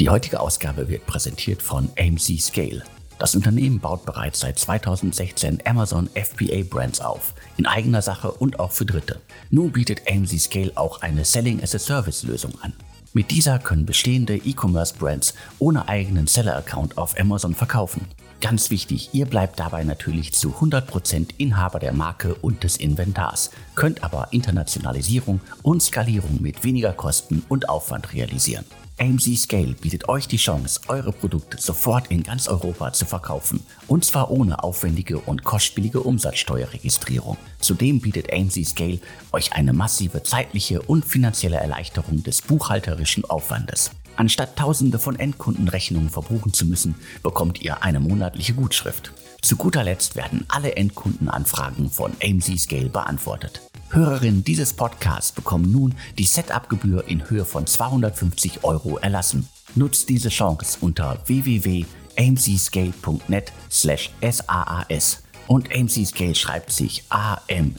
Die 0.00 0.08
heutige 0.08 0.40
Ausgabe 0.40 0.88
wird 0.88 1.06
präsentiert 1.06 1.62
von 1.62 1.88
AMC 1.96 2.40
Scale. 2.40 2.82
Das 3.20 3.36
Unternehmen 3.36 3.78
baut 3.78 4.04
bereits 4.04 4.40
seit 4.40 4.58
2016 4.58 5.62
Amazon 5.64 6.10
FBA 6.14 6.64
Brands 6.68 7.00
auf, 7.00 7.32
in 7.56 7.66
eigener 7.66 8.02
Sache 8.02 8.32
und 8.32 8.58
auch 8.58 8.72
für 8.72 8.86
Dritte. 8.86 9.20
Nun 9.50 9.70
bietet 9.70 10.02
AMC 10.10 10.40
Scale 10.40 10.72
auch 10.74 11.00
eine 11.02 11.24
Selling 11.24 11.62
as 11.62 11.76
a 11.76 11.78
Service 11.78 12.24
Lösung 12.24 12.52
an. 12.60 12.72
Mit 13.12 13.30
dieser 13.30 13.60
können 13.60 13.86
bestehende 13.86 14.34
E-Commerce 14.34 14.94
Brands 14.98 15.34
ohne 15.60 15.88
eigenen 15.88 16.26
Seller-Account 16.26 16.98
auf 16.98 17.16
Amazon 17.16 17.54
verkaufen. 17.54 18.08
Ganz 18.40 18.70
wichtig, 18.70 19.10
ihr 19.12 19.26
bleibt 19.26 19.60
dabei 19.60 19.84
natürlich 19.84 20.34
zu 20.34 20.54
100% 20.54 21.28
Inhaber 21.38 21.78
der 21.78 21.92
Marke 21.92 22.34
und 22.34 22.64
des 22.64 22.78
Inventars, 22.78 23.52
könnt 23.76 24.02
aber 24.02 24.32
Internationalisierung 24.32 25.40
und 25.62 25.84
Skalierung 25.84 26.42
mit 26.42 26.64
weniger 26.64 26.92
Kosten 26.92 27.44
und 27.48 27.68
Aufwand 27.68 28.12
realisieren. 28.12 28.64
AMC 28.96 29.36
Scale 29.36 29.74
bietet 29.74 30.08
euch 30.08 30.28
die 30.28 30.36
Chance, 30.36 30.80
eure 30.86 31.12
Produkte 31.12 31.60
sofort 31.60 32.12
in 32.12 32.22
ganz 32.22 32.46
Europa 32.46 32.92
zu 32.92 33.04
verkaufen. 33.04 33.60
Und 33.88 34.04
zwar 34.04 34.30
ohne 34.30 34.62
aufwendige 34.62 35.18
und 35.18 35.42
kostspielige 35.42 36.00
Umsatzsteuerregistrierung. 36.00 37.36
Zudem 37.58 38.00
bietet 38.00 38.32
AMC 38.32 38.64
Scale 38.64 39.00
euch 39.32 39.52
eine 39.52 39.72
massive 39.72 40.22
zeitliche 40.22 40.80
und 40.80 41.04
finanzielle 41.04 41.56
Erleichterung 41.56 42.22
des 42.22 42.40
buchhalterischen 42.42 43.24
Aufwandes. 43.24 43.90
Anstatt 44.14 44.56
tausende 44.56 45.00
von 45.00 45.18
Endkundenrechnungen 45.18 46.08
verbuchen 46.08 46.52
zu 46.52 46.64
müssen, 46.64 46.94
bekommt 47.24 47.60
ihr 47.62 47.82
eine 47.82 47.98
monatliche 47.98 48.54
Gutschrift. 48.54 49.12
Zu 49.42 49.56
guter 49.56 49.82
Letzt 49.82 50.14
werden 50.14 50.44
alle 50.46 50.76
Endkundenanfragen 50.76 51.90
von 51.90 52.12
AMC 52.22 52.56
Scale 52.58 52.90
beantwortet. 52.90 53.60
Hörerinnen 53.90 54.44
dieses 54.44 54.72
Podcasts 54.72 55.32
bekommen 55.32 55.70
nun 55.70 55.94
die 56.18 56.24
Setup-Gebühr 56.24 57.04
in 57.06 57.28
Höhe 57.28 57.44
von 57.44 57.66
250 57.66 58.64
Euro 58.64 58.96
erlassen. 58.98 59.48
Nutzt 59.74 60.08
diese 60.08 60.28
Chance 60.28 60.78
unter 60.80 61.18
www.amcscale.net 61.26 63.52
slash 63.70 64.10
SAAS 64.20 65.22
und 65.46 65.74
AMC 65.74 66.06
Scale 66.06 66.34
schreibt 66.34 66.72
sich 66.72 67.04
A-M-Z-S-C-A-L-E. 67.08 67.70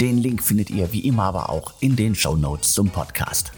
Den 0.00 0.18
Link 0.18 0.42
findet 0.42 0.70
ihr 0.70 0.92
wie 0.92 1.06
immer 1.06 1.22
aber 1.24 1.50
auch 1.50 1.74
in 1.80 1.96
den 1.96 2.14
Show 2.14 2.36
Notes 2.36 2.72
zum 2.72 2.88
Podcast. 2.90 3.52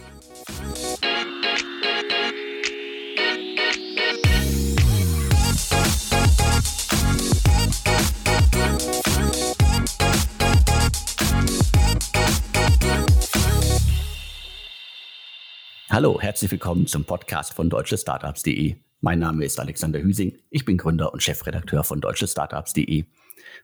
Hallo, 15.89 16.21
herzlich 16.21 16.51
willkommen 16.51 16.89
zum 16.89 17.05
Podcast 17.05 17.55
von 17.55 17.71
deutschestartups.de. 17.71 18.75
Mein 19.03 19.21
Name 19.21 19.45
ist 19.45 19.61
Alexander 19.61 20.03
Hüsing. 20.03 20.37
Ich 20.51 20.65
bin 20.65 20.79
Gründer 20.79 21.13
und 21.13 21.23
Chefredakteur 21.23 21.85
von 21.85 22.01
deutschestartups.de. 22.01 23.05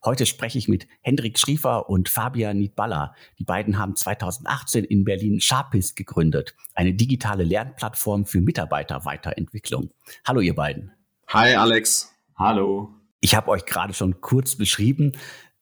Heute 0.05 0.25
spreche 0.25 0.57
ich 0.57 0.69
mit 0.69 0.87
Hendrik 1.01 1.37
Schriefer 1.37 1.91
und 1.91 2.09
Fabian 2.09 2.59
Niedballer. 2.59 3.17
Die 3.41 3.45
beiden 3.45 3.77
haben 3.77 3.97
2018 3.97 4.85
in 4.85 5.03
Berlin 5.03 5.41
Sharpist 5.41 5.97
gegründet, 5.97 6.55
eine 6.75 6.95
digitale 6.95 7.43
Lernplattform 7.43 8.25
für 8.25 8.41
Mitarbeiterweiterentwicklung. 8.41 9.91
Hallo, 10.25 10.41
ihr 10.41 10.55
beiden. 10.55 10.93
Hi, 11.27 11.57
Alex. 11.57 12.15
Hallo. 12.37 12.95
Ich 13.21 13.35
habe 13.35 13.49
euch 13.51 13.67
gerade 13.67 13.95
schon 13.95 14.21
kurz 14.21 14.55
beschrieben. 14.55 15.13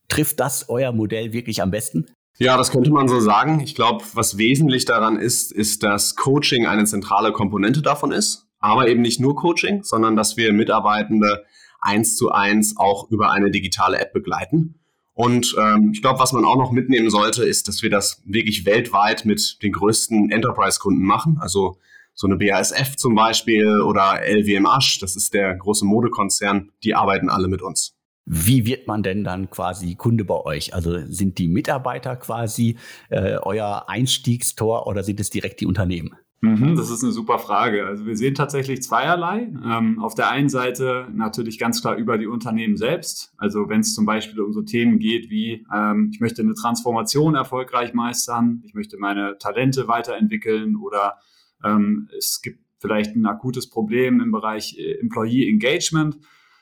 Trifft 0.09 0.39
das 0.41 0.69
euer 0.69 0.93
Modell 0.93 1.33
wirklich 1.33 1.63
am 1.63 1.71
besten? 1.71 2.05
Ja, 2.43 2.57
das 2.57 2.71
könnte 2.71 2.91
man 2.91 3.07
so 3.07 3.21
sagen. 3.21 3.61
Ich 3.61 3.75
glaube, 3.75 4.03
was 4.15 4.39
wesentlich 4.39 4.87
daran 4.87 5.19
ist, 5.19 5.53
ist, 5.53 5.83
dass 5.83 6.17
Coaching 6.17 6.65
eine 6.65 6.85
zentrale 6.85 7.33
Komponente 7.33 7.83
davon 7.83 8.13
ist. 8.13 8.47
Aber 8.61 8.89
eben 8.89 9.03
nicht 9.03 9.21
nur 9.21 9.37
Coaching, 9.37 9.83
sondern 9.83 10.17
dass 10.17 10.39
wir 10.39 10.55
Mitarbeitende 10.55 11.45
eins 11.83 12.17
zu 12.17 12.31
eins 12.31 12.79
auch 12.79 13.11
über 13.11 13.31
eine 13.31 13.51
digitale 13.51 13.99
App 13.99 14.15
begleiten. 14.15 14.81
Und 15.13 15.55
ähm, 15.59 15.91
ich 15.93 16.01
glaube, 16.01 16.19
was 16.19 16.33
man 16.33 16.47
auch 16.47 16.57
noch 16.57 16.73
mitnehmen 16.73 17.11
sollte, 17.11 17.45
ist, 17.45 17.69
dass 17.69 17.83
wir 17.83 17.91
das 17.91 18.23
wirklich 18.25 18.65
weltweit 18.65 19.27
mit 19.27 19.63
den 19.63 19.73
größten 19.73 20.31
Enterprise-Kunden 20.31 21.03
machen. 21.03 21.37
Also 21.41 21.77
so 22.15 22.27
eine 22.27 22.37
BASF 22.37 22.97
zum 22.97 23.15
Beispiel 23.15 23.83
oder 23.83 24.23
LWM 24.23 24.65
das 24.65 25.15
ist 25.15 25.35
der 25.35 25.55
große 25.57 25.85
Modekonzern, 25.85 26.73
die 26.85 26.95
arbeiten 26.95 27.29
alle 27.29 27.49
mit 27.49 27.61
uns. 27.61 28.00
Wie 28.27 28.67
wird 28.67 28.87
man 28.87 29.03
denn 29.03 29.25
dann 29.25 29.51
quasi 29.51 29.95
Kunde 29.97 30.25
bei 30.25 30.37
euch? 30.37 30.75
Also 30.75 30.99
sind 31.09 31.39
die 31.39 31.49
Mitarbeiter 31.49 32.17
quasi 32.17 32.77
äh, 33.09 33.37
euer 33.43 33.87
Einstiegstor 33.89 34.87
oder 34.87 35.03
sind 35.03 35.21
es 35.21 35.31
direkt 35.31 35.61
die 35.61 35.67
Unternehmen? 35.67 36.15
Mhm, 36.43 36.75
das 36.75 36.89
ist 36.91 37.03
eine 37.03 37.13
super 37.13 37.39
Frage. 37.39 37.87
Also 37.87 38.07
wir 38.07 38.17
sehen 38.17 38.35
tatsächlich 38.35 38.83
zweierlei. 38.83 39.53
Ähm, 39.63 39.99
auf 39.99 40.15
der 40.15 40.31
einen 40.31 40.49
Seite 40.49 41.07
natürlich 41.13 41.59
ganz 41.59 41.83
klar 41.83 41.97
über 41.97 42.17
die 42.17 42.27
Unternehmen 42.27 42.79
selbst. 42.79 43.35
Also 43.37 43.69
wenn 43.69 43.81
es 43.81 43.95
zum 43.95 44.07
Beispiel 44.07 44.41
um 44.41 44.53
so 44.53 44.63
Themen 44.63 44.99
geht 44.99 45.29
wie, 45.29 45.67
ähm, 45.75 46.11
ich 46.13 46.21
möchte 46.21 46.41
eine 46.41 46.55
Transformation 46.55 47.35
erfolgreich 47.35 47.93
meistern, 47.93 48.63
ich 48.65 48.73
möchte 48.73 48.97
meine 48.97 49.37
Talente 49.39 49.87
weiterentwickeln 49.87 50.77
oder 50.77 51.19
ähm, 51.63 52.09
es 52.17 52.41
gibt 52.41 52.61
vielleicht 52.79 53.15
ein 53.15 53.27
akutes 53.27 53.69
Problem 53.69 54.21
im 54.21 54.33
Bereich 54.33 54.79
äh, 54.79 54.99
Employee 54.99 55.47
Engagement 55.47 56.17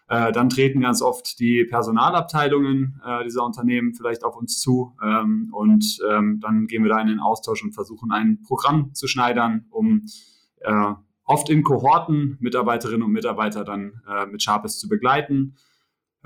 äh, 0.08 0.32
dann 0.32 0.48
treten 0.48 0.80
ganz 0.80 1.02
oft 1.02 1.38
die 1.38 1.64
Personalabteilungen 1.64 3.00
äh, 3.04 3.24
dieser 3.24 3.44
Unternehmen 3.44 3.94
vielleicht 3.94 4.24
auf 4.24 4.36
uns 4.36 4.60
zu 4.60 4.96
ähm, 5.02 5.50
und 5.52 5.98
ähm, 6.10 6.40
dann 6.40 6.66
gehen 6.66 6.82
wir 6.82 6.90
da 6.90 7.00
in 7.00 7.08
den 7.08 7.20
Austausch 7.20 7.62
und 7.62 7.72
versuchen 7.72 8.10
ein 8.10 8.42
Programm 8.42 8.94
zu 8.94 9.06
schneidern, 9.06 9.66
um 9.70 10.06
äh, 10.60 10.92
oft 11.24 11.50
in 11.50 11.62
Kohorten 11.62 12.38
Mitarbeiterinnen 12.40 13.02
und 13.02 13.12
Mitarbeiter 13.12 13.64
dann 13.64 14.00
äh, 14.08 14.26
mit 14.26 14.42
Sharpest 14.42 14.80
zu 14.80 14.88
begleiten 14.88 15.54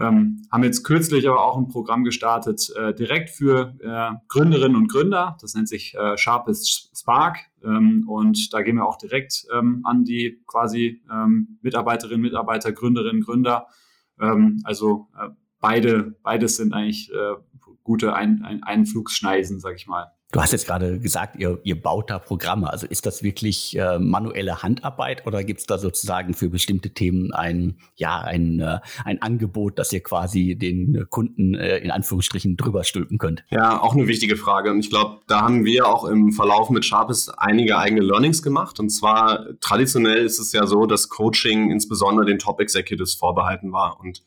ähm, 0.03 0.43
haben 0.51 0.65
jetzt 0.65 0.83
kürzlich 0.83 1.29
aber 1.29 1.45
auch 1.45 1.57
ein 1.57 1.69
Programm 1.69 2.03
gestartet, 2.03 2.71
äh, 2.77 2.93
direkt 2.93 3.31
für 3.31 3.77
äh, 3.81 4.17
Gründerinnen 4.29 4.77
und 4.77 4.91
Gründer. 4.91 5.37
Das 5.41 5.55
nennt 5.55 5.69
sich 5.69 5.95
äh, 5.95 6.19
Sharpest 6.19 6.91
Spark. 6.99 7.39
Ähm, 7.63 8.05
und 8.09 8.53
da 8.53 8.63
gehen 8.63 8.77
wir 8.77 8.87
auch 8.87 8.99
direkt 8.99 9.47
ähm, 9.55 9.83
an 9.85 10.05
die 10.05 10.43
quasi 10.47 11.03
ähm, 11.11 11.59
Mitarbeiterinnen, 11.63 12.21
Mitarbeiter, 12.21 12.73
Gründerinnen, 12.73 13.23
Gründer. 13.23 13.69
Ähm, 14.21 14.61
also 14.65 15.09
äh, 15.17 15.29
beide, 15.61 16.17
beides 16.23 16.57
sind 16.57 16.75
eigentlich 16.75 17.11
äh, 17.13 17.35
gute 17.85 18.15
Ein 18.15 18.43
Ein 18.43 18.63
Einflugsschneisen, 18.65 19.61
sag 19.61 19.77
ich 19.77 19.87
mal. 19.87 20.13
Du 20.33 20.41
hast 20.41 20.53
jetzt 20.53 20.67
gerade 20.67 20.99
gesagt, 20.99 21.37
ihr, 21.37 21.61
ihr 21.63 21.79
baut 21.79 22.09
da 22.09 22.19
Programme. 22.19 22.71
Also 22.71 22.87
ist 22.87 23.05
das 23.05 23.23
wirklich 23.23 23.77
äh, 23.79 23.99
manuelle 23.99 24.63
Handarbeit 24.63 25.27
oder 25.27 25.45
gibt 25.45 25.61
es 25.61 25.67
da 25.67 25.77
sozusagen 25.77 26.33
für 26.33 26.49
bestimmte 26.49 26.89
Themen 26.95 27.33
ein, 27.33 27.77
ja, 27.97 28.19
ein, 28.19 28.59
äh, 28.61 28.79
ein 29.05 29.21
Angebot, 29.21 29.79
dass 29.79 29.93
ihr 29.93 30.03
quasi 30.03 30.57
den 30.57 31.07
Kunden 31.11 31.55
äh, 31.55 31.77
in 31.79 31.91
Anführungsstrichen 31.91 32.57
drüber 32.57 32.83
stülpen 32.83 33.19
könnt? 33.19 33.45
Ja, 33.51 33.79
auch 33.83 33.95
eine 33.95 34.07
wichtige 34.07 34.37
Frage. 34.37 34.71
Und 34.71 34.81
ich 34.81 34.89
glaube, 34.89 35.21
da 35.27 35.43
haben 35.43 35.67
wir 35.67 35.87
auch 35.87 36.07
im 36.07 36.33
Verlauf 36.33 36.71
mit 36.71 36.87
Sharpest 36.87 37.39
einige 37.39 37.77
eigene 37.77 38.01
Learnings 38.01 38.43
gemacht. 38.43 38.81
Und 38.81 38.89
zwar 38.89 39.45
traditionell 39.61 40.25
ist 40.25 40.39
es 40.39 40.53
ja 40.53 40.67
so, 40.67 40.87
dass 40.87 41.11
Coaching 41.11 41.71
insbesondere 41.71 42.25
den 42.25 42.39
Top 42.39 42.59
Executives 42.59 43.13
vorbehalten 43.13 43.71
war. 43.73 44.01
Und 44.01 44.23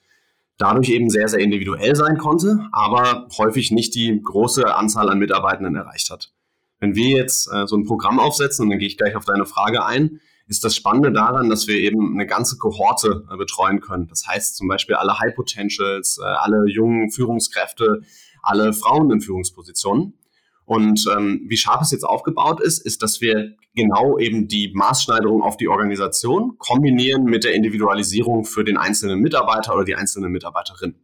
dadurch 0.57 0.89
eben 0.89 1.09
sehr, 1.09 1.27
sehr 1.27 1.39
individuell 1.39 1.95
sein 1.95 2.17
konnte, 2.17 2.67
aber 2.71 3.27
häufig 3.37 3.71
nicht 3.71 3.95
die 3.95 4.21
große 4.21 4.73
Anzahl 4.75 5.09
an 5.09 5.19
Mitarbeitenden 5.19 5.75
erreicht 5.75 6.09
hat. 6.09 6.31
Wenn 6.79 6.95
wir 6.95 7.17
jetzt 7.17 7.51
äh, 7.51 7.67
so 7.67 7.75
ein 7.75 7.85
Programm 7.85 8.19
aufsetzen, 8.19 8.63
und 8.63 8.69
dann 8.69 8.79
gehe 8.79 8.87
ich 8.87 8.97
gleich 8.97 9.15
auf 9.15 9.25
deine 9.25 9.45
Frage 9.45 9.85
ein, 9.85 10.19
ist 10.47 10.63
das 10.63 10.75
Spannende 10.75 11.11
daran, 11.11 11.49
dass 11.49 11.67
wir 11.67 11.75
eben 11.75 12.13
eine 12.13 12.27
ganze 12.27 12.57
Kohorte 12.57 13.25
äh, 13.31 13.37
betreuen 13.37 13.79
können. 13.79 14.07
Das 14.07 14.27
heißt 14.27 14.55
zum 14.55 14.67
Beispiel 14.67 14.95
alle 14.95 15.19
High 15.19 15.35
Potentials, 15.35 16.19
äh, 16.21 16.25
alle 16.25 16.65
jungen 16.67 17.09
Führungskräfte, 17.09 18.01
alle 18.41 18.73
Frauen 18.73 19.11
in 19.11 19.21
Führungspositionen. 19.21 20.13
Und 20.65 21.05
ähm, 21.15 21.45
wie 21.47 21.57
scharf 21.57 21.81
es 21.81 21.91
jetzt 21.91 22.03
aufgebaut 22.03 22.59
ist, 22.59 22.83
ist, 22.83 23.03
dass 23.03 23.21
wir 23.21 23.55
genau 23.75 24.17
eben 24.17 24.47
die 24.47 24.71
Maßschneiderung 24.73 25.43
auf 25.43 25.57
die 25.57 25.67
Organisation 25.67 26.57
kombinieren 26.57 27.25
mit 27.25 27.43
der 27.43 27.53
Individualisierung 27.53 28.45
für 28.45 28.63
den 28.63 28.77
einzelnen 28.77 29.19
Mitarbeiter 29.19 29.75
oder 29.75 29.85
die 29.85 29.95
einzelne 29.95 30.27
Mitarbeiterin. 30.27 30.95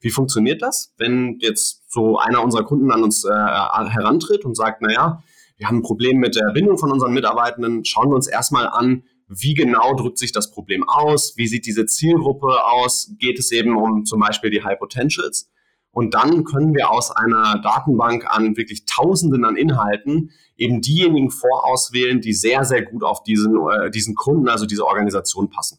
Wie 0.00 0.10
funktioniert 0.10 0.62
das, 0.62 0.92
wenn 0.98 1.38
jetzt 1.40 1.90
so 1.90 2.18
einer 2.18 2.42
unserer 2.42 2.64
Kunden 2.64 2.90
an 2.90 3.02
uns 3.04 3.24
äh, 3.24 3.30
herantritt 3.30 4.44
und 4.44 4.56
sagt, 4.56 4.82
naja, 4.82 5.22
wir 5.56 5.68
haben 5.68 5.78
ein 5.78 5.82
Problem 5.82 6.18
mit 6.18 6.34
der 6.34 6.52
Bindung 6.52 6.76
von 6.76 6.90
unseren 6.90 7.14
Mitarbeitenden, 7.14 7.84
schauen 7.84 8.10
wir 8.10 8.16
uns 8.16 8.26
erstmal 8.26 8.66
an, 8.66 9.04
wie 9.28 9.54
genau 9.54 9.94
drückt 9.94 10.18
sich 10.18 10.32
das 10.32 10.50
Problem 10.50 10.86
aus, 10.86 11.34
wie 11.36 11.46
sieht 11.46 11.66
diese 11.66 11.86
Zielgruppe 11.86 12.64
aus, 12.64 13.14
geht 13.18 13.38
es 13.38 13.52
eben 13.52 13.76
um 13.76 14.04
zum 14.04 14.20
Beispiel 14.20 14.50
die 14.50 14.62
High 14.62 14.78
Potentials 14.78 15.50
und 15.94 16.12
dann 16.14 16.44
können 16.44 16.74
wir 16.74 16.90
aus 16.90 17.12
einer 17.12 17.60
Datenbank 17.62 18.26
an 18.28 18.56
wirklich 18.56 18.84
Tausenden 18.84 19.44
an 19.44 19.56
Inhalten 19.56 20.32
eben 20.56 20.80
diejenigen 20.80 21.30
vorauswählen, 21.30 22.20
die 22.20 22.32
sehr, 22.32 22.64
sehr 22.64 22.82
gut 22.82 23.04
auf 23.04 23.22
diesen, 23.22 23.56
äh, 23.56 23.90
diesen 23.90 24.16
Kunden, 24.16 24.48
also 24.48 24.66
diese 24.66 24.84
Organisation 24.84 25.50
passen. 25.50 25.78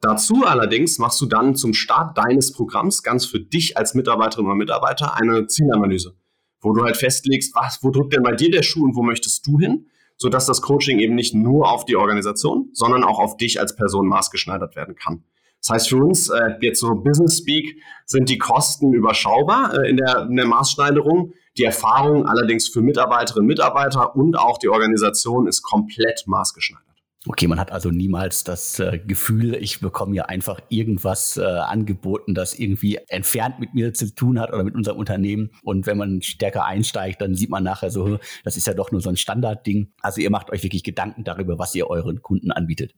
Dazu 0.00 0.44
allerdings 0.44 0.98
machst 0.98 1.20
du 1.20 1.26
dann 1.26 1.54
zum 1.54 1.72
Start 1.72 2.18
deines 2.18 2.52
Programms 2.52 3.02
ganz 3.02 3.24
für 3.24 3.40
dich 3.40 3.76
als 3.78 3.94
Mitarbeiterin 3.94 4.46
oder 4.46 4.54
Mitarbeiter 4.54 5.14
eine 5.14 5.46
Zielanalyse, 5.46 6.14
wo 6.60 6.72
du 6.72 6.82
halt 6.82 6.96
festlegst, 6.96 7.54
was, 7.54 7.82
wo 7.82 7.90
drückt 7.90 8.12
denn 8.12 8.22
bei 8.22 8.32
dir 8.32 8.50
der 8.50 8.62
Schuh 8.62 8.84
und 8.84 8.96
wo 8.96 9.02
möchtest 9.02 9.46
du 9.46 9.58
hin, 9.58 9.86
sodass 10.18 10.44
das 10.44 10.60
Coaching 10.60 10.98
eben 10.98 11.14
nicht 11.14 11.34
nur 11.34 11.70
auf 11.70 11.86
die 11.86 11.96
Organisation, 11.96 12.68
sondern 12.74 13.02
auch 13.02 13.18
auf 13.18 13.38
dich 13.38 13.60
als 13.60 13.76
Person 13.76 14.08
maßgeschneidert 14.08 14.76
werden 14.76 14.94
kann. 14.94 15.24
Das 15.62 15.70
heißt 15.70 15.88
für 15.90 15.98
uns, 15.98 16.28
äh, 16.28 16.54
jetzt 16.60 16.80
so 16.80 16.92
Business 16.94 17.38
Speak, 17.38 17.80
sind 18.04 18.28
die 18.28 18.38
Kosten 18.38 18.92
überschaubar 18.92 19.74
äh, 19.78 19.88
in, 19.88 19.96
der, 19.96 20.26
in 20.28 20.36
der 20.36 20.46
Maßschneiderung. 20.46 21.32
Die 21.56 21.64
Erfahrung 21.64 22.26
allerdings 22.26 22.68
für 22.68 22.80
Mitarbeiterinnen 22.80 23.44
und 23.44 23.46
Mitarbeiter 23.46 24.16
und 24.16 24.36
auch 24.36 24.58
die 24.58 24.68
Organisation 24.68 25.46
ist 25.46 25.62
komplett 25.62 26.24
maßgeschneidert. 26.26 26.92
Okay, 27.28 27.46
man 27.46 27.60
hat 27.60 27.70
also 27.70 27.90
niemals 27.90 28.42
das 28.42 28.80
äh, 28.80 28.98
Gefühl, 28.98 29.54
ich 29.54 29.78
bekomme 29.78 30.12
hier 30.12 30.28
einfach 30.28 30.58
irgendwas 30.70 31.36
äh, 31.36 31.44
angeboten, 31.44 32.34
das 32.34 32.58
irgendwie 32.58 32.98
entfernt 33.08 33.60
mit 33.60 33.74
mir 33.74 33.94
zu 33.94 34.12
tun 34.12 34.40
hat 34.40 34.52
oder 34.52 34.64
mit 34.64 34.74
unserem 34.74 34.98
Unternehmen. 34.98 35.50
Und 35.62 35.86
wenn 35.86 35.98
man 35.98 36.22
stärker 36.22 36.64
einsteigt, 36.64 37.20
dann 37.20 37.36
sieht 37.36 37.50
man 37.50 37.62
nachher 37.62 37.92
so, 37.92 38.18
das 38.42 38.56
ist 38.56 38.66
ja 38.66 38.74
doch 38.74 38.90
nur 38.90 39.00
so 39.00 39.08
ein 39.08 39.16
Standardding. 39.16 39.92
Also 40.00 40.20
ihr 40.20 40.30
macht 40.30 40.50
euch 40.50 40.64
wirklich 40.64 40.82
Gedanken 40.82 41.22
darüber, 41.22 41.60
was 41.60 41.72
ihr 41.76 41.86
euren 41.86 42.22
Kunden 42.22 42.50
anbietet. 42.50 42.94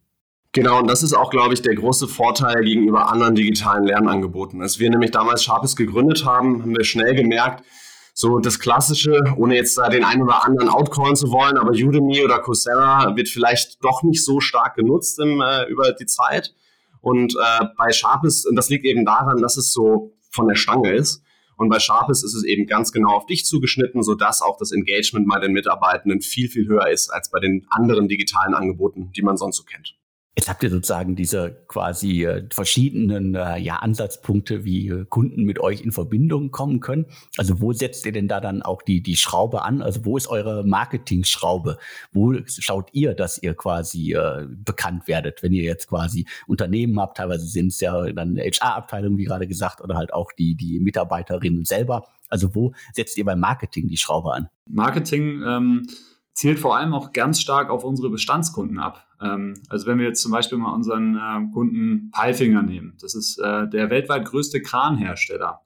Genau, 0.55 0.79
und 0.79 0.87
das 0.87 1.03
ist 1.03 1.15
auch, 1.15 1.31
glaube 1.31 1.53
ich, 1.53 1.63
der 1.63 1.75
große 1.75 2.07
Vorteil 2.07 2.63
gegenüber 2.63 3.11
anderen 3.11 3.35
digitalen 3.35 3.87
Lernangeboten. 3.87 4.63
Als 4.63 4.79
wir 4.79 4.89
nämlich 4.89 5.11
damals 5.11 5.43
Sharpes 5.43 5.75
gegründet 5.75 6.25
haben, 6.25 6.63
haben 6.63 6.77
wir 6.77 6.85
schnell 6.85 7.17
gemerkt, 7.17 7.65
so 8.13 8.39
das 8.39 8.61
Klassische, 8.61 9.19
ohne 9.37 9.57
jetzt 9.57 9.77
da 9.77 9.89
den 9.89 10.05
einen 10.05 10.23
oder 10.23 10.45
anderen 10.45 10.69
outcallen 10.69 11.17
zu 11.17 11.33
wollen, 11.33 11.59
aber 11.59 11.73
Udemy 11.73 12.23
oder 12.23 12.39
Coursera 12.39 13.17
wird 13.17 13.29
vielleicht 13.29 13.83
doch 13.83 14.05
nicht 14.05 14.25
so 14.25 14.39
stark 14.39 14.77
genutzt 14.77 15.19
im, 15.19 15.41
äh, 15.41 15.65
über 15.65 15.91
die 15.91 16.07
Zeit. 16.07 16.55
Und 17.01 17.35
äh, 17.35 17.65
bei 17.77 17.91
Sharpes, 17.91 18.47
und 18.47 18.55
das 18.55 18.69
liegt 18.69 18.85
eben 18.85 19.05
daran, 19.05 19.43
dass 19.43 19.57
es 19.57 19.73
so 19.73 20.13
von 20.31 20.47
der 20.47 20.55
Stange 20.55 20.93
ist. 20.93 21.21
Und 21.57 21.69
bei 21.69 21.81
Sharpes 21.81 22.23
ist 22.23 22.35
es 22.35 22.45
eben 22.45 22.69
ganz 22.69 22.93
genau 22.93 23.17
auf 23.17 23.27
dich 23.27 23.45
zugeschnitten, 23.45 24.05
sodass 24.05 24.41
auch 24.41 24.57
das 24.59 24.71
Engagement 24.71 25.29
bei 25.29 25.41
den 25.41 25.51
Mitarbeitenden 25.51 26.21
viel, 26.21 26.49
viel 26.49 26.69
höher 26.69 26.89
ist 26.91 27.11
als 27.11 27.33
bei 27.33 27.41
den 27.41 27.67
anderen 27.71 28.07
digitalen 28.07 28.55
Angeboten, 28.55 29.11
die 29.17 29.23
man 29.23 29.37
sonst 29.37 29.57
so 29.57 29.65
kennt. 29.65 29.97
Jetzt 30.37 30.49
habt 30.49 30.65
ihr 30.65 30.71
sozusagen 30.71 31.15
diese 31.15 31.65
quasi 31.69 32.25
äh, 32.25 32.45
verschiedenen 32.53 33.37
äh, 33.37 33.57
ja, 33.59 33.77
Ansatzpunkte, 33.77 34.65
wie 34.65 34.89
äh, 34.89 35.05
Kunden 35.05 35.45
mit 35.45 35.61
euch 35.61 35.81
in 35.81 35.93
Verbindung 35.93 36.51
kommen 36.51 36.81
können. 36.81 37.07
Also 37.37 37.61
wo 37.61 37.73
setzt 37.73 38.05
ihr 38.05 38.11
denn 38.11 38.27
da 38.27 38.41
dann 38.41 38.63
auch 38.63 38.83
die, 38.83 39.01
die 39.01 39.15
Schraube 39.15 39.63
an? 39.63 39.81
Also 39.81 40.05
wo 40.05 40.17
ist 40.17 40.27
eure 40.27 40.65
Marketing-Schraube? 40.65 41.79
Wo 42.13 42.35
schaut 42.47 42.89
ihr, 42.93 43.15
dass 43.15 43.41
ihr 43.41 43.55
quasi 43.55 44.15
äh, 44.15 44.49
bekannt 44.49 45.07
werdet, 45.07 45.45
wenn 45.45 45.53
ihr 45.53 45.63
jetzt 45.63 45.89
quasi 45.89 46.27
Unternehmen 46.49 46.99
habt? 46.99 47.17
Teilweise 47.19 47.47
sind 47.47 47.69
es 47.69 47.79
ja 47.79 48.13
dann 48.13 48.37
HR-Abteilungen, 48.37 49.19
wie 49.19 49.25
gerade 49.25 49.47
gesagt, 49.47 49.83
oder 49.83 49.95
halt 49.95 50.13
auch 50.13 50.33
die, 50.33 50.57
die 50.57 50.81
Mitarbeiterinnen 50.81 51.65
selber. 51.65 52.09
Also 52.29 52.57
wo 52.57 52.73
setzt 52.93 53.17
ihr 53.19 53.25
beim 53.25 53.39
Marketing 53.39 53.87
die 53.87 53.99
Schraube 53.99 54.35
an? 54.35 54.49
Marketing 54.67 55.45
ähm 55.47 55.87
zielt 56.35 56.59
vor 56.59 56.77
allem 56.77 56.93
auch 56.93 57.13
ganz 57.13 57.41
stark 57.41 57.71
auf 57.71 57.85
unsere 57.85 58.11
Bestandskunden 58.11 58.79
ab. 58.79 59.07
Ähm, 59.21 59.55
also 59.69 59.87
wenn 59.87 59.99
wir 59.99 60.07
jetzt 60.07 60.21
zum 60.21 60.33
Beispiel 60.33 60.59
mal 60.59 60.75
unseren 60.75 61.17
äh, 61.17 61.53
Kunden 61.53 62.11
Palfinger 62.11 62.63
nehmen, 62.63 62.97
das 63.01 63.15
ist 63.15 63.39
äh, 63.39 63.69
der 63.69 63.89
weltweit 63.91 64.27
größte 64.27 64.61
Kranhersteller. 64.61 65.61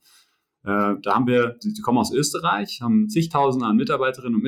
Äh, 0.64 0.94
da 1.02 1.14
haben 1.14 1.26
wir, 1.26 1.56
die, 1.62 1.80
kommen 1.80 1.98
aus 1.98 2.12
Österreich, 2.12 2.80
haben 2.82 3.08
zigtausende 3.08 3.66
an 3.66 3.76
Mitarbeiterinnen 3.76 4.36
und 4.36 4.42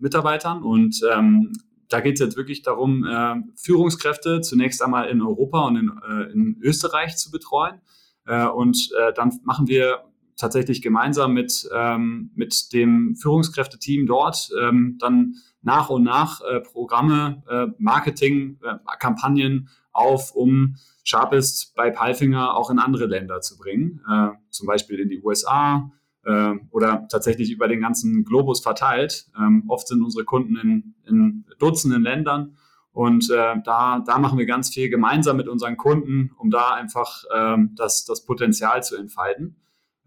Mitarbeitern, 0.00 0.62
und 0.62 1.00
ähm, 1.12 1.52
da 1.88 2.00
geht 2.00 2.14
es 2.14 2.20
jetzt 2.20 2.36
wirklich 2.36 2.62
darum, 2.62 3.04
äh, 3.04 3.36
Führungskräfte 3.56 4.40
zunächst 4.40 4.82
einmal 4.82 5.08
in 5.08 5.22
Europa 5.22 5.66
und 5.66 5.76
in, 5.76 5.90
in 6.32 6.56
Österreich 6.62 7.16
zu 7.16 7.30
betreuen. 7.30 7.80
Und 8.54 8.90
dann 9.16 9.40
machen 9.42 9.66
wir 9.66 10.04
tatsächlich 10.40 10.82
gemeinsam 10.82 11.34
mit, 11.34 11.68
ähm, 11.74 12.30
mit 12.34 12.72
dem 12.72 13.14
Führungskräfteteam 13.16 14.06
dort 14.06 14.50
ähm, 14.60 14.96
dann 14.98 15.34
nach 15.62 15.90
und 15.90 16.02
nach 16.02 16.40
äh, 16.40 16.60
Programme, 16.60 17.42
äh, 17.48 17.66
Marketing, 17.78 18.58
äh, 18.62 18.74
Kampagnen 18.98 19.68
auf, 19.92 20.34
um 20.34 20.76
Sharpist 21.04 21.74
bei 21.74 21.90
Palfinger 21.90 22.56
auch 22.56 22.70
in 22.70 22.78
andere 22.78 23.06
Länder 23.06 23.40
zu 23.40 23.58
bringen, 23.58 24.00
äh, 24.10 24.28
zum 24.50 24.66
Beispiel 24.66 24.98
in 25.00 25.08
die 25.08 25.20
USA 25.20 25.90
äh, 26.24 26.54
oder 26.70 27.06
tatsächlich 27.10 27.50
über 27.50 27.68
den 27.68 27.80
ganzen 27.80 28.24
Globus 28.24 28.60
verteilt. 28.60 29.26
Ähm, 29.36 29.64
oft 29.68 29.88
sind 29.88 30.02
unsere 30.02 30.24
Kunden 30.24 30.56
in, 30.56 30.94
in 31.06 31.44
Dutzenden 31.58 32.02
Ländern 32.02 32.56
und 32.92 33.30
äh, 33.30 33.56
da, 33.64 34.00
da 34.00 34.18
machen 34.18 34.38
wir 34.38 34.46
ganz 34.46 34.70
viel 34.70 34.88
gemeinsam 34.88 35.36
mit 35.36 35.48
unseren 35.48 35.76
Kunden, 35.76 36.32
um 36.38 36.50
da 36.50 36.74
einfach 36.74 37.24
ähm, 37.34 37.74
das, 37.76 38.04
das 38.04 38.24
Potenzial 38.24 38.82
zu 38.82 38.96
entfalten. 38.96 39.56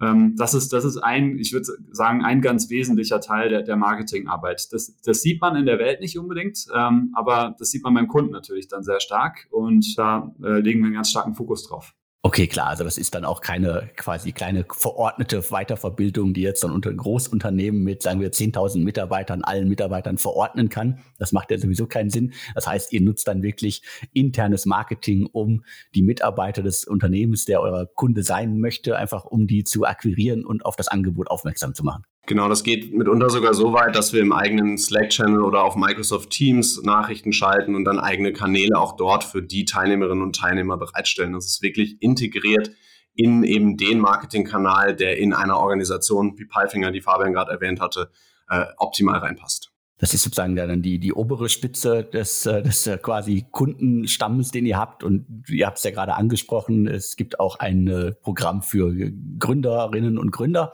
Ähm, 0.03 0.35
das, 0.37 0.53
ist, 0.53 0.73
das 0.73 0.85
ist 0.85 0.97
ein, 0.97 1.37
ich 1.39 1.53
würde 1.53 1.67
sagen, 1.91 2.23
ein 2.23 2.41
ganz 2.41 2.69
wesentlicher 2.69 3.21
Teil 3.21 3.49
der, 3.49 3.61
der 3.61 3.75
Marketingarbeit. 3.75 4.67
Das, 4.71 4.95
das 5.03 5.21
sieht 5.21 5.41
man 5.41 5.55
in 5.55 5.65
der 5.65 5.79
Welt 5.79 6.01
nicht 6.01 6.17
unbedingt, 6.17 6.65
ähm, 6.75 7.11
aber 7.13 7.55
das 7.57 7.71
sieht 7.71 7.83
man 7.83 7.93
beim 7.93 8.07
Kunden 8.07 8.31
natürlich 8.31 8.67
dann 8.67 8.83
sehr 8.83 8.99
stark 8.99 9.47
und 9.51 9.97
da 9.97 10.33
äh, 10.43 10.59
legen 10.59 10.79
wir 10.81 10.87
einen 10.87 10.95
ganz 10.95 11.09
starken 11.09 11.35
Fokus 11.35 11.67
drauf. 11.67 11.93
Okay, 12.25 12.47
klar, 12.47 12.67
also 12.67 12.85
das 12.85 12.97
ist 12.97 13.15
dann 13.15 13.25
auch 13.25 13.41
keine 13.41 13.89
quasi 13.97 14.31
kleine 14.31 14.65
verordnete 14.71 15.41
Weiterbildung, 15.41 16.33
die 16.33 16.41
jetzt 16.41 16.63
dann 16.63 16.71
unter 16.71 16.93
Großunternehmen 16.93 17.83
mit, 17.83 18.01
sagen 18.01 18.21
wir, 18.21 18.31
10.000 18.31 18.81
Mitarbeitern, 18.81 19.43
allen 19.43 19.67
Mitarbeitern 19.67 20.17
verordnen 20.17 20.69
kann. 20.69 20.99
Das 21.19 21.33
macht 21.33 21.51
ja 21.51 21.57
sowieso 21.57 21.85
keinen 21.85 22.09
Sinn. 22.09 22.31
Das 22.55 22.65
heißt, 22.65 22.93
ihr 22.93 23.01
nutzt 23.01 23.27
dann 23.27 23.43
wirklich 23.43 23.81
internes 24.13 24.65
Marketing, 24.65 25.27
um 25.33 25.65
die 25.95 26.01
Mitarbeiter 26.01 26.63
des 26.63 26.85
Unternehmens, 26.85 27.43
der 27.43 27.59
euer 27.59 27.87
Kunde 27.93 28.23
sein 28.23 28.57
möchte, 28.57 28.95
einfach 28.95 29.25
um 29.25 29.45
die 29.45 29.65
zu 29.65 29.83
akquirieren 29.83 30.45
und 30.45 30.65
auf 30.65 30.77
das 30.77 30.87
Angebot 30.87 31.29
aufmerksam 31.29 31.75
zu 31.75 31.83
machen. 31.83 32.05
Genau, 32.25 32.47
das 32.47 32.63
geht 32.63 32.93
mitunter 32.93 33.29
sogar 33.29 33.53
so 33.53 33.73
weit, 33.73 33.97
dass 33.97 34.13
wir 34.13 34.21
im 34.21 34.31
eigenen 34.31 34.77
Slack-Channel 34.77 35.41
oder 35.41 35.63
auf 35.63 35.75
Microsoft 35.75 36.29
Teams 36.29 36.81
Nachrichten 36.81 37.33
schalten 37.33 37.75
und 37.75 37.83
dann 37.83 37.99
eigene 37.99 38.31
Kanäle 38.31 38.79
auch 38.79 38.95
dort 38.95 39.25
für 39.25 39.41
die 39.41 39.65
Teilnehmerinnen 39.65 40.23
und 40.23 40.35
Teilnehmer 40.35 40.77
bereitstellen. 40.77 41.33
Das 41.33 41.45
ist 41.45 41.61
wirklich 41.61 42.01
integriert 42.01 42.71
in 43.13 43.43
eben 43.43 43.75
den 43.75 43.99
Marketingkanal, 43.99 44.95
der 44.95 45.17
in 45.17 45.33
einer 45.33 45.57
Organisation 45.57 46.37
wie 46.37 46.45
Pifinger, 46.45 46.91
die 46.91 47.01
Fabian 47.01 47.33
gerade 47.33 47.51
erwähnt 47.51 47.81
hatte, 47.81 48.09
äh, 48.49 48.65
optimal 48.77 49.19
reinpasst. 49.19 49.73
Das 49.97 50.13
ist 50.13 50.23
sozusagen 50.23 50.55
dann 50.55 50.81
die, 50.81 50.99
die 50.99 51.13
obere 51.13 51.47
Spitze 51.49 52.03
des, 52.03 52.45
äh, 52.45 52.63
des 52.63 52.87
äh, 52.87 52.97
quasi 52.97 53.45
Kundenstammes, 53.51 54.51
den 54.51 54.65
ihr 54.65 54.77
habt. 54.77 55.03
Und 55.03 55.45
ihr 55.47 55.65
habt 55.65 55.77
es 55.77 55.83
ja 55.83 55.91
gerade 55.91 56.15
angesprochen, 56.15 56.87
es 56.87 57.15
gibt 57.15 57.39
auch 57.39 57.59
ein 57.59 57.87
äh, 57.87 58.11
Programm 58.11 58.63
für 58.63 58.93
Gründerinnen 59.39 60.17
und 60.17 60.31
Gründer. 60.31 60.73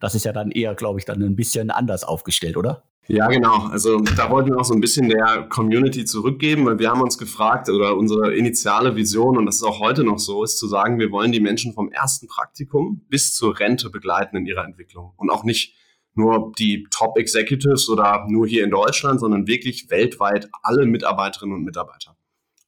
Das 0.00 0.14
ist 0.14 0.24
ja 0.24 0.32
dann 0.32 0.50
eher, 0.50 0.74
glaube 0.74 0.98
ich, 0.98 1.04
dann 1.04 1.22
ein 1.22 1.36
bisschen 1.36 1.70
anders 1.70 2.04
aufgestellt, 2.04 2.56
oder? 2.56 2.82
Ja, 3.06 3.26
genau. 3.26 3.66
Also 3.70 3.98
da 4.00 4.30
wollten 4.30 4.50
wir 4.50 4.58
auch 4.58 4.64
so 4.64 4.74
ein 4.74 4.80
bisschen 4.80 5.08
der 5.08 5.46
Community 5.48 6.04
zurückgeben, 6.04 6.64
weil 6.66 6.78
wir 6.78 6.90
haben 6.90 7.00
uns 7.00 7.18
gefragt 7.18 7.68
oder 7.68 7.96
unsere 7.96 8.34
initiale 8.34 8.94
Vision, 8.94 9.36
und 9.36 9.46
das 9.46 9.56
ist 9.56 9.64
auch 9.64 9.80
heute 9.80 10.04
noch 10.04 10.20
so, 10.20 10.44
ist 10.44 10.58
zu 10.58 10.68
sagen, 10.68 11.00
wir 11.00 11.10
wollen 11.10 11.32
die 11.32 11.40
Menschen 11.40 11.72
vom 11.72 11.90
ersten 11.90 12.28
Praktikum 12.28 13.04
bis 13.08 13.34
zur 13.34 13.58
Rente 13.58 13.90
begleiten 13.90 14.36
in 14.36 14.46
ihrer 14.46 14.64
Entwicklung 14.64 15.12
und 15.16 15.30
auch 15.30 15.42
nicht 15.42 15.74
nur 16.14 16.52
die 16.58 16.86
Top 16.90 17.16
Executives 17.16 17.88
oder 17.88 18.26
nur 18.28 18.46
hier 18.46 18.62
in 18.62 18.70
Deutschland, 18.70 19.18
sondern 19.20 19.46
wirklich 19.46 19.90
weltweit 19.90 20.48
alle 20.62 20.86
Mitarbeiterinnen 20.86 21.56
und 21.56 21.64
Mitarbeiter. 21.64 22.16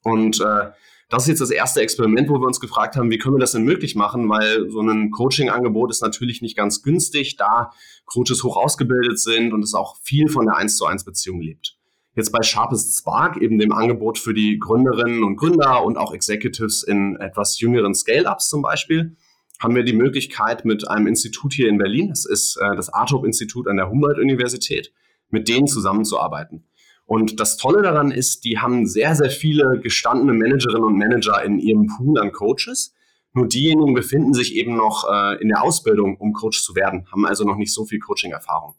Und 0.02 0.40
äh, 0.40 0.70
das 1.12 1.24
ist 1.24 1.28
jetzt 1.28 1.40
das 1.42 1.50
erste 1.50 1.82
Experiment, 1.82 2.30
wo 2.30 2.40
wir 2.40 2.46
uns 2.46 2.58
gefragt 2.58 2.96
haben, 2.96 3.10
wie 3.10 3.18
können 3.18 3.36
wir 3.36 3.40
das 3.40 3.52
denn 3.52 3.64
möglich 3.64 3.94
machen, 3.96 4.30
weil 4.30 4.70
so 4.70 4.80
ein 4.80 5.10
Coaching-Angebot 5.10 5.90
ist 5.90 6.00
natürlich 6.00 6.40
nicht 6.40 6.56
ganz 6.56 6.82
günstig, 6.82 7.36
da 7.36 7.70
Coaches 8.06 8.42
hoch 8.42 8.56
ausgebildet 8.56 9.20
sind 9.20 9.52
und 9.52 9.62
es 9.62 9.74
auch 9.74 9.98
viel 10.00 10.28
von 10.30 10.46
der 10.46 10.56
1 10.56 10.78
zu 10.78 10.86
1 10.86 11.04
Beziehung 11.04 11.42
lebt. 11.42 11.76
Jetzt 12.14 12.32
bei 12.32 12.42
Sharpest 12.42 12.98
Spark, 12.98 13.36
eben 13.36 13.58
dem 13.58 13.72
Angebot 13.72 14.18
für 14.18 14.32
die 14.32 14.58
Gründerinnen 14.58 15.22
und 15.22 15.36
Gründer 15.36 15.84
und 15.84 15.98
auch 15.98 16.14
Executives 16.14 16.82
in 16.82 17.16
etwas 17.16 17.60
jüngeren 17.60 17.94
Scale-Ups 17.94 18.48
zum 18.48 18.62
Beispiel, 18.62 19.14
haben 19.60 19.74
wir 19.74 19.84
die 19.84 19.92
Möglichkeit 19.92 20.64
mit 20.64 20.88
einem 20.88 21.06
Institut 21.06 21.52
hier 21.52 21.68
in 21.68 21.76
Berlin, 21.76 22.08
das 22.08 22.24
ist 22.24 22.56
äh, 22.56 22.74
das 22.74 22.88
ARTOP-Institut 22.88 23.68
an 23.68 23.76
der 23.76 23.90
Humboldt-Universität, 23.90 24.94
mit 25.28 25.46
denen 25.46 25.66
zusammenzuarbeiten. 25.66 26.64
Und 27.06 27.40
das 27.40 27.56
Tolle 27.56 27.82
daran 27.82 28.10
ist, 28.10 28.44
die 28.44 28.58
haben 28.58 28.86
sehr, 28.86 29.14
sehr 29.14 29.30
viele 29.30 29.80
gestandene 29.82 30.32
Managerinnen 30.32 30.84
und 30.84 30.96
Manager 30.96 31.42
in 31.42 31.58
ihrem 31.58 31.86
Pool 31.86 32.18
an 32.18 32.32
Coaches. 32.32 32.94
Nur 33.34 33.48
diejenigen 33.48 33.94
befinden 33.94 34.34
sich 34.34 34.54
eben 34.54 34.76
noch 34.76 35.08
äh, 35.10 35.40
in 35.40 35.48
der 35.48 35.62
Ausbildung, 35.62 36.16
um 36.16 36.32
Coach 36.32 36.62
zu 36.62 36.74
werden, 36.74 37.06
haben 37.10 37.26
also 37.26 37.44
noch 37.44 37.56
nicht 37.56 37.72
so 37.72 37.84
viel 37.84 37.98
Coaching-Erfahrung. 37.98 38.74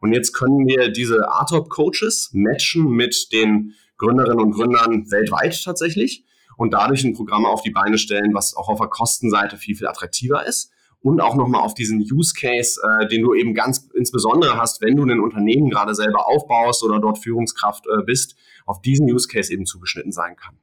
Und 0.00 0.12
jetzt 0.12 0.32
können 0.32 0.66
wir 0.66 0.90
diese 0.90 1.28
ARTOP-Coaches 1.28 2.30
matchen 2.32 2.90
mit 2.90 3.32
den 3.32 3.74
Gründerinnen 3.96 4.40
und 4.40 4.50
Gründern 4.50 5.10
weltweit 5.10 5.62
tatsächlich 5.62 6.24
und 6.56 6.74
dadurch 6.74 7.04
ein 7.04 7.14
Programm 7.14 7.46
auf 7.46 7.62
die 7.62 7.70
Beine 7.70 7.98
stellen, 7.98 8.34
was 8.34 8.54
auch 8.56 8.68
auf 8.68 8.78
der 8.78 8.88
Kostenseite 8.88 9.56
viel, 9.56 9.76
viel 9.76 9.86
attraktiver 9.86 10.46
ist 10.46 10.73
und 11.04 11.20
auch 11.20 11.36
nochmal 11.36 11.60
auf 11.60 11.74
diesen 11.74 12.00
Use 12.00 12.32
Case, 12.34 12.80
äh, 12.82 13.06
den 13.06 13.22
du 13.22 13.34
eben 13.34 13.52
ganz 13.52 13.90
insbesondere 13.94 14.56
hast, 14.56 14.80
wenn 14.80 14.96
du 14.96 15.04
ein 15.04 15.20
Unternehmen 15.20 15.68
gerade 15.68 15.94
selber 15.94 16.26
aufbaust 16.26 16.82
oder 16.82 16.98
dort 16.98 17.18
Führungskraft 17.18 17.86
äh, 17.86 18.02
bist, 18.02 18.36
auf 18.64 18.80
diesen 18.80 19.06
Use 19.12 19.28
Case 19.28 19.52
eben 19.52 19.66
zugeschnitten 19.66 20.12
sein 20.12 20.34
kann. 20.34 20.56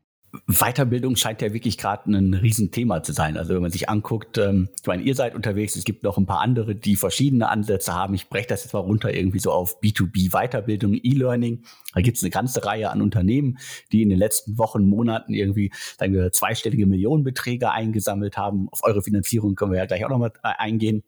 Weiterbildung 0.47 1.15
scheint 1.17 1.41
ja 1.41 1.53
wirklich 1.53 1.77
gerade 1.77 2.09
ein 2.11 2.33
Riesenthema 2.33 3.03
zu 3.03 3.11
sein. 3.11 3.37
Also 3.37 3.53
wenn 3.53 3.61
man 3.61 3.71
sich 3.71 3.89
anguckt, 3.89 4.37
ähm, 4.37 4.69
ich 4.79 4.87
meine, 4.87 5.03
ihr 5.03 5.15
seid 5.15 5.35
unterwegs, 5.35 5.75
es 5.75 5.83
gibt 5.83 6.03
noch 6.03 6.17
ein 6.17 6.25
paar 6.25 6.39
andere, 6.39 6.73
die 6.75 6.95
verschiedene 6.95 7.49
Ansätze 7.49 7.93
haben. 7.93 8.13
Ich 8.13 8.29
breche 8.29 8.47
das 8.47 8.63
jetzt 8.63 8.73
mal 8.73 8.79
runter 8.79 9.13
irgendwie 9.13 9.39
so 9.39 9.51
auf 9.51 9.81
B2B 9.81 10.31
Weiterbildung, 10.31 10.93
E-Learning. 10.93 11.63
Da 11.93 12.01
gibt 12.01 12.17
es 12.17 12.23
eine 12.23 12.29
ganze 12.29 12.65
Reihe 12.65 12.89
an 12.91 13.01
Unternehmen, 13.01 13.57
die 13.91 14.01
in 14.01 14.09
den 14.09 14.19
letzten 14.19 14.57
Wochen, 14.57 14.85
Monaten 14.85 15.33
irgendwie, 15.33 15.71
sagen 15.99 16.13
wir, 16.13 16.31
zweistellige 16.31 16.85
Millionenbeträge 16.85 17.71
eingesammelt 17.71 18.37
haben. 18.37 18.69
Auf 18.71 18.83
eure 18.83 19.01
Finanzierung 19.01 19.55
können 19.55 19.71
wir 19.71 19.79
ja 19.79 19.85
gleich 19.85 20.05
auch 20.05 20.09
nochmal 20.09 20.31
äh, 20.43 20.53
eingehen. 20.57 21.03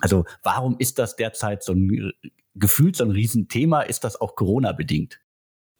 Also 0.00 0.24
warum 0.42 0.76
ist 0.78 0.98
das 0.98 1.16
derzeit 1.16 1.62
so 1.62 1.72
ein 1.72 2.12
gefühlt 2.54 2.96
so 2.96 3.04
ein 3.04 3.10
Riesenthema? 3.10 3.82
Ist 3.82 4.04
das 4.04 4.20
auch 4.20 4.34
Corona-bedingt? 4.34 5.20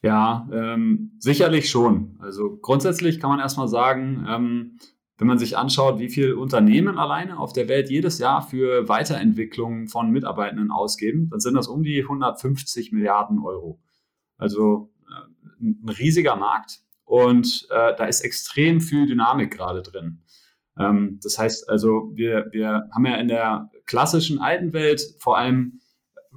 Ja, 0.03 0.49
ähm, 0.53 1.13
sicherlich 1.19 1.69
schon. 1.69 2.19
Also 2.21 2.57
grundsätzlich 2.57 3.21
kann 3.21 3.31
man 3.31 3.41
erstmal 3.41 3.69
sagen, 3.69 4.27
ähm, 4.29 4.79
wenn 5.19 5.27
man 5.27 5.39
sich 5.39 5.59
anschaut, 5.59 5.99
wie 5.99 6.09
viel 6.09 6.33
Unternehmen 6.33 6.99
alleine 6.99 7.39
auf 7.39 7.53
der 7.53 7.69
Welt 7.69 7.91
jedes 7.91 8.19
Jahr 8.19 8.41
für 8.41 8.89
Weiterentwicklung 8.89 9.87
von 9.89 10.11
Mitarbeitenden 10.11 10.71
ausgeben, 10.71 11.29
dann 11.31 11.41
sind 11.41 11.55
das 11.55 11.69
um 11.69 11.83
die 11.83 12.03
150 12.03 12.93
Milliarden 12.93 13.39
Euro. 13.41 13.79
Also 14.39 14.91
äh, 15.07 15.63
ein 15.63 15.89
riesiger 15.91 16.37
Markt 16.37 16.81
und 17.05 17.67
äh, 17.71 17.95
da 17.97 18.07
ist 18.07 18.23
extrem 18.23 18.81
viel 18.81 19.07
Dynamik 19.07 19.51
gerade 19.51 19.83
drin. 19.83 20.23
Ähm, 20.79 21.21
das 21.23 21.39
heißt 21.39 21.69
also, 21.69 22.11
wir, 22.15 22.47
wir 22.53 22.89
haben 22.91 23.05
ja 23.05 23.17
in 23.17 23.29
der 23.29 23.71
klassischen 23.85 24.39
alten 24.39 24.73
Welt 24.73 25.03
vor 25.19 25.37
allem 25.37 25.80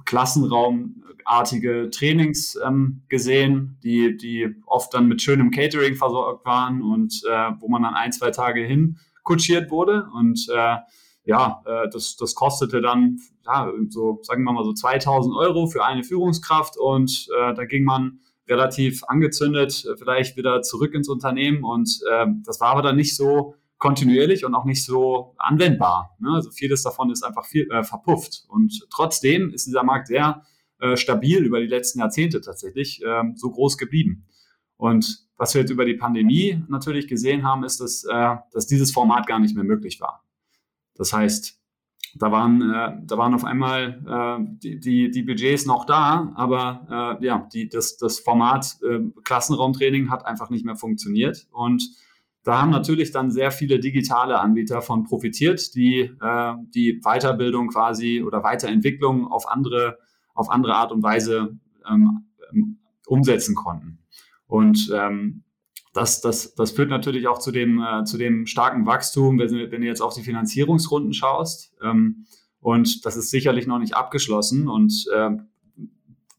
klassenraumartige 0.04 1.90
Trainings 1.90 2.58
ähm, 2.64 3.02
gesehen, 3.08 3.78
die, 3.82 4.16
die 4.16 4.54
oft 4.66 4.92
dann 4.94 5.06
mit 5.06 5.22
schönem 5.22 5.50
Catering 5.50 5.94
versorgt 5.94 6.44
waren 6.44 6.82
und 6.82 7.22
äh, 7.28 7.50
wo 7.60 7.68
man 7.68 7.82
dann 7.82 7.94
ein, 7.94 8.12
zwei 8.12 8.30
Tage 8.30 8.62
hin 8.62 8.98
kutschiert 9.22 9.70
wurde. 9.70 10.06
Und 10.14 10.46
äh, 10.52 10.76
ja, 11.24 11.62
äh, 11.64 11.88
das, 11.90 12.16
das 12.16 12.34
kostete 12.34 12.80
dann, 12.80 13.18
ja, 13.46 13.72
so, 13.88 14.20
sagen 14.22 14.44
wir 14.44 14.52
mal 14.52 14.64
so 14.64 14.72
2000 14.72 15.34
Euro 15.34 15.66
für 15.66 15.84
eine 15.84 16.04
Führungskraft 16.04 16.76
und 16.78 17.28
äh, 17.38 17.54
da 17.54 17.64
ging 17.64 17.84
man 17.84 18.20
relativ 18.48 19.04
angezündet 19.04 19.84
äh, 19.86 19.96
vielleicht 19.96 20.36
wieder 20.36 20.62
zurück 20.62 20.94
ins 20.94 21.08
Unternehmen 21.08 21.64
und 21.64 22.00
äh, 22.10 22.26
das 22.44 22.60
war 22.60 22.68
aber 22.68 22.82
dann 22.82 22.96
nicht 22.96 23.16
so 23.16 23.54
kontinuierlich 23.84 24.46
und 24.46 24.54
auch 24.54 24.64
nicht 24.64 24.82
so 24.82 25.34
anwendbar. 25.36 26.16
Ne? 26.18 26.30
Also 26.30 26.50
vieles 26.50 26.82
davon 26.82 27.10
ist 27.10 27.22
einfach 27.22 27.44
viel, 27.44 27.70
äh, 27.70 27.84
verpufft. 27.84 28.46
Und 28.48 28.86
trotzdem 28.88 29.50
ist 29.52 29.66
dieser 29.66 29.82
Markt 29.82 30.06
sehr 30.06 30.40
äh, 30.80 30.96
stabil 30.96 31.44
über 31.44 31.60
die 31.60 31.66
letzten 31.66 31.98
Jahrzehnte 31.98 32.40
tatsächlich 32.40 33.04
äh, 33.04 33.24
so 33.34 33.50
groß 33.50 33.76
geblieben. 33.76 34.24
Und 34.78 35.26
was 35.36 35.52
wir 35.52 35.60
jetzt 35.60 35.70
über 35.70 35.84
die 35.84 35.98
Pandemie 35.98 36.64
natürlich 36.66 37.08
gesehen 37.08 37.42
haben, 37.42 37.62
ist, 37.62 37.78
dass, 37.78 38.04
äh, 38.04 38.36
dass 38.52 38.66
dieses 38.66 38.90
Format 38.90 39.26
gar 39.26 39.38
nicht 39.38 39.54
mehr 39.54 39.64
möglich 39.64 40.00
war. 40.00 40.24
Das 40.94 41.12
heißt, 41.12 41.60
da 42.14 42.32
waren, 42.32 42.62
äh, 42.62 42.92
da 43.04 43.18
waren 43.18 43.34
auf 43.34 43.44
einmal 43.44 44.00
äh, 44.08 44.56
die, 44.62 44.80
die, 44.80 45.10
die 45.10 45.22
Budgets 45.24 45.66
noch 45.66 45.84
da, 45.84 46.32
aber 46.36 47.18
äh, 47.20 47.26
ja, 47.26 47.46
die, 47.52 47.68
das, 47.68 47.98
das 47.98 48.18
Format 48.18 48.78
äh, 48.82 49.00
Klassenraumtraining 49.24 50.08
hat 50.08 50.24
einfach 50.24 50.48
nicht 50.48 50.64
mehr 50.64 50.76
funktioniert. 50.76 51.46
Und 51.52 51.82
da 52.44 52.60
haben 52.60 52.70
natürlich 52.70 53.10
dann 53.10 53.30
sehr 53.30 53.50
viele 53.50 53.80
digitale 53.80 54.38
Anbieter 54.38 54.82
von 54.82 55.04
profitiert, 55.04 55.74
die 55.74 56.10
äh, 56.20 56.54
die 56.74 57.00
Weiterbildung 57.02 57.68
quasi 57.68 58.22
oder 58.22 58.44
Weiterentwicklung 58.44 59.26
auf 59.26 59.48
andere, 59.48 59.98
auf 60.34 60.50
andere 60.50 60.74
Art 60.74 60.92
und 60.92 61.02
Weise 61.02 61.58
ähm, 61.90 62.26
ähm, 62.52 62.78
umsetzen 63.06 63.54
konnten. 63.54 63.98
Und 64.46 64.90
ähm, 64.94 65.44
das, 65.94 66.20
das, 66.20 66.54
das 66.54 66.72
führt 66.72 66.90
natürlich 66.90 67.28
auch 67.28 67.38
zu 67.38 67.50
dem, 67.50 67.80
äh, 67.80 68.04
zu 68.04 68.18
dem 68.18 68.46
starken 68.46 68.84
Wachstum, 68.84 69.38
wenn, 69.38 69.50
wenn 69.70 69.80
du 69.80 69.86
jetzt 69.86 70.02
auf 70.02 70.14
die 70.14 70.22
Finanzierungsrunden 70.22 71.14
schaust. 71.14 71.72
Ähm, 71.82 72.26
und 72.60 73.06
das 73.06 73.16
ist 73.16 73.30
sicherlich 73.30 73.66
noch 73.66 73.78
nicht 73.78 73.96
abgeschlossen. 73.96 74.68
Und 74.68 75.06
äh, 75.14 75.30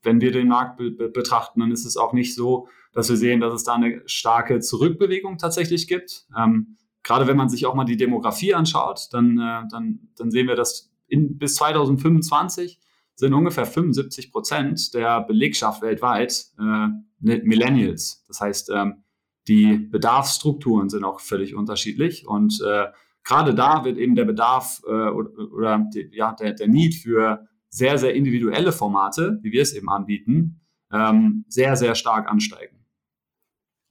wenn 0.03 0.21
wir 0.21 0.31
den 0.31 0.49
Markt 0.49 0.77
be 0.77 0.91
betrachten, 0.91 1.61
dann 1.61 1.71
ist 1.71 1.85
es 1.85 1.97
auch 1.97 2.13
nicht 2.13 2.35
so, 2.35 2.67
dass 2.95 3.09
wir 3.09 3.17
sehen, 3.17 3.41
dass 3.41 3.53
es 3.53 3.63
da 3.65 3.75
eine 3.75 4.01
starke 4.05 4.59
Zurückbewegung 4.61 5.37
tatsächlich 5.37 5.87
gibt. 5.87 6.25
Ähm, 6.35 6.77
gerade 7.03 7.27
wenn 7.27 7.37
man 7.37 7.49
sich 7.49 7.65
auch 7.65 7.75
mal 7.75 7.83
die 7.83 7.97
Demografie 7.97 8.55
anschaut, 8.55 9.09
dann, 9.11 9.37
äh, 9.37 9.67
dann, 9.69 9.99
dann 10.15 10.31
sehen 10.31 10.47
wir, 10.47 10.55
dass 10.55 10.91
in, 11.07 11.37
bis 11.37 11.55
2025 11.55 12.79
sind 13.15 13.33
ungefähr 13.33 13.65
75 13.65 14.31
Prozent 14.31 14.93
der 14.93 15.21
Belegschaft 15.21 15.81
weltweit 15.81 16.45
äh, 16.57 16.87
Millennials. 17.19 18.23
Das 18.27 18.41
heißt, 18.41 18.71
ähm, 18.73 19.03
die 19.47 19.77
Bedarfsstrukturen 19.77 20.89
sind 20.89 21.03
auch 21.03 21.19
völlig 21.19 21.53
unterschiedlich 21.53 22.27
und 22.27 22.59
äh, 22.65 22.85
gerade 23.23 23.53
da 23.53 23.83
wird 23.83 23.97
eben 23.97 24.15
der 24.15 24.25
Bedarf 24.25 24.81
äh, 24.87 24.89
oder, 24.89 25.29
oder 25.51 25.85
die, 25.93 26.09
ja, 26.13 26.33
der, 26.33 26.53
der 26.53 26.67
Need 26.67 26.95
für 26.95 27.47
sehr, 27.69 27.97
sehr 27.97 28.15
individuelle 28.15 28.71
Formate, 28.71 29.39
wie 29.41 29.51
wir 29.51 29.61
es 29.61 29.73
eben 29.73 29.89
anbieten, 29.89 30.61
ähm, 30.91 31.45
sehr, 31.49 31.75
sehr 31.75 31.95
stark 31.95 32.29
ansteigen. 32.29 32.74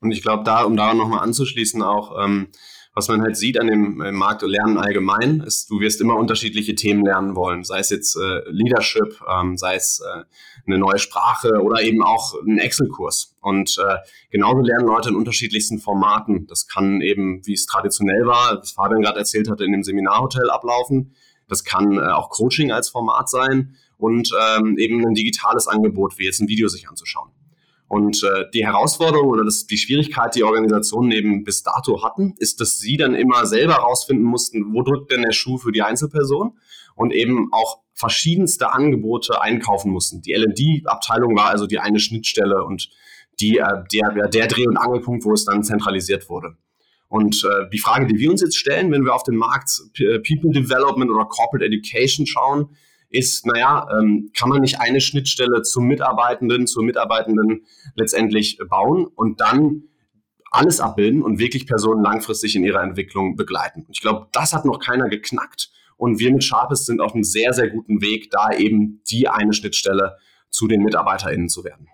Und 0.05 0.13
ich 0.13 0.23
glaube, 0.23 0.45
da, 0.45 0.65
um 0.65 0.77
daran 0.77 0.99
nochmal 0.99 1.21
anzuschließen, 1.21 1.83
auch, 1.83 2.23
ähm, 2.23 2.49
was 2.95 3.09
man 3.09 3.23
halt 3.23 3.39
sieht 3.39 3.59
an 3.59 3.67
dem 3.69 4.03
äh, 4.03 4.13
Markt 4.13 4.43
Lernen 4.43 4.77
allgemein, 4.77 5.41
ist, 5.41 5.71
du 5.71 5.81
wirst 5.81 5.99
immer 6.03 6.17
unterschiedliche 6.17 6.75
Themen 6.75 7.03
lernen 7.05 7.35
wollen, 7.35 7.65
sei 7.65 7.79
es 7.79 7.89
jetzt 7.89 8.15
äh, 8.17 8.43
Leadership, 8.51 9.19
ähm, 9.27 9.57
sei 9.57 9.77
es 9.77 10.01
äh, 10.01 10.25
eine 10.67 10.79
neue 10.79 10.99
Sprache 10.99 11.63
oder 11.63 11.83
eben 11.83 12.03
auch 12.03 12.35
ein 12.47 12.59
Excel-Kurs. 12.59 13.35
Und 13.41 13.79
äh, 13.79 13.97
genauso 14.31 14.61
lernen 14.61 14.87
Leute 14.87 15.09
in 15.09 15.17
unterschiedlichsten 15.17 15.79
Formaten. 15.79 16.47
Das 16.49 16.69
kann 16.69 17.01
eben, 17.01 17.41
wie 17.47 17.55
es 17.55 17.65
traditionell 17.65 18.27
war, 18.27 18.59
was 18.59 18.73
Fabian 18.73 19.01
gerade 19.01 19.19
erzählt 19.19 19.51
hatte, 19.51 19.65
in 19.65 19.73
dem 19.73 19.85
Seminarhotel 19.85 20.51
ablaufen. 20.51 21.15
Das 21.49 21.65
kann 21.65 21.97
äh, 21.97 22.03
auch 22.03 22.29
Coaching 22.29 22.73
als 22.73 22.91
Format 22.91 23.31
sein 23.31 23.77
und 23.97 24.31
ähm, 24.39 24.77
eben 24.77 25.05
ein 25.07 25.15
digitales 25.15 25.67
Angebot, 25.67 26.19
wie 26.19 26.27
jetzt 26.27 26.41
ein 26.41 26.49
Video 26.49 26.69
sich 26.69 26.91
anzuschauen. 26.91 27.31
Und 27.89 28.23
äh, 28.23 28.47
die 28.53 28.67
Herausforderung 28.67 29.29
oder 29.29 29.45
das, 29.45 29.67
die 29.67 29.77
Schwierigkeit, 29.77 30.35
die 30.35 30.43
Organisationen 30.43 31.13
eben 31.13 31.45
bis 31.45 31.63
dato 31.63 32.03
hatten, 32.03 32.35
ist, 32.39 32.61
dass 32.61 32.79
sie 32.79 32.97
dann 32.97 33.15
immer 33.15 33.47
selber 33.47 33.75
herausfinden 33.75 34.25
mussten, 34.25 34.73
wo 34.73 34.83
drückt 34.83 35.13
denn 35.13 35.23
der 35.23 35.33
Schuh 35.33 35.59
für 35.59 35.71
die 35.71 35.83
Einzelperson 35.83 36.59
und 36.95 37.13
eben 37.13 37.53
auch 37.53 37.81
verschiedenste 37.93 38.73
Angebote 38.73 39.41
einkaufen 39.41 39.93
mussten. 39.93 40.23
Die 40.23 40.33
L&D-Abteilung 40.33 41.37
war 41.37 41.47
also 41.47 41.67
die 41.67 41.79
eine 41.79 42.01
Schnittstelle 42.01 42.65
und 42.65 42.91
die, 43.41 43.59
äh, 43.59 43.85
der, 43.93 44.29
der 44.29 44.47
Dreh- 44.47 44.67
und 44.67 44.77
Angelpunkt, 44.77 45.25
wo 45.25 45.33
es 45.33 45.45
dann 45.45 45.63
zentralisiert 45.63 46.29
wurde. 46.29 46.57
Und 47.09 47.45
äh, 47.45 47.69
die 47.71 47.79
Frage, 47.79 48.07
die 48.07 48.19
wir 48.19 48.31
uns 48.31 48.41
jetzt 48.41 48.57
stellen, 48.57 48.91
wenn 48.91 49.05
wir 49.05 49.15
auf 49.15 49.23
den 49.23 49.37
Markt 49.37 49.71
People 49.95 50.51
Development 50.51 51.11
oder 51.11 51.27
Corporate 51.27 51.65
Education 51.65 52.27
schauen, 52.27 52.71
ist, 53.15 53.47
naja, 53.47 53.87
ähm, 53.99 54.31
kann 54.37 54.49
man 54.49 54.61
nicht 54.61 54.81
eine 54.81 55.01
Schnittstelle 55.01 55.63
zum 55.63 55.87
Mitarbeitenden, 55.87 56.67
zur 56.67 56.83
Mitarbeitenden 56.83 57.65
letztendlich 57.95 58.59
bauen 58.69 59.07
und 59.07 59.41
dann 59.41 59.85
alles 60.51 60.81
abbilden 60.81 61.23
und 61.23 61.39
wirklich 61.39 61.67
Personen 61.67 62.03
langfristig 62.03 62.57
in 62.57 62.65
ihrer 62.65 62.83
Entwicklung 62.83 63.37
begleiten. 63.37 63.87
Ich 63.91 64.01
glaube, 64.01 64.29
das 64.33 64.53
hat 64.53 64.65
noch 64.65 64.79
keiner 64.79 65.09
geknackt 65.09 65.71
und 65.97 66.19
wir 66.19 66.33
mit 66.33 66.45
Sharpest 66.45 66.87
sind 66.87 67.01
auf 67.01 67.15
einem 67.15 67.25
sehr, 67.25 67.53
sehr 67.53 67.71
guten 67.71 68.03
Weg, 68.03 68.31
da 68.31 68.53
eben 68.53 69.01
die 69.09 69.29
eine 69.29 69.53
Schnittstelle 69.53 70.17
zu 70.51 70.67
den 70.67 70.83
MitarbeiterInnen 70.83 71.49
zu 71.49 71.65
werden. 71.65 71.89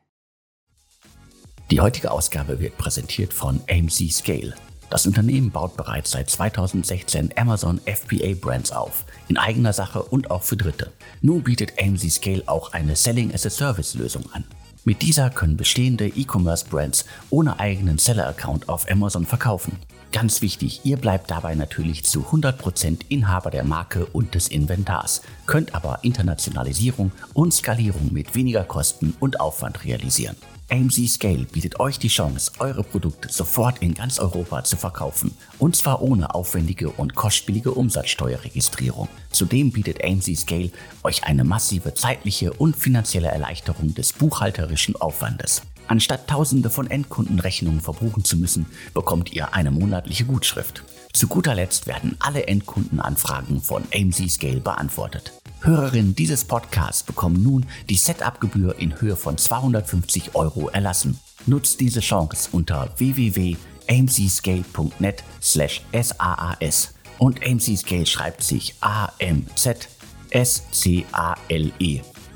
Die 1.71 1.81
heutige 1.81 2.11
Ausgabe 2.11 2.61
wird 2.61 2.77
präsentiert 2.79 3.33
von 3.33 3.61
AMC 3.71 4.11
Scale. 4.11 4.55
Das 4.91 5.07
Unternehmen 5.07 5.53
baut 5.53 5.77
bereits 5.77 6.11
seit 6.11 6.29
2016 6.29 7.31
Amazon 7.37 7.81
FBA 7.87 8.35
Brands 8.35 8.73
auf, 8.73 9.05
in 9.29 9.39
eigener 9.39 9.73
Sache 9.73 10.03
und 10.03 10.33
auch 10.33 10.43
für 10.43 10.57
Dritte. 10.57 10.91
Nun 11.23 11.45
bietet 11.45 11.81
AMC 11.81 12.11
Scale 12.11 12.43
auch 12.47 12.73
eine 12.73 12.97
Selling 12.97 13.33
as 13.33 13.47
a 13.47 13.51
Service 13.51 13.95
Lösung 13.95 14.25
an. 14.33 14.45
Mit 14.85 15.03
dieser 15.03 15.31
können 15.31 15.57
bestehende 15.57 16.09
E-Commerce 16.09 16.65
Brands 16.69 17.05
ohne 17.31 17.61
eigenen 17.61 17.99
Seller-Account 17.99 18.69
auf 18.69 18.91
Amazon 18.91 19.27
verkaufen. 19.27 19.77
Ganz 20.11 20.43
wichtig, 20.43 20.81
ihr 20.83 20.97
bleibt 20.97 21.31
dabei 21.31 21.55
natürlich 21.55 22.05
zu 22.05 22.23
100% 22.23 23.03
Inhaber 23.09 23.51
der 23.51 23.63
Marke 23.63 24.07
und 24.07 24.35
des 24.35 24.49
Inventars, 24.49 25.23
könnt 25.47 25.73
aber 25.73 26.01
Internationalisierung 26.03 27.13
und 27.33 27.55
Skalierung 27.55 28.13
mit 28.13 28.35
weniger 28.35 28.65
Kosten 28.65 29.15
und 29.21 29.39
Aufwand 29.39 29.85
realisieren. 29.85 30.35
AMC 30.71 31.09
Scale 31.09 31.47
bietet 31.51 31.81
euch 31.81 31.99
die 31.99 32.09
Chance, 32.09 32.53
eure 32.61 32.85
Produkte 32.85 33.29
sofort 33.29 33.83
in 33.83 33.93
ganz 33.93 34.21
Europa 34.21 34.63
zu 34.63 34.77
verkaufen. 34.77 35.37
Und 35.59 35.75
zwar 35.75 36.01
ohne 36.01 36.33
aufwendige 36.33 36.91
und 36.91 37.17
kostspielige 37.17 37.73
Umsatzsteuerregistrierung. 37.73 39.09
Zudem 39.31 39.73
bietet 39.73 40.05
AMC 40.05 40.37
Scale 40.37 40.71
euch 41.03 41.25
eine 41.25 41.43
massive 41.43 41.95
zeitliche 41.95 42.53
und 42.53 42.77
finanzielle 42.77 43.29
Erleichterung 43.29 43.95
des 43.95 44.13
buchhalterischen 44.13 44.95
Aufwandes. 44.95 45.63
Anstatt 45.89 46.29
tausende 46.29 46.71
von 46.71 46.89
Endkundenrechnungen 46.89 47.81
verbuchen 47.81 48.23
zu 48.23 48.37
müssen, 48.37 48.67
bekommt 48.95 49.33
ihr 49.33 49.55
eine 49.55 49.73
monatliche 49.73 50.25
Gutschrift. 50.25 50.85
Zu 51.13 51.27
guter 51.27 51.57
Letzt 51.57 51.89
werden 51.89 52.15
alle 52.21 52.47
Endkundenanfragen 52.47 53.61
von 53.61 53.83
AMC 53.93 54.31
Scale 54.31 54.61
beantwortet. 54.61 55.33
Hörerinnen 55.63 56.15
dieses 56.15 56.45
Podcasts 56.45 57.03
bekommen 57.03 57.43
nun 57.43 57.67
die 57.89 57.97
Setup-Gebühr 57.97 58.79
in 58.79 59.01
Höhe 59.01 59.17
von 59.17 59.37
250 59.37 60.35
Euro 60.35 60.69
erlassen. 60.69 61.19
Nutzt 61.47 61.81
diese 61.81 62.01
Chance 62.01 62.49
unter 62.53 62.91
www.mcscale.com 62.97 63.71
amcscale.net 63.91 65.25
slash 65.43 65.83
SAAS. 65.93 66.95
Und 67.19 67.45
AMC 67.45 67.77
Scale 67.77 68.07
schreibt 68.07 68.43
sich 68.43 68.75
A-M-Z-S-C-A-L-E. 68.81 69.41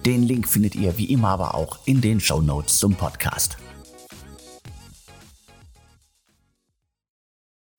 Den 0.04 0.22
Link 0.24 0.46
findet 0.46 0.74
ihr 0.74 0.98
wie 0.98 1.06
immer 1.06 1.28
aber 1.28 1.54
auch 1.54 1.78
in 1.86 2.02
den 2.02 2.20
Show 2.20 2.42
Notes 2.42 2.76
zum 2.78 2.94
Podcast. 2.94 3.56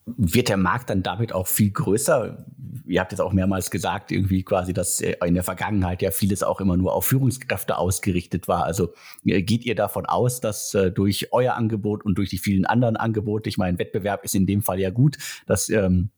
Wird 0.06 0.50
der 0.50 0.58
Markt 0.58 0.92
dann 0.92 1.02
damit 1.02 1.34
auch 1.34 1.48
viel 1.48 1.72
größer? 1.72 2.46
Ihr 2.86 3.00
habt 3.00 3.12
jetzt 3.12 3.22
auch 3.22 3.34
mehrmals 3.34 3.72
gesagt, 3.72 4.12
irgendwie 4.12 4.44
quasi, 4.44 4.72
dass 4.72 5.02
in 5.02 5.34
der 5.34 5.44
Vergangenheit 5.44 6.04
ja 6.04 6.12
vieles 6.12 6.44
auch 6.44 6.62
immer 6.62 6.78
nur 6.78 6.94
auf 6.94 7.06
Führungskräfte 7.06 7.78
ausgerichtet 7.78 8.48
war. 8.48 8.66
Also 8.66 8.94
äh, 9.26 9.42
geht 9.42 9.66
ihr 9.66 9.74
davon 9.74 10.06
aus, 10.06 10.42
dass 10.42 10.74
äh, 10.76 10.92
durch 10.92 11.30
euer 11.32 11.56
Angebot 11.56 12.06
und 12.06 12.20
durch 12.20 12.30
die 12.30 12.38
vielen 12.38 12.66
anderen 12.66 12.98
Angebote, 12.98 13.50
ich 13.50 13.58
meine, 13.58 13.80
Wettbewerb 13.80 14.24
ist 14.24 14.36
in 14.36 14.46
dem 14.46 14.62
Fall 14.62 14.80
ja 14.80 14.92
gut, 14.92 15.18
dass 15.48 15.70
ähm, 15.70 16.12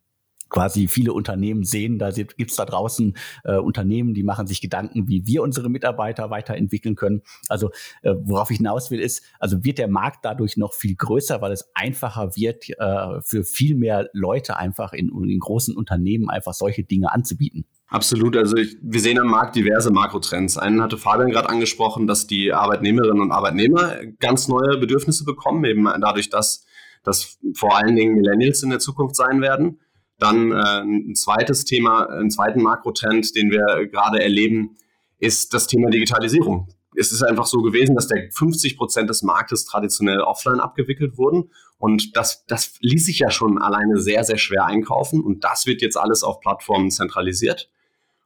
quasi 0.50 0.88
viele 0.88 1.14
Unternehmen 1.14 1.64
sehen, 1.64 2.00
da 2.00 2.12
gibt's 2.12 2.56
da 2.56 2.66
draußen 2.66 3.18
äh, 3.44 3.58
Unternehmen, 3.58 4.14
die 4.14 4.24
machen 4.24 4.48
sich 4.48 4.62
Gedanken, 4.62 5.08
wie 5.08 5.26
wir 5.26 5.44
unsere 5.44 5.70
Mitarbeiter 5.70 6.30
weiterentwickeln 6.30 6.96
können. 6.96 7.22
Also 7.50 7.70
äh, 8.02 8.14
worauf 8.24 8.52
ich 8.52 8.58
hinaus 8.58 8.92
will, 8.92 9.00
ist, 9.00 9.24
also 9.40 9.64
wird 9.64 9.78
der 9.78 9.88
Markt 9.88 10.24
dadurch 10.24 10.58
noch 10.58 10.74
viel 10.74 10.96
größer, 10.96 11.42
weil 11.42 11.52
es 11.52 11.70
einfacher 11.74 12.36
wird, 12.36 12.70
äh, 12.70 13.22
für 13.22 13.44
viel 13.44 13.76
mehr 13.76 14.10
Leute 14.14 14.58
einfach 14.58 14.94
in, 14.94 15.10
in 15.10 15.40
großen 15.40 15.76
Unternehmen 15.76 16.30
einfach 16.30 16.54
solche 16.54 16.84
Dinge 16.84 17.12
anzubieten. 17.12 17.66
Absolut. 17.90 18.36
Also 18.36 18.58
ich, 18.58 18.78
wir 18.82 19.00
sehen 19.00 19.18
am 19.18 19.28
Markt 19.28 19.56
diverse 19.56 19.92
Makrotrends. 19.92 20.58
Einen 20.58 20.82
hatte 20.82 20.98
Fabian 20.98 21.32
gerade 21.32 21.50
angesprochen, 21.50 22.06
dass 22.06 22.28
die 22.28 22.52
Arbeitnehmerinnen 22.52 23.22
und 23.22 23.32
Arbeitnehmer 23.32 23.96
ganz 24.20 24.50
neue 24.50 24.78
Bedürfnisse 24.78 25.24
bekommen, 25.24 25.64
eben 25.64 25.86
dadurch, 26.02 26.30
dass 26.30 26.66
das 27.04 27.40
vor 27.54 27.78
allen 27.78 27.96
Dingen 27.96 28.16
Millennials 28.16 28.62
in 28.64 28.70
der 28.70 28.80
Zukunft 28.80 29.16
sein 29.16 29.42
werden. 29.42 29.80
Dann 30.20 30.52
äh, 30.52 30.82
ein 30.82 31.16
zweites 31.16 31.66
Thema, 31.66 32.10
einen 32.10 32.32
zweiten 32.32 32.62
Makrotrend, 32.62 33.36
den 33.36 33.52
wir 33.52 33.88
gerade 33.88 34.22
erleben, 34.22 34.78
ist 35.20 35.54
das 35.54 35.68
Thema 35.68 35.90
Digitalisierung. 35.90 36.68
Es 36.96 37.12
ist 37.12 37.22
einfach 37.22 37.46
so 37.46 37.62
gewesen, 37.62 37.96
dass 37.96 38.08
der 38.08 38.32
50 38.32 38.78
Prozent 38.78 39.10
des 39.10 39.22
Marktes 39.22 39.66
traditionell 39.66 40.20
offline 40.22 40.60
abgewickelt 40.60 41.18
wurden. 41.18 41.52
Und 41.78 42.18
das, 42.18 42.46
das 42.48 42.76
ließ 42.80 43.06
sich 43.06 43.20
ja 43.20 43.30
schon 43.30 43.60
alleine 43.60 44.00
sehr, 44.00 44.24
sehr 44.24 44.38
schwer 44.38 44.66
einkaufen. 44.66 45.22
Und 45.22 45.44
das 45.44 45.68
wird 45.68 45.82
jetzt 45.82 45.98
alles 45.98 46.24
auf 46.24 46.40
Plattformen 46.40 46.90
zentralisiert. 46.90 47.70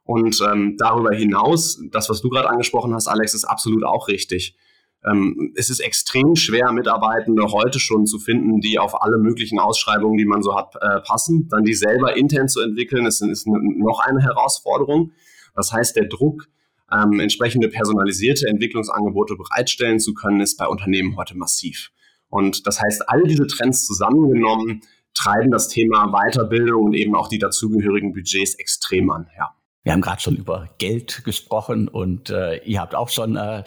Und 0.04 0.40
ähm, 0.40 0.76
darüber 0.78 1.14
hinaus, 1.14 1.80
das, 1.90 2.08
was 2.08 2.22
du 2.22 2.30
gerade 2.30 2.48
angesprochen 2.48 2.94
hast, 2.94 3.08
Alex, 3.08 3.34
ist 3.34 3.44
absolut 3.44 3.84
auch 3.84 4.08
richtig. 4.08 4.56
Ähm, 5.04 5.52
es 5.56 5.70
ist 5.70 5.80
extrem 5.80 6.36
schwer, 6.36 6.72
Mitarbeitende 6.72 7.44
heute 7.50 7.80
schon 7.80 8.06
zu 8.06 8.18
finden, 8.18 8.60
die 8.60 8.78
auf 8.78 9.02
alle 9.02 9.18
möglichen 9.18 9.58
Ausschreibungen, 9.58 10.16
die 10.16 10.24
man 10.24 10.42
so 10.42 10.56
hat, 10.56 10.74
äh, 10.80 11.00
passen. 11.00 11.48
Dann 11.48 11.64
die 11.64 11.74
selber 11.74 12.16
intern 12.16 12.48
zu 12.48 12.60
entwickeln, 12.60 13.06
ist, 13.06 13.20
ist 13.22 13.46
noch 13.46 14.00
eine 14.00 14.22
Herausforderung. 14.22 15.12
Das 15.54 15.72
heißt, 15.72 15.96
der 15.96 16.06
Druck, 16.06 16.48
ähm, 16.92 17.20
entsprechende 17.20 17.68
personalisierte 17.68 18.46
Entwicklungsangebote 18.46 19.36
bereitstellen 19.36 19.98
zu 19.98 20.14
können, 20.14 20.40
ist 20.40 20.56
bei 20.56 20.66
Unternehmen 20.66 21.16
heute 21.16 21.36
massiv. 21.36 21.90
Und 22.28 22.66
das 22.66 22.80
heißt, 22.80 23.08
all 23.08 23.24
diese 23.24 23.46
Trends 23.46 23.84
zusammengenommen 23.86 24.82
treiben 25.14 25.50
das 25.50 25.68
Thema 25.68 26.12
Weiterbildung 26.12 26.84
und 26.84 26.94
eben 26.94 27.14
auch 27.14 27.28
die 27.28 27.38
dazugehörigen 27.38 28.12
Budgets 28.12 28.54
extrem 28.54 29.10
an. 29.10 29.28
Ja. 29.36 29.54
Wir 29.84 29.92
haben 29.92 30.00
gerade 30.00 30.22
schon 30.22 30.36
über 30.36 30.68
Geld 30.78 31.24
gesprochen 31.24 31.88
und 31.88 32.30
äh, 32.30 32.58
ihr 32.64 32.80
habt 32.80 32.94
auch 32.94 33.08
schon 33.08 33.34
äh, 33.34 33.64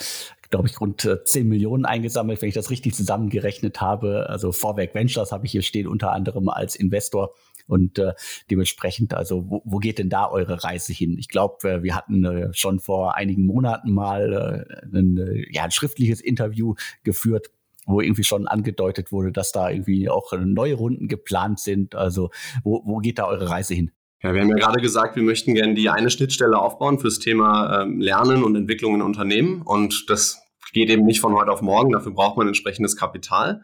glaube 0.55 0.69
ich, 0.69 0.79
rund 0.79 1.01
10 1.01 1.41
äh, 1.41 1.43
Millionen 1.43 1.83
eingesammelt, 1.83 2.41
wenn 2.41 2.47
ich 2.47 2.55
das 2.55 2.69
richtig 2.69 2.95
zusammengerechnet 2.95 3.81
habe. 3.81 4.29
Also 4.29 4.53
Vorwerk 4.53 4.95
Ventures 4.95 5.33
habe 5.33 5.45
ich 5.45 5.51
hier 5.51 5.61
stehen, 5.61 5.85
unter 5.85 6.13
anderem 6.13 6.47
als 6.47 6.77
Investor. 6.77 7.33
Und 7.67 7.99
äh, 7.99 8.13
dementsprechend, 8.49 9.13
also 9.13 9.49
wo, 9.49 9.61
wo 9.65 9.79
geht 9.79 9.99
denn 9.99 10.09
da 10.09 10.29
eure 10.29 10.63
Reise 10.63 10.93
hin? 10.93 11.17
Ich 11.19 11.27
glaube, 11.27 11.69
äh, 11.69 11.83
wir 11.83 11.93
hatten 11.93 12.23
äh, 12.23 12.53
schon 12.53 12.79
vor 12.79 13.15
einigen 13.15 13.45
Monaten 13.45 13.91
mal 13.91 14.65
äh, 14.71 14.97
ein, 14.97 15.17
äh, 15.17 15.45
ja, 15.53 15.63
ein 15.63 15.71
schriftliches 15.71 16.21
Interview 16.21 16.75
geführt 17.03 17.51
wo 17.87 18.01
irgendwie 18.01 18.23
schon 18.23 18.47
angedeutet 18.47 19.11
wurde, 19.11 19.31
dass 19.31 19.51
da 19.51 19.69
irgendwie 19.69 20.09
auch 20.09 20.33
neue 20.33 20.73
Runden 20.73 21.07
geplant 21.07 21.59
sind. 21.59 21.93
Also 21.93 22.31
wo, 22.63 22.81
wo 22.83 22.97
geht 22.97 23.19
da 23.19 23.27
eure 23.27 23.51
Reise 23.51 23.75
hin? 23.75 23.91
Ja, 24.23 24.33
wir 24.33 24.41
haben 24.41 24.49
ja 24.49 24.55
gerade 24.55 24.81
gesagt, 24.81 25.15
wir 25.15 25.21
möchten 25.21 25.53
gerne 25.53 25.75
die 25.75 25.87
eine 25.91 26.09
Schnittstelle 26.09 26.57
aufbauen 26.57 26.97
fürs 26.97 27.19
Thema 27.19 27.83
ähm, 27.83 28.01
Lernen 28.01 28.43
und 28.43 28.55
Entwicklung 28.55 28.95
in 28.95 29.03
Unternehmen. 29.03 29.61
Und 29.61 30.09
das 30.09 30.44
geht 30.75 30.89
eben 30.89 31.05
nicht 31.05 31.21
von 31.21 31.33
heute 31.33 31.51
auf 31.51 31.61
morgen. 31.61 31.93
Dafür 31.93 32.11
braucht 32.11 32.37
man 32.37 32.47
entsprechendes 32.47 32.97
Kapital. 32.97 33.63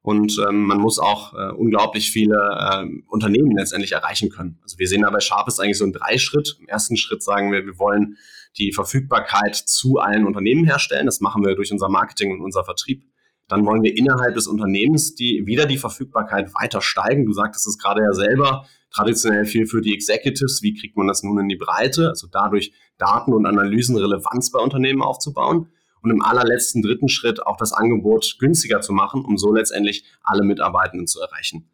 Und 0.00 0.40
ähm, 0.48 0.62
man 0.62 0.78
muss 0.78 1.00
auch 1.00 1.34
äh, 1.34 1.52
unglaublich 1.52 2.10
viele 2.10 2.36
äh, 2.36 2.86
Unternehmen 3.08 3.56
letztendlich 3.56 3.92
erreichen 3.92 4.30
können. 4.30 4.58
Also 4.62 4.78
wir 4.78 4.86
sehen 4.86 5.02
da 5.02 5.10
bei 5.10 5.20
Sharpest 5.20 5.60
eigentlich 5.60 5.78
so 5.78 5.84
einen 5.84 5.92
Dreischritt. 5.92 6.56
Im 6.60 6.68
ersten 6.68 6.96
Schritt 6.96 7.22
sagen 7.22 7.50
wir, 7.50 7.66
wir 7.66 7.78
wollen 7.78 8.16
die 8.58 8.72
Verfügbarkeit 8.72 9.56
zu 9.56 9.98
allen 9.98 10.24
Unternehmen 10.24 10.64
herstellen. 10.64 11.06
Das 11.06 11.20
machen 11.20 11.44
wir 11.44 11.56
durch 11.56 11.72
unser 11.72 11.88
Marketing 11.88 12.32
und 12.32 12.40
unser 12.40 12.64
Vertrieb. 12.64 13.04
Dann 13.48 13.66
wollen 13.66 13.82
wir 13.82 13.96
innerhalb 13.96 14.34
des 14.34 14.46
Unternehmens 14.46 15.16
die, 15.16 15.42
wieder 15.46 15.66
die 15.66 15.78
Verfügbarkeit 15.78 16.54
weiter 16.54 16.80
steigen. 16.80 17.26
Du 17.26 17.32
sagtest 17.32 17.66
es 17.66 17.76
gerade 17.76 18.02
ja 18.02 18.12
selber 18.12 18.66
traditionell 18.94 19.46
viel 19.46 19.66
für 19.66 19.80
die 19.80 19.94
Executives. 19.94 20.62
Wie 20.62 20.74
kriegt 20.74 20.96
man 20.96 21.08
das 21.08 21.24
nun 21.24 21.38
in 21.40 21.48
die 21.48 21.56
Breite? 21.56 22.08
Also 22.08 22.28
dadurch 22.30 22.72
Daten 22.98 23.32
und 23.32 23.46
Analysen 23.46 23.96
Relevanz 23.96 24.52
bei 24.52 24.60
Unternehmen 24.60 25.02
aufzubauen. 25.02 25.68
Und 26.02 26.10
im 26.10 26.22
allerletzten 26.22 26.82
dritten 26.82 27.08
Schritt 27.08 27.46
auch 27.46 27.56
das 27.56 27.72
Angebot 27.72 28.36
günstiger 28.38 28.80
zu 28.80 28.92
machen, 28.92 29.24
um 29.24 29.38
so 29.38 29.52
letztendlich 29.52 30.04
alle 30.22 30.42
Mitarbeitenden 30.42 31.06
zu 31.06 31.20
erreichen. 31.20 31.70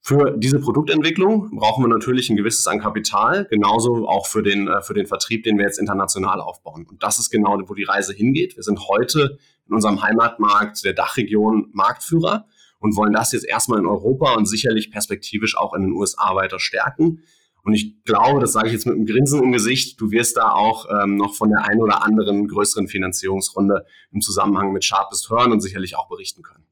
Für 0.00 0.34
diese 0.38 0.58
Produktentwicklung 0.58 1.50
brauchen 1.50 1.84
wir 1.84 1.88
natürlich 1.88 2.30
ein 2.30 2.36
gewisses 2.36 2.66
an 2.66 2.80
Kapital, 2.80 3.46
genauso 3.50 4.08
auch 4.08 4.26
für 4.26 4.42
den, 4.42 4.66
äh, 4.66 4.80
für 4.80 4.94
den 4.94 5.06
Vertrieb, 5.06 5.42
den 5.44 5.58
wir 5.58 5.64
jetzt 5.64 5.78
international 5.78 6.40
aufbauen. 6.40 6.86
Und 6.88 7.02
das 7.02 7.18
ist 7.18 7.28
genau, 7.28 7.60
wo 7.66 7.74
die 7.74 7.84
Reise 7.84 8.14
hingeht. 8.14 8.56
Wir 8.56 8.62
sind 8.62 8.88
heute 8.88 9.38
in 9.68 9.74
unserem 9.74 10.02
Heimatmarkt 10.02 10.82
der 10.84 10.94
Dachregion 10.94 11.68
Marktführer 11.72 12.46
und 12.78 12.96
wollen 12.96 13.12
das 13.12 13.32
jetzt 13.32 13.46
erstmal 13.46 13.80
in 13.80 13.86
Europa 13.86 14.34
und 14.34 14.46
sicherlich 14.46 14.90
perspektivisch 14.90 15.58
auch 15.58 15.74
in 15.74 15.82
den 15.82 15.92
USA 15.92 16.34
weiter 16.34 16.58
stärken. 16.58 17.22
Und 17.68 17.74
ich 17.74 18.02
glaube, 18.04 18.40
das 18.40 18.52
sage 18.52 18.68
ich 18.68 18.72
jetzt 18.72 18.86
mit 18.86 18.94
einem 18.94 19.04
Grinsen 19.04 19.42
im 19.42 19.52
Gesicht, 19.52 20.00
du 20.00 20.10
wirst 20.10 20.38
da 20.38 20.52
auch 20.52 20.86
ähm, 20.90 21.16
noch 21.16 21.34
von 21.34 21.50
der 21.50 21.68
einen 21.68 21.82
oder 21.82 22.02
anderen 22.02 22.48
größeren 22.48 22.88
Finanzierungsrunde 22.88 23.84
im 24.10 24.22
Zusammenhang 24.22 24.72
mit 24.72 24.86
Sharpest 24.86 25.28
hören 25.28 25.52
und 25.52 25.60
sicherlich 25.60 25.94
auch 25.94 26.08
berichten 26.08 26.40
können. 26.40 26.64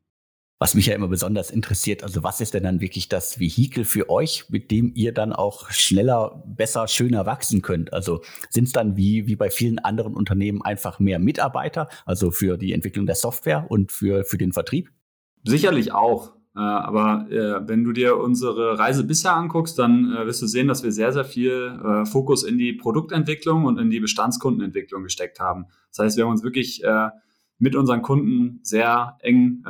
Was 0.58 0.72
mich 0.74 0.86
ja 0.86 0.94
immer 0.94 1.08
besonders 1.08 1.50
interessiert, 1.50 2.02
also 2.02 2.22
was 2.22 2.40
ist 2.40 2.54
denn 2.54 2.62
dann 2.62 2.80
wirklich 2.80 3.10
das 3.10 3.38
Vehikel 3.38 3.84
für 3.84 4.08
euch, 4.08 4.46
mit 4.48 4.70
dem 4.70 4.90
ihr 4.94 5.12
dann 5.12 5.34
auch 5.34 5.68
schneller, 5.68 6.42
besser, 6.46 6.88
schöner 6.88 7.26
wachsen 7.26 7.60
könnt? 7.60 7.92
Also 7.92 8.22
sind 8.48 8.64
es 8.64 8.72
dann 8.72 8.96
wie, 8.96 9.26
wie 9.26 9.36
bei 9.36 9.50
vielen 9.50 9.78
anderen 9.78 10.14
Unternehmen 10.14 10.62
einfach 10.62 10.98
mehr 10.98 11.18
Mitarbeiter, 11.18 11.90
also 12.06 12.30
für 12.30 12.56
die 12.56 12.72
Entwicklung 12.72 13.04
der 13.04 13.16
Software 13.16 13.66
und 13.68 13.92
für, 13.92 14.24
für 14.24 14.38
den 14.38 14.54
Vertrieb? 14.54 14.88
Sicherlich 15.44 15.92
auch. 15.92 16.35
Äh, 16.56 16.60
aber 16.60 17.30
äh, 17.30 17.68
wenn 17.68 17.84
du 17.84 17.92
dir 17.92 18.16
unsere 18.16 18.78
Reise 18.78 19.04
bisher 19.04 19.34
anguckst, 19.34 19.78
dann 19.78 20.16
äh, 20.16 20.26
wirst 20.26 20.40
du 20.40 20.46
sehen, 20.46 20.68
dass 20.68 20.82
wir 20.82 20.90
sehr, 20.90 21.12
sehr 21.12 21.26
viel 21.26 22.04
Fokus 22.10 22.44
in 22.44 22.56
die 22.56 22.72
Produktentwicklung 22.72 23.64
und 23.64 23.78
in 23.78 23.90
die 23.90 24.00
Bestandskundenentwicklung 24.00 25.02
gesteckt 25.02 25.38
haben. 25.40 25.66
Das 25.90 25.98
heißt, 26.04 26.16
wir 26.16 26.24
haben 26.24 26.30
uns 26.30 26.42
wirklich 26.42 26.82
mit 27.58 27.74
unseren 27.74 28.02
Kunden 28.02 28.60
sehr 28.62 29.16
eng 29.20 29.62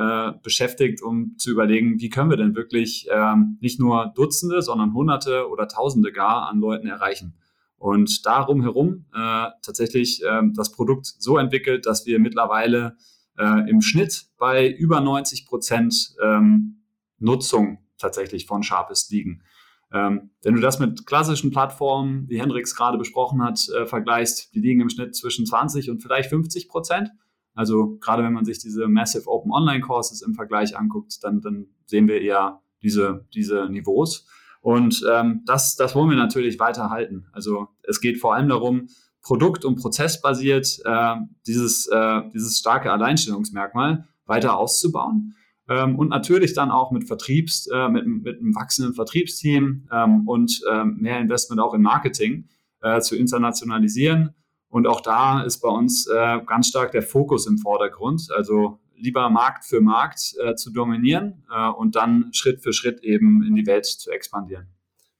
beschäftigt, 0.43 1.01
um 1.01 1.37
zu 1.37 1.51
überlegen, 1.51 1.99
wie 1.99 2.09
können 2.09 2.29
wir 2.29 2.37
denn 2.37 2.55
wirklich 2.55 3.07
ähm, 3.11 3.57
nicht 3.61 3.79
nur 3.79 4.11
Dutzende, 4.15 4.61
sondern 4.61 4.93
Hunderte 4.93 5.49
oder 5.49 5.67
Tausende 5.67 6.11
gar 6.11 6.47
an 6.49 6.59
Leuten 6.59 6.87
erreichen. 6.87 7.35
Und 7.77 8.25
darum 8.25 8.61
herum 8.61 9.05
tatsächlich 9.11 10.21
ähm, 10.27 10.53
das 10.53 10.71
Produkt 10.71 11.05
so 11.05 11.37
entwickelt, 11.37 11.85
dass 11.85 12.05
wir 12.05 12.19
mittlerweile 12.19 12.97
im 13.37 13.81
Schnitt 13.81 14.25
bei 14.37 14.69
über 14.69 14.99
90 14.99 15.45
Prozent 15.45 16.15
ähm, 16.23 16.81
Nutzung 17.19 17.79
tatsächlich 17.97 18.45
von 18.45 18.63
Sharpest 18.63 19.11
liegen. 19.11 19.43
Ähm, 19.93 20.31
wenn 20.43 20.55
du 20.55 20.61
das 20.61 20.79
mit 20.79 21.05
klassischen 21.05 21.51
Plattformen, 21.51 22.27
wie 22.27 22.41
Hendrix 22.41 22.75
gerade 22.75 22.97
besprochen 22.97 23.41
hat, 23.41 23.59
äh, 23.69 23.85
vergleichst, 23.85 24.53
die 24.53 24.59
liegen 24.59 24.81
im 24.81 24.89
Schnitt 24.89 25.15
zwischen 25.15 25.45
20 25.45 25.89
und 25.89 26.01
vielleicht 26.01 26.29
50 26.29 26.67
Prozent. 26.67 27.09
Also 27.53 27.97
gerade 27.99 28.23
wenn 28.23 28.33
man 28.33 28.45
sich 28.45 28.59
diese 28.59 28.87
Massive 28.87 29.27
Open 29.27 29.51
Online 29.51 29.81
Courses 29.81 30.21
im 30.21 30.35
Vergleich 30.35 30.77
anguckt, 30.77 31.23
dann, 31.23 31.41
dann 31.41 31.67
sehen 31.85 32.07
wir 32.07 32.21
eher 32.21 32.61
diese, 32.83 33.25
diese 33.33 33.69
Niveaus. 33.69 34.27
Und 34.61 35.03
ähm, 35.09 35.43
das, 35.45 35.75
das 35.75 35.95
wollen 35.95 36.09
wir 36.09 36.17
natürlich 36.17 36.59
weiter 36.59 36.89
halten. 36.89 37.27
Also 37.31 37.69
es 37.83 38.01
geht 38.01 38.19
vor 38.19 38.35
allem 38.35 38.49
darum, 38.49 38.89
produkt- 39.27 39.65
und 39.65 39.75
prozessbasiert 39.75 40.79
äh, 40.85 41.15
dieses, 41.45 41.85
äh, 41.87 42.21
dieses 42.33 42.59
starke 42.59 42.93
Alleinstellungsmerkmal 42.93 44.07
weiter 44.25 44.57
auszubauen 44.57 45.35
ähm, 45.67 45.99
und 45.99 46.07
natürlich 46.07 46.53
dann 46.53 46.71
auch 46.71 46.91
mit 46.91 47.07
Vertriebs, 47.07 47.67
äh, 47.67 47.89
mit, 47.89 48.07
mit 48.07 48.39
einem 48.39 48.55
wachsenden 48.55 48.93
Vertriebsteam 48.93 49.85
ähm, 49.91 50.25
und 50.29 50.61
ähm, 50.71 50.95
mehr 51.01 51.19
Investment 51.19 51.59
auch 51.59 51.73
in 51.73 51.81
Marketing 51.81 52.47
äh, 52.81 53.01
zu 53.01 53.17
internationalisieren. 53.17 54.33
Und 54.69 54.87
auch 54.87 55.01
da 55.01 55.43
ist 55.43 55.59
bei 55.59 55.69
uns 55.69 56.07
äh, 56.07 56.39
ganz 56.45 56.69
stark 56.69 56.93
der 56.93 57.01
Fokus 57.01 57.47
im 57.47 57.57
Vordergrund. 57.57 58.29
Also 58.33 58.79
lieber 58.95 59.29
Markt 59.29 59.65
für 59.65 59.81
Markt 59.81 60.35
äh, 60.41 60.55
zu 60.55 60.71
dominieren 60.71 61.43
und 61.77 61.95
dann 61.95 62.29
Schritt 62.33 62.61
für 62.61 62.73
Schritt 62.73 63.03
eben 63.03 63.43
in 63.43 63.55
die 63.55 63.67
Welt 63.67 63.85
zu 63.85 64.09
expandieren. 64.09 64.67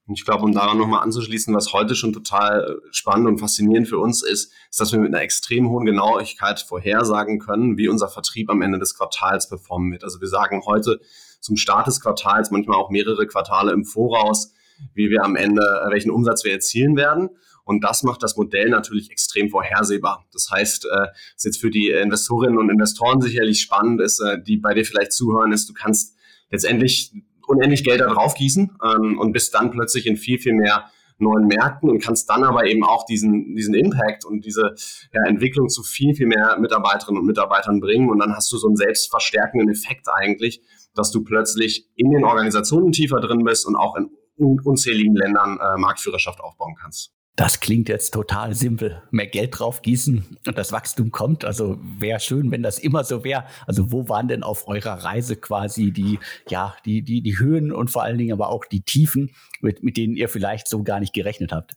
Und 0.08 0.18
ich 0.18 0.24
glaube, 0.24 0.42
um 0.44 0.52
daran 0.52 0.78
nochmal 0.78 1.02
anzuschließen, 1.02 1.54
was 1.54 1.74
heute 1.74 1.94
schon 1.94 2.14
total 2.14 2.80
spannend 2.90 3.28
und 3.28 3.38
faszinierend 3.38 3.88
für 3.88 3.98
uns 3.98 4.22
ist, 4.22 4.50
ist, 4.70 4.80
dass 4.80 4.90
wir 4.90 4.98
mit 4.98 5.14
einer 5.14 5.22
extrem 5.22 5.68
hohen 5.68 5.84
Genauigkeit 5.84 6.60
vorhersagen 6.60 7.38
können, 7.38 7.76
wie 7.76 7.88
unser 7.88 8.08
Vertrieb 8.08 8.48
am 8.48 8.62
Ende 8.62 8.78
des 8.78 8.96
Quartals 8.96 9.50
performen 9.50 9.92
wird. 9.92 10.04
Also 10.04 10.22
wir 10.22 10.28
sagen 10.28 10.62
heute 10.64 11.00
zum 11.40 11.58
Start 11.58 11.86
des 11.86 12.00
Quartals, 12.00 12.50
manchmal 12.50 12.78
auch 12.78 12.88
mehrere 12.88 13.26
Quartale 13.26 13.72
im 13.72 13.84
Voraus, 13.84 14.54
wie 14.94 15.10
wir 15.10 15.24
am 15.24 15.36
Ende, 15.36 15.62
welchen 15.90 16.10
Umsatz 16.10 16.42
wir 16.42 16.52
erzielen 16.52 16.96
werden. 16.96 17.28
Und 17.64 17.84
das 17.84 18.02
macht 18.02 18.22
das 18.22 18.34
Modell 18.34 18.70
natürlich 18.70 19.10
extrem 19.10 19.50
vorhersehbar. 19.50 20.24
Das 20.32 20.48
heißt, 20.50 20.86
äh, 20.86 21.08
ist 21.36 21.44
jetzt 21.44 21.60
für 21.60 21.68
die 21.68 21.90
Investorinnen 21.90 22.56
und 22.56 22.70
Investoren 22.70 23.20
sicherlich 23.20 23.60
spannend 23.60 24.00
ist, 24.00 24.20
äh, 24.20 24.42
die 24.42 24.56
bei 24.56 24.72
dir 24.72 24.86
vielleicht 24.86 25.12
zuhören, 25.12 25.52
ist, 25.52 25.68
du 25.68 25.74
kannst 25.74 26.16
letztendlich 26.50 27.12
unendlich 27.48 27.84
Geld 27.84 28.00
da 28.00 28.06
drauf 28.06 28.34
gießen 28.34 28.70
ähm, 28.84 29.18
und 29.18 29.32
bist 29.32 29.54
dann 29.54 29.70
plötzlich 29.70 30.06
in 30.06 30.16
viel, 30.16 30.38
viel 30.38 30.54
mehr 30.54 30.90
neuen 31.18 31.46
Märkten 31.46 31.90
und 31.90 32.02
kannst 32.02 32.30
dann 32.30 32.44
aber 32.44 32.66
eben 32.66 32.84
auch 32.84 33.04
diesen, 33.04 33.54
diesen 33.54 33.74
Impact 33.74 34.24
und 34.24 34.44
diese 34.44 34.74
ja, 35.12 35.22
Entwicklung 35.26 35.68
zu 35.68 35.82
viel, 35.82 36.14
viel 36.14 36.26
mehr 36.26 36.58
Mitarbeiterinnen 36.60 37.20
und 37.20 37.26
Mitarbeitern 37.26 37.80
bringen. 37.80 38.08
Und 38.08 38.20
dann 38.20 38.34
hast 38.34 38.52
du 38.52 38.56
so 38.56 38.68
einen 38.68 38.76
selbstverstärkenden 38.76 39.68
Effekt 39.68 40.06
eigentlich, 40.12 40.62
dass 40.94 41.10
du 41.10 41.24
plötzlich 41.24 41.88
in 41.96 42.10
den 42.10 42.24
Organisationen 42.24 42.92
tiefer 42.92 43.20
drin 43.20 43.44
bist 43.44 43.66
und 43.66 43.76
auch 43.76 43.96
in 43.96 44.10
unzähligen 44.64 45.16
Ländern 45.16 45.58
äh, 45.58 45.78
Marktführerschaft 45.78 46.40
aufbauen 46.40 46.76
kannst. 46.80 47.12
Das 47.38 47.60
klingt 47.60 47.88
jetzt 47.88 48.14
total 48.14 48.52
simpel. 48.56 49.00
Mehr 49.12 49.28
Geld 49.28 49.60
drauf 49.60 49.80
gießen 49.82 50.38
und 50.44 50.58
das 50.58 50.72
Wachstum 50.72 51.12
kommt. 51.12 51.44
Also 51.44 51.78
wäre 51.80 52.18
schön, 52.18 52.50
wenn 52.50 52.64
das 52.64 52.80
immer 52.80 53.04
so 53.04 53.22
wäre. 53.22 53.44
Also 53.64 53.92
wo 53.92 54.08
waren 54.08 54.26
denn 54.26 54.42
auf 54.42 54.66
eurer 54.66 55.04
Reise 55.04 55.36
quasi 55.36 55.92
die, 55.92 56.18
ja, 56.48 56.74
die, 56.84 57.02
die, 57.02 57.20
die 57.22 57.38
Höhen 57.38 57.70
und 57.70 57.92
vor 57.92 58.02
allen 58.02 58.18
Dingen 58.18 58.32
aber 58.32 58.48
auch 58.48 58.64
die 58.64 58.80
Tiefen, 58.80 59.30
mit, 59.60 59.84
mit 59.84 59.96
denen 59.96 60.16
ihr 60.16 60.28
vielleicht 60.28 60.66
so 60.66 60.82
gar 60.82 60.98
nicht 60.98 61.12
gerechnet 61.12 61.52
habt? 61.52 61.76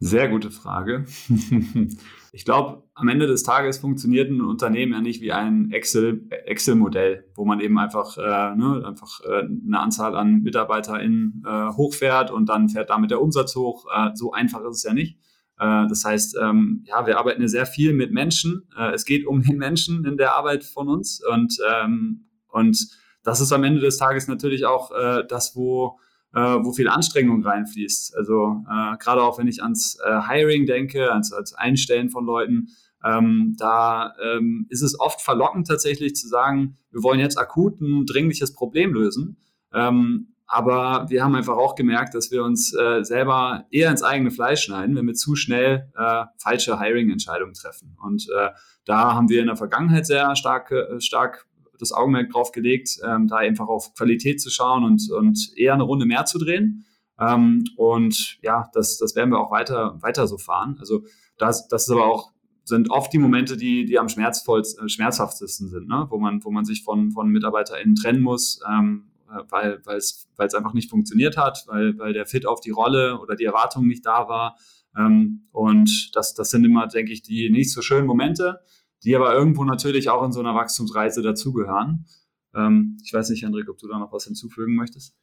Sehr 0.00 0.28
gute 0.28 0.52
Frage. 0.52 1.06
ich 2.32 2.44
glaube, 2.44 2.84
am 2.94 3.08
Ende 3.08 3.26
des 3.26 3.42
Tages 3.42 3.78
funktioniert 3.78 4.30
ein 4.30 4.40
Unternehmen 4.40 4.92
ja 4.92 5.00
nicht 5.00 5.20
wie 5.20 5.32
ein 5.32 5.72
Excel-Modell, 5.72 7.12
Excel 7.14 7.32
wo 7.34 7.44
man 7.44 7.58
eben 7.58 7.76
einfach, 7.80 8.16
äh, 8.16 8.54
ne, 8.54 8.84
einfach 8.86 9.20
äh, 9.24 9.40
eine 9.40 9.80
Anzahl 9.80 10.14
an 10.14 10.42
MitarbeiterInnen 10.42 11.42
äh, 11.44 11.70
hochfährt 11.72 12.30
und 12.30 12.48
dann 12.48 12.68
fährt 12.68 12.90
damit 12.90 13.10
der 13.10 13.20
Umsatz 13.20 13.56
hoch. 13.56 13.86
Äh, 13.92 14.10
so 14.14 14.30
einfach 14.30 14.60
ist 14.60 14.76
es 14.76 14.82
ja 14.84 14.94
nicht. 14.94 15.18
Äh, 15.58 15.88
das 15.88 16.04
heißt, 16.04 16.36
ähm, 16.40 16.84
ja, 16.86 17.04
wir 17.04 17.18
arbeiten 17.18 17.42
ja 17.42 17.48
sehr 17.48 17.66
viel 17.66 17.92
mit 17.92 18.12
Menschen. 18.12 18.68
Äh, 18.78 18.92
es 18.92 19.04
geht 19.04 19.26
um 19.26 19.42
den 19.42 19.56
Menschen 19.58 20.04
in 20.04 20.16
der 20.16 20.36
Arbeit 20.36 20.62
von 20.62 20.88
uns 20.88 21.20
und, 21.28 21.58
ähm, 21.72 22.28
und 22.46 22.88
das 23.24 23.40
ist 23.40 23.52
am 23.52 23.64
Ende 23.64 23.80
des 23.80 23.98
Tages 23.98 24.28
natürlich 24.28 24.64
auch 24.64 24.90
das, 25.28 25.54
wo 25.54 25.98
äh, 26.34 26.40
wo 26.40 26.72
viel 26.72 26.88
Anstrengung 26.88 27.42
reinfließt. 27.42 28.16
Also 28.16 28.64
äh, 28.68 28.96
gerade 28.98 29.22
auch 29.22 29.38
wenn 29.38 29.48
ich 29.48 29.62
ans 29.62 29.98
äh, 30.04 30.20
Hiring 30.28 30.66
denke, 30.66 31.12
ans, 31.12 31.32
ans 31.32 31.54
Einstellen 31.54 32.10
von 32.10 32.24
Leuten, 32.24 32.68
ähm, 33.04 33.54
da 33.58 34.14
ähm, 34.22 34.66
ist 34.70 34.82
es 34.82 34.98
oft 34.98 35.20
verlockend 35.20 35.68
tatsächlich 35.68 36.16
zu 36.16 36.28
sagen, 36.28 36.76
wir 36.90 37.02
wollen 37.02 37.20
jetzt 37.20 37.38
akut 37.38 37.80
ein 37.80 38.06
dringliches 38.06 38.52
Problem 38.52 38.92
lösen. 38.92 39.36
Ähm, 39.72 40.34
aber 40.50 41.06
wir 41.10 41.22
haben 41.22 41.34
einfach 41.34 41.56
auch 41.56 41.74
gemerkt, 41.74 42.14
dass 42.14 42.30
wir 42.30 42.42
uns 42.42 42.74
äh, 42.74 43.04
selber 43.04 43.66
eher 43.70 43.90
ins 43.90 44.02
eigene 44.02 44.30
Fleisch 44.30 44.62
schneiden, 44.62 44.96
wenn 44.96 45.06
wir 45.06 45.12
zu 45.12 45.36
schnell 45.36 45.92
äh, 45.94 46.24
falsche 46.38 46.80
Hiring-Entscheidungen 46.80 47.52
treffen. 47.52 47.96
Und 48.02 48.26
äh, 48.34 48.48
da 48.86 49.14
haben 49.14 49.28
wir 49.28 49.42
in 49.42 49.48
der 49.48 49.56
Vergangenheit 49.56 50.06
sehr 50.06 50.34
stark, 50.36 50.72
äh, 50.72 51.00
stark 51.00 51.46
das 51.78 51.92
Augenmerk 51.92 52.30
drauf 52.30 52.52
gelegt, 52.52 52.98
ähm, 53.04 53.28
da 53.28 53.36
einfach 53.36 53.68
auf 53.68 53.94
Qualität 53.94 54.40
zu 54.40 54.50
schauen 54.50 54.84
und, 54.84 55.10
und 55.10 55.52
eher 55.56 55.74
eine 55.74 55.84
Runde 55.84 56.06
mehr 56.06 56.24
zu 56.24 56.38
drehen. 56.38 56.84
Ähm, 57.18 57.64
und 57.76 58.38
ja, 58.42 58.68
das, 58.72 58.98
das 58.98 59.16
werden 59.16 59.30
wir 59.30 59.40
auch 59.40 59.50
weiter, 59.50 59.98
weiter 60.00 60.26
so 60.26 60.38
fahren. 60.38 60.76
Also 60.78 61.02
das, 61.36 61.68
das 61.68 61.84
ist 61.84 61.90
aber 61.90 62.06
auch, 62.06 62.32
sind 62.64 62.90
oft 62.90 63.12
die 63.12 63.18
Momente, 63.18 63.56
die, 63.56 63.86
die 63.86 63.98
am 63.98 64.06
äh, 64.06 64.88
schmerzhaftesten 64.88 65.68
sind, 65.68 65.88
ne? 65.88 66.06
wo, 66.10 66.18
man, 66.18 66.44
wo 66.44 66.50
man 66.50 66.64
sich 66.64 66.84
von, 66.84 67.10
von 67.10 67.28
MitarbeiterInnen 67.28 67.94
trennen 67.94 68.20
muss, 68.20 68.60
ähm, 68.68 69.10
äh, 69.28 69.42
weil 69.50 69.80
es 69.96 70.54
einfach 70.54 70.74
nicht 70.74 70.90
funktioniert 70.90 71.36
hat, 71.36 71.64
weil, 71.66 71.98
weil 71.98 72.12
der 72.12 72.26
Fit 72.26 72.46
auf 72.46 72.60
die 72.60 72.70
Rolle 72.70 73.18
oder 73.20 73.36
die 73.36 73.44
Erwartung 73.44 73.86
nicht 73.86 74.04
da 74.04 74.28
war. 74.28 74.56
Ähm, 74.96 75.48
und 75.52 76.10
das, 76.14 76.34
das 76.34 76.50
sind 76.50 76.64
immer, 76.64 76.86
denke 76.86 77.12
ich, 77.12 77.22
die 77.22 77.50
nicht 77.50 77.72
so 77.72 77.82
schönen 77.82 78.06
Momente 78.06 78.60
die 79.04 79.14
aber 79.16 79.34
irgendwo 79.34 79.64
natürlich 79.64 80.10
auch 80.10 80.24
in 80.24 80.32
so 80.32 80.40
einer 80.40 80.54
Wachstumsreise 80.54 81.22
dazugehören. 81.22 82.06
Ähm, 82.54 82.98
ich 83.04 83.12
weiß 83.12 83.30
nicht, 83.30 83.44
Hendrik, 83.44 83.68
ob 83.68 83.78
du 83.78 83.88
da 83.88 83.98
noch 83.98 84.12
was 84.12 84.24
hinzufügen 84.24 84.74
möchtest. 84.74 85.14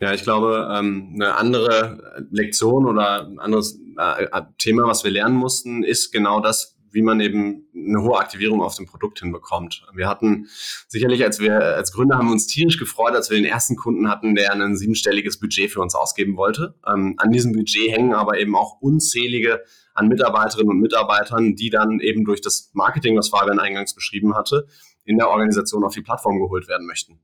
Ja, 0.00 0.12
ich 0.12 0.22
glaube, 0.22 0.68
ähm, 0.72 1.12
eine 1.14 1.36
andere 1.36 2.26
Lektion 2.30 2.86
oder 2.86 3.26
ein 3.26 3.38
anderes 3.38 3.78
äh, 3.96 4.42
Thema, 4.58 4.86
was 4.88 5.04
wir 5.04 5.10
lernen 5.10 5.36
mussten, 5.36 5.84
ist 5.84 6.10
genau 6.10 6.40
das, 6.40 6.73
wie 6.94 7.02
man 7.02 7.20
eben 7.20 7.66
eine 7.74 8.02
hohe 8.02 8.18
Aktivierung 8.18 8.62
auf 8.62 8.76
dem 8.76 8.86
Produkt 8.86 9.18
hinbekommt. 9.18 9.84
Wir 9.94 10.08
hatten 10.08 10.46
sicherlich, 10.86 11.24
als 11.24 11.40
wir 11.40 11.60
als 11.60 11.92
Gründer 11.92 12.16
haben 12.16 12.28
wir 12.28 12.32
uns 12.32 12.46
tierisch 12.46 12.78
gefreut, 12.78 13.14
als 13.14 13.30
wir 13.30 13.36
den 13.36 13.44
ersten 13.44 13.74
Kunden 13.74 14.08
hatten, 14.08 14.36
der 14.36 14.52
ein 14.52 14.76
siebenstelliges 14.76 15.40
Budget 15.40 15.72
für 15.72 15.80
uns 15.80 15.96
ausgeben 15.96 16.36
wollte. 16.36 16.74
Ähm, 16.86 17.14
an 17.18 17.32
diesem 17.32 17.52
Budget 17.52 17.90
hängen 17.90 18.14
aber 18.14 18.38
eben 18.38 18.54
auch 18.54 18.80
unzählige 18.80 19.62
an 19.92 20.08
Mitarbeiterinnen 20.08 20.70
und 20.70 20.80
Mitarbeitern, 20.80 21.56
die 21.56 21.68
dann 21.68 21.98
eben 22.00 22.24
durch 22.24 22.40
das 22.40 22.70
Marketing, 22.74 23.16
was 23.16 23.28
Fabian 23.28 23.58
eingangs 23.58 23.94
beschrieben 23.94 24.34
hatte, 24.34 24.66
in 25.04 25.18
der 25.18 25.28
Organisation 25.28 25.84
auf 25.84 25.94
die 25.94 26.02
Plattform 26.02 26.38
geholt 26.38 26.68
werden 26.68 26.86
möchten. 26.86 27.20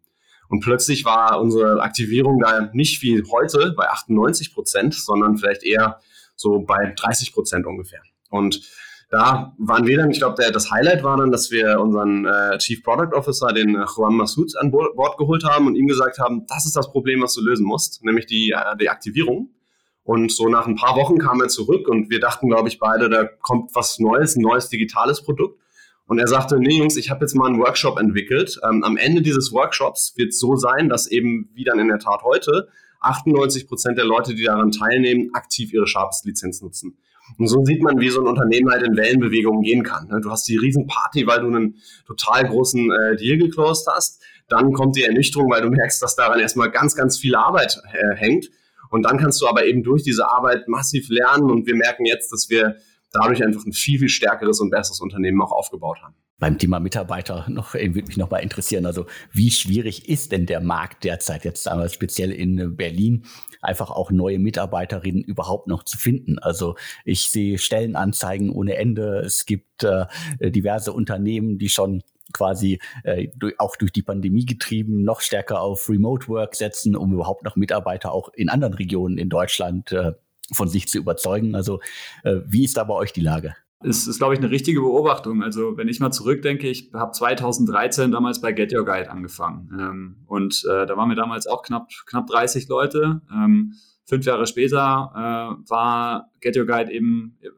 Und 0.48 0.60
plötzlich 0.60 1.04
war 1.04 1.40
unsere 1.40 1.80
Aktivierung 1.80 2.40
da 2.40 2.70
nicht 2.72 3.02
wie 3.02 3.22
heute 3.30 3.72
bei 3.76 3.88
98 3.88 4.52
Prozent, 4.52 4.94
sondern 4.94 5.36
vielleicht 5.36 5.62
eher 5.62 6.00
so 6.34 6.58
bei 6.60 6.92
30 6.96 7.32
Prozent 7.32 7.66
ungefähr. 7.66 8.02
Und 8.30 8.62
da 9.10 9.54
waren 9.58 9.86
wir 9.86 9.96
dann, 9.96 10.12
ich 10.12 10.18
glaube, 10.18 10.40
das 10.52 10.70
Highlight 10.70 11.02
war 11.02 11.16
dann, 11.16 11.32
dass 11.32 11.50
wir 11.50 11.80
unseren 11.80 12.26
äh, 12.26 12.58
Chief 12.58 12.80
Product 12.82 13.12
Officer, 13.16 13.48
den 13.48 13.74
äh, 13.74 13.84
Juan 13.96 14.14
Massoud, 14.14 14.56
an 14.56 14.70
Bord 14.70 15.18
geholt 15.18 15.44
haben 15.44 15.66
und 15.66 15.74
ihm 15.74 15.88
gesagt 15.88 16.18
haben, 16.20 16.46
das 16.46 16.64
ist 16.64 16.76
das 16.76 16.90
Problem, 16.92 17.20
was 17.20 17.34
du 17.34 17.42
lösen 17.42 17.66
musst, 17.66 18.04
nämlich 18.04 18.26
die, 18.26 18.52
äh, 18.52 18.76
die 18.80 18.88
Aktivierung. 18.88 19.50
Und 20.04 20.30
so 20.30 20.48
nach 20.48 20.66
ein 20.66 20.76
paar 20.76 20.96
Wochen 20.96 21.18
kam 21.18 21.40
er 21.40 21.48
zurück 21.48 21.88
und 21.88 22.08
wir 22.08 22.20
dachten, 22.20 22.48
glaube 22.48 22.68
ich, 22.68 22.78
beide, 22.78 23.10
da 23.10 23.24
kommt 23.24 23.74
was 23.74 23.98
Neues, 23.98 24.36
ein 24.36 24.42
neues 24.42 24.68
digitales 24.68 25.22
Produkt. 25.22 25.60
Und 26.06 26.18
er 26.18 26.28
sagte, 26.28 26.58
nee 26.58 26.78
Jungs, 26.78 26.96
ich 26.96 27.10
habe 27.10 27.20
jetzt 27.20 27.34
mal 27.34 27.48
einen 27.48 27.60
Workshop 27.60 27.98
entwickelt. 27.98 28.60
Ähm, 28.68 28.84
am 28.84 28.96
Ende 28.96 29.22
dieses 29.22 29.52
Workshops 29.52 30.14
wird 30.16 30.30
es 30.30 30.38
so 30.38 30.56
sein, 30.56 30.88
dass 30.88 31.08
eben, 31.08 31.50
wie 31.54 31.64
dann 31.64 31.80
in 31.80 31.88
der 31.88 31.98
Tat 31.98 32.22
heute, 32.22 32.68
98 33.00 33.66
Prozent 33.66 33.98
der 33.98 34.04
Leute, 34.04 34.34
die 34.34 34.44
daran 34.44 34.70
teilnehmen, 34.70 35.30
aktiv 35.34 35.72
ihre 35.72 35.86
Sharps-Lizenz 35.86 36.62
nutzen. 36.62 36.96
Und 37.38 37.46
so 37.46 37.64
sieht 37.64 37.82
man, 37.82 38.00
wie 38.00 38.10
so 38.10 38.20
ein 38.20 38.26
Unternehmen 38.26 38.70
halt 38.70 38.82
in 38.82 38.96
Wellenbewegungen 38.96 39.62
gehen 39.62 39.82
kann. 39.82 40.08
Ne? 40.08 40.20
Du 40.20 40.30
hast 40.30 40.46
die 40.48 40.56
Riesenparty, 40.56 41.26
weil 41.26 41.40
du 41.40 41.46
einen 41.46 41.76
total 42.06 42.46
großen 42.46 42.90
äh, 42.90 43.16
Deal 43.16 43.38
geclosed 43.38 43.86
hast. 43.86 44.22
Dann 44.48 44.72
kommt 44.72 44.96
die 44.96 45.04
Ernüchterung, 45.04 45.50
weil 45.50 45.62
du 45.62 45.70
merkst, 45.70 46.02
dass 46.02 46.16
daran 46.16 46.40
erstmal 46.40 46.70
ganz, 46.70 46.94
ganz 46.94 47.18
viel 47.18 47.34
Arbeit 47.34 47.80
äh, 47.92 48.16
hängt. 48.16 48.50
Und 48.90 49.04
dann 49.04 49.18
kannst 49.18 49.40
du 49.40 49.46
aber 49.46 49.64
eben 49.64 49.82
durch 49.82 50.02
diese 50.02 50.28
Arbeit 50.28 50.68
massiv 50.68 51.08
lernen. 51.08 51.50
Und 51.50 51.66
wir 51.66 51.76
merken 51.76 52.04
jetzt, 52.04 52.32
dass 52.32 52.50
wir 52.50 52.76
dadurch 53.12 53.42
einfach 53.44 53.64
ein 53.64 53.72
viel, 53.72 53.98
viel 53.98 54.08
stärkeres 54.08 54.60
und 54.60 54.70
besseres 54.70 55.00
Unternehmen 55.00 55.40
auch 55.40 55.52
aufgebaut 55.52 55.98
haben. 56.02 56.14
Beim 56.40 56.58
Thema 56.58 56.80
Mitarbeiter 56.80 57.46
noch, 57.48 57.76
äh, 57.76 57.94
würde 57.94 58.08
mich 58.08 58.16
noch 58.16 58.30
mal 58.30 58.38
interessieren. 58.38 58.86
Also, 58.86 59.06
wie 59.32 59.52
schwierig 59.52 60.08
ist 60.08 60.32
denn 60.32 60.46
der 60.46 60.60
Markt 60.60 61.04
derzeit 61.04 61.44
jetzt 61.44 61.68
einmal 61.68 61.88
speziell 61.88 62.32
in 62.32 62.76
Berlin? 62.76 63.24
einfach 63.62 63.90
auch 63.90 64.10
neue 64.10 64.38
Mitarbeiterinnen 64.38 65.22
überhaupt 65.22 65.66
noch 65.66 65.84
zu 65.84 65.98
finden. 65.98 66.38
Also 66.38 66.76
ich 67.04 67.28
sehe 67.28 67.58
Stellenanzeigen 67.58 68.50
ohne 68.50 68.76
Ende. 68.76 69.20
Es 69.20 69.46
gibt 69.46 69.84
äh, 69.84 70.06
diverse 70.40 70.92
Unternehmen, 70.92 71.58
die 71.58 71.68
schon 71.68 72.02
quasi 72.32 72.80
äh, 73.04 73.28
auch 73.58 73.76
durch 73.76 73.92
die 73.92 74.02
Pandemie 74.02 74.46
getrieben 74.46 75.02
noch 75.02 75.20
stärker 75.20 75.60
auf 75.60 75.88
Remote 75.88 76.28
Work 76.28 76.54
setzen, 76.54 76.96
um 76.96 77.12
überhaupt 77.12 77.44
noch 77.44 77.56
Mitarbeiter 77.56 78.12
auch 78.12 78.28
in 78.34 78.48
anderen 78.48 78.74
Regionen 78.74 79.18
in 79.18 79.28
Deutschland 79.28 79.92
äh, 79.92 80.12
von 80.52 80.68
sich 80.68 80.88
zu 80.88 80.98
überzeugen. 80.98 81.54
Also 81.54 81.80
äh, 82.24 82.36
wie 82.46 82.64
ist 82.64 82.76
da 82.76 82.84
bei 82.84 82.94
euch 82.94 83.12
die 83.12 83.20
Lage? 83.20 83.54
Ist, 83.82 84.06
ist 84.06 84.18
glaube 84.18 84.34
ich, 84.34 84.40
eine 84.40 84.50
richtige 84.50 84.80
Beobachtung. 84.80 85.42
Also 85.42 85.76
wenn 85.76 85.88
ich 85.88 86.00
mal 86.00 86.10
zurückdenke, 86.10 86.68
ich 86.68 86.90
habe 86.92 87.12
2013 87.12 88.10
damals 88.10 88.40
bei 88.40 88.52
Get 88.52 88.74
Your 88.74 88.84
Guide 88.84 89.10
angefangen. 89.10 89.70
Ähm, 89.78 90.16
und 90.26 90.64
äh, 90.64 90.86
da 90.86 90.96
waren 90.96 91.08
wir 91.08 91.16
damals 91.16 91.46
auch 91.46 91.62
knapp, 91.62 91.88
knapp 92.06 92.26
30 92.26 92.68
Leute. 92.68 93.22
Ähm, 93.32 93.74
fünf 94.04 94.26
Jahre 94.26 94.46
später 94.46 95.12
äh, 95.14 95.70
war 95.70 96.30
Get 96.40 96.56
Your 96.56 96.66
Guide 96.66 96.92
eben 96.92 97.38
äh, 97.40 97.48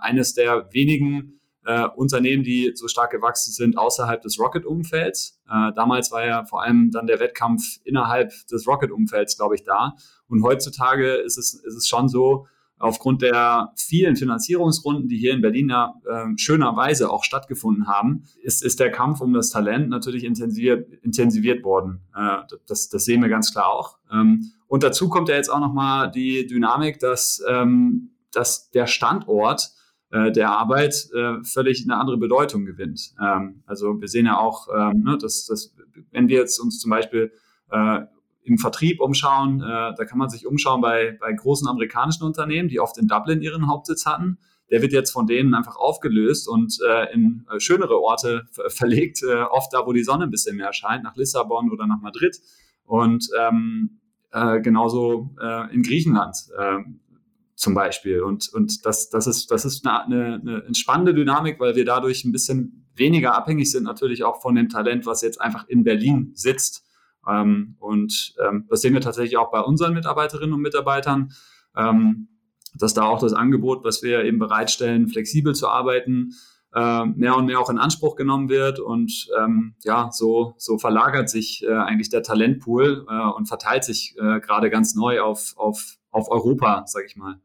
eines 0.00 0.34
der 0.34 0.68
wenigen 0.72 1.40
äh, 1.64 1.86
Unternehmen, 1.86 2.42
die 2.42 2.72
so 2.74 2.88
stark 2.88 3.10
gewachsen 3.10 3.52
sind 3.52 3.78
außerhalb 3.78 4.20
des 4.20 4.38
Rocket-Umfelds. 4.38 5.40
Äh, 5.48 5.72
damals 5.74 6.10
war 6.12 6.26
ja 6.26 6.44
vor 6.44 6.62
allem 6.62 6.90
dann 6.90 7.06
der 7.06 7.20
Wettkampf 7.20 7.78
innerhalb 7.84 8.32
des 8.50 8.66
Rocket-Umfelds, 8.66 9.36
glaube 9.36 9.54
ich, 9.54 9.64
da. 9.64 9.94
Und 10.28 10.42
heutzutage 10.42 11.14
ist 11.14 11.38
es, 11.38 11.54
ist 11.54 11.76
es 11.76 11.88
schon 11.88 12.08
so, 12.08 12.46
aufgrund 12.80 13.22
der 13.22 13.72
vielen 13.76 14.16
Finanzierungsrunden, 14.16 15.06
die 15.06 15.18
hier 15.18 15.32
in 15.32 15.42
Berlin 15.42 15.68
ja 15.68 15.94
äh, 16.08 16.26
schönerweise 16.36 17.10
auch 17.10 17.24
stattgefunden 17.24 17.86
haben, 17.86 18.24
ist, 18.42 18.64
ist 18.64 18.80
der 18.80 18.90
Kampf 18.90 19.20
um 19.20 19.32
das 19.32 19.50
Talent 19.50 19.90
natürlich 19.90 20.24
intensiviert, 20.24 20.88
intensiviert 21.02 21.62
worden. 21.62 22.00
Äh, 22.16 22.38
das, 22.66 22.88
das 22.88 23.04
sehen 23.04 23.22
wir 23.22 23.28
ganz 23.28 23.52
klar 23.52 23.68
auch. 23.68 23.98
Ähm, 24.10 24.50
und 24.66 24.82
dazu 24.82 25.08
kommt 25.08 25.28
ja 25.28 25.36
jetzt 25.36 25.50
auch 25.50 25.60
nochmal 25.60 26.10
die 26.10 26.46
Dynamik, 26.46 26.98
dass, 26.98 27.42
ähm, 27.46 28.12
dass 28.32 28.70
der 28.70 28.86
Standort 28.86 29.70
äh, 30.10 30.32
der 30.32 30.50
Arbeit 30.50 31.08
äh, 31.14 31.44
völlig 31.44 31.84
eine 31.84 31.98
andere 31.98 32.16
Bedeutung 32.16 32.64
gewinnt. 32.64 33.12
Ähm, 33.22 33.62
also 33.66 34.00
wir 34.00 34.08
sehen 34.08 34.26
ja 34.26 34.38
auch, 34.38 34.68
ähm, 34.74 35.02
ne, 35.02 35.18
dass, 35.18 35.44
dass 35.44 35.74
wenn 36.12 36.28
wir 36.28 36.38
jetzt 36.38 36.58
uns 36.58 36.80
zum 36.80 36.90
Beispiel 36.90 37.30
äh, 37.70 38.00
im 38.50 38.58
Vertrieb 38.58 39.00
umschauen, 39.00 39.60
äh, 39.60 39.94
da 39.96 40.04
kann 40.04 40.18
man 40.18 40.28
sich 40.28 40.44
umschauen 40.44 40.80
bei, 40.80 41.16
bei 41.20 41.32
großen 41.32 41.68
amerikanischen 41.68 42.24
Unternehmen, 42.24 42.68
die 42.68 42.80
oft 42.80 42.98
in 42.98 43.06
Dublin 43.06 43.42
ihren 43.42 43.68
Hauptsitz 43.68 44.06
hatten. 44.06 44.38
Der 44.72 44.82
wird 44.82 44.92
jetzt 44.92 45.12
von 45.12 45.28
denen 45.28 45.54
einfach 45.54 45.76
aufgelöst 45.76 46.48
und 46.48 46.76
äh, 46.84 47.12
in 47.14 47.46
äh, 47.48 47.60
schönere 47.60 48.00
Orte 48.00 48.48
verlegt, 48.66 49.22
äh, 49.22 49.42
oft 49.42 49.72
da, 49.72 49.86
wo 49.86 49.92
die 49.92 50.02
Sonne 50.02 50.24
ein 50.24 50.30
bisschen 50.30 50.56
mehr 50.56 50.72
scheint, 50.72 51.04
nach 51.04 51.14
Lissabon 51.14 51.70
oder 51.70 51.86
nach 51.86 52.00
Madrid. 52.00 52.40
Und 52.86 53.28
ähm, 53.38 54.00
äh, 54.32 54.60
genauso 54.60 55.30
äh, 55.40 55.72
in 55.72 55.84
Griechenland 55.84 56.36
äh, 56.58 56.78
zum 57.54 57.74
Beispiel. 57.74 58.20
Und, 58.22 58.52
und 58.52 58.84
das, 58.84 59.10
das 59.10 59.28
ist, 59.28 59.52
das 59.52 59.64
ist 59.64 59.86
eine, 59.86 60.04
eine, 60.04 60.64
eine 60.66 60.74
spannende 60.74 61.14
Dynamik, 61.14 61.60
weil 61.60 61.76
wir 61.76 61.84
dadurch 61.84 62.24
ein 62.24 62.32
bisschen 62.32 62.88
weniger 62.96 63.36
abhängig 63.36 63.70
sind, 63.70 63.84
natürlich 63.84 64.24
auch 64.24 64.42
von 64.42 64.56
dem 64.56 64.68
Talent, 64.68 65.06
was 65.06 65.22
jetzt 65.22 65.40
einfach 65.40 65.68
in 65.68 65.84
Berlin 65.84 66.32
sitzt. 66.34 66.84
Ähm, 67.30 67.76
und 67.78 68.34
ähm, 68.44 68.66
das 68.68 68.80
sehen 68.80 68.94
wir 68.94 69.00
tatsächlich 69.00 69.36
auch 69.36 69.50
bei 69.50 69.60
unseren 69.60 69.94
Mitarbeiterinnen 69.94 70.54
und 70.54 70.62
Mitarbeitern, 70.62 71.32
ähm, 71.76 72.28
dass 72.74 72.94
da 72.94 73.04
auch 73.04 73.20
das 73.20 73.32
Angebot, 73.32 73.84
was 73.84 74.02
wir 74.02 74.24
eben 74.24 74.38
bereitstellen, 74.38 75.08
flexibel 75.08 75.54
zu 75.54 75.68
arbeiten, 75.68 76.32
äh, 76.74 77.04
mehr 77.04 77.36
und 77.36 77.46
mehr 77.46 77.60
auch 77.60 77.70
in 77.70 77.78
Anspruch 77.78 78.16
genommen 78.16 78.48
wird. 78.48 78.78
Und 78.78 79.28
ähm, 79.38 79.74
ja, 79.82 80.10
so, 80.12 80.54
so 80.56 80.78
verlagert 80.78 81.28
sich 81.28 81.64
äh, 81.64 81.72
eigentlich 81.72 82.10
der 82.10 82.22
Talentpool 82.22 83.06
äh, 83.08 83.28
und 83.36 83.46
verteilt 83.46 83.84
sich 83.84 84.14
äh, 84.18 84.40
gerade 84.40 84.70
ganz 84.70 84.94
neu 84.94 85.20
auf, 85.20 85.54
auf, 85.56 85.96
auf 86.10 86.30
Europa, 86.30 86.84
sage 86.86 87.06
ich 87.06 87.16
mal. 87.16 87.40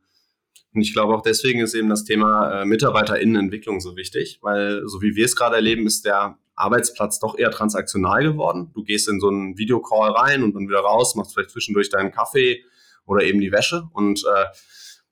Und 0.74 0.82
ich 0.82 0.94
glaube 0.94 1.16
auch 1.16 1.22
deswegen 1.22 1.62
ist 1.62 1.74
eben 1.74 1.90
das 1.90 2.04
Thema 2.04 2.62
äh, 2.62 2.66
Mitarbeiterinnenentwicklung 2.66 3.80
so 3.80 3.96
wichtig, 3.96 4.40
weil 4.42 4.84
so 4.88 5.02
wie 5.02 5.16
wir 5.16 5.26
es 5.26 5.36
gerade 5.36 5.56
erleben, 5.56 5.88
ist 5.88 6.06
der 6.06 6.38
Arbeitsplatz 6.56 7.20
doch 7.20 7.38
eher 7.38 7.52
transaktional 7.52 8.24
geworden. 8.24 8.72
Du 8.74 8.84
gehst 8.84 9.10
in 9.10 9.20
so 9.20 9.28
einen 9.28 9.58
Videocall 9.58 10.12
rein 10.12 10.44
und 10.44 10.54
dann 10.56 10.68
wieder 10.68 10.80
raus, 10.80 11.16
machst 11.16 11.34
vielleicht 11.34 11.52
zwischendurch 11.52 11.90
deinen 11.90 12.12
Kaffee 12.12 12.64
oder 13.06 13.24
eben 13.24 13.40
die 13.40 13.52
Wäsche 13.52 13.88
und 13.94 14.24
äh, 14.24 14.46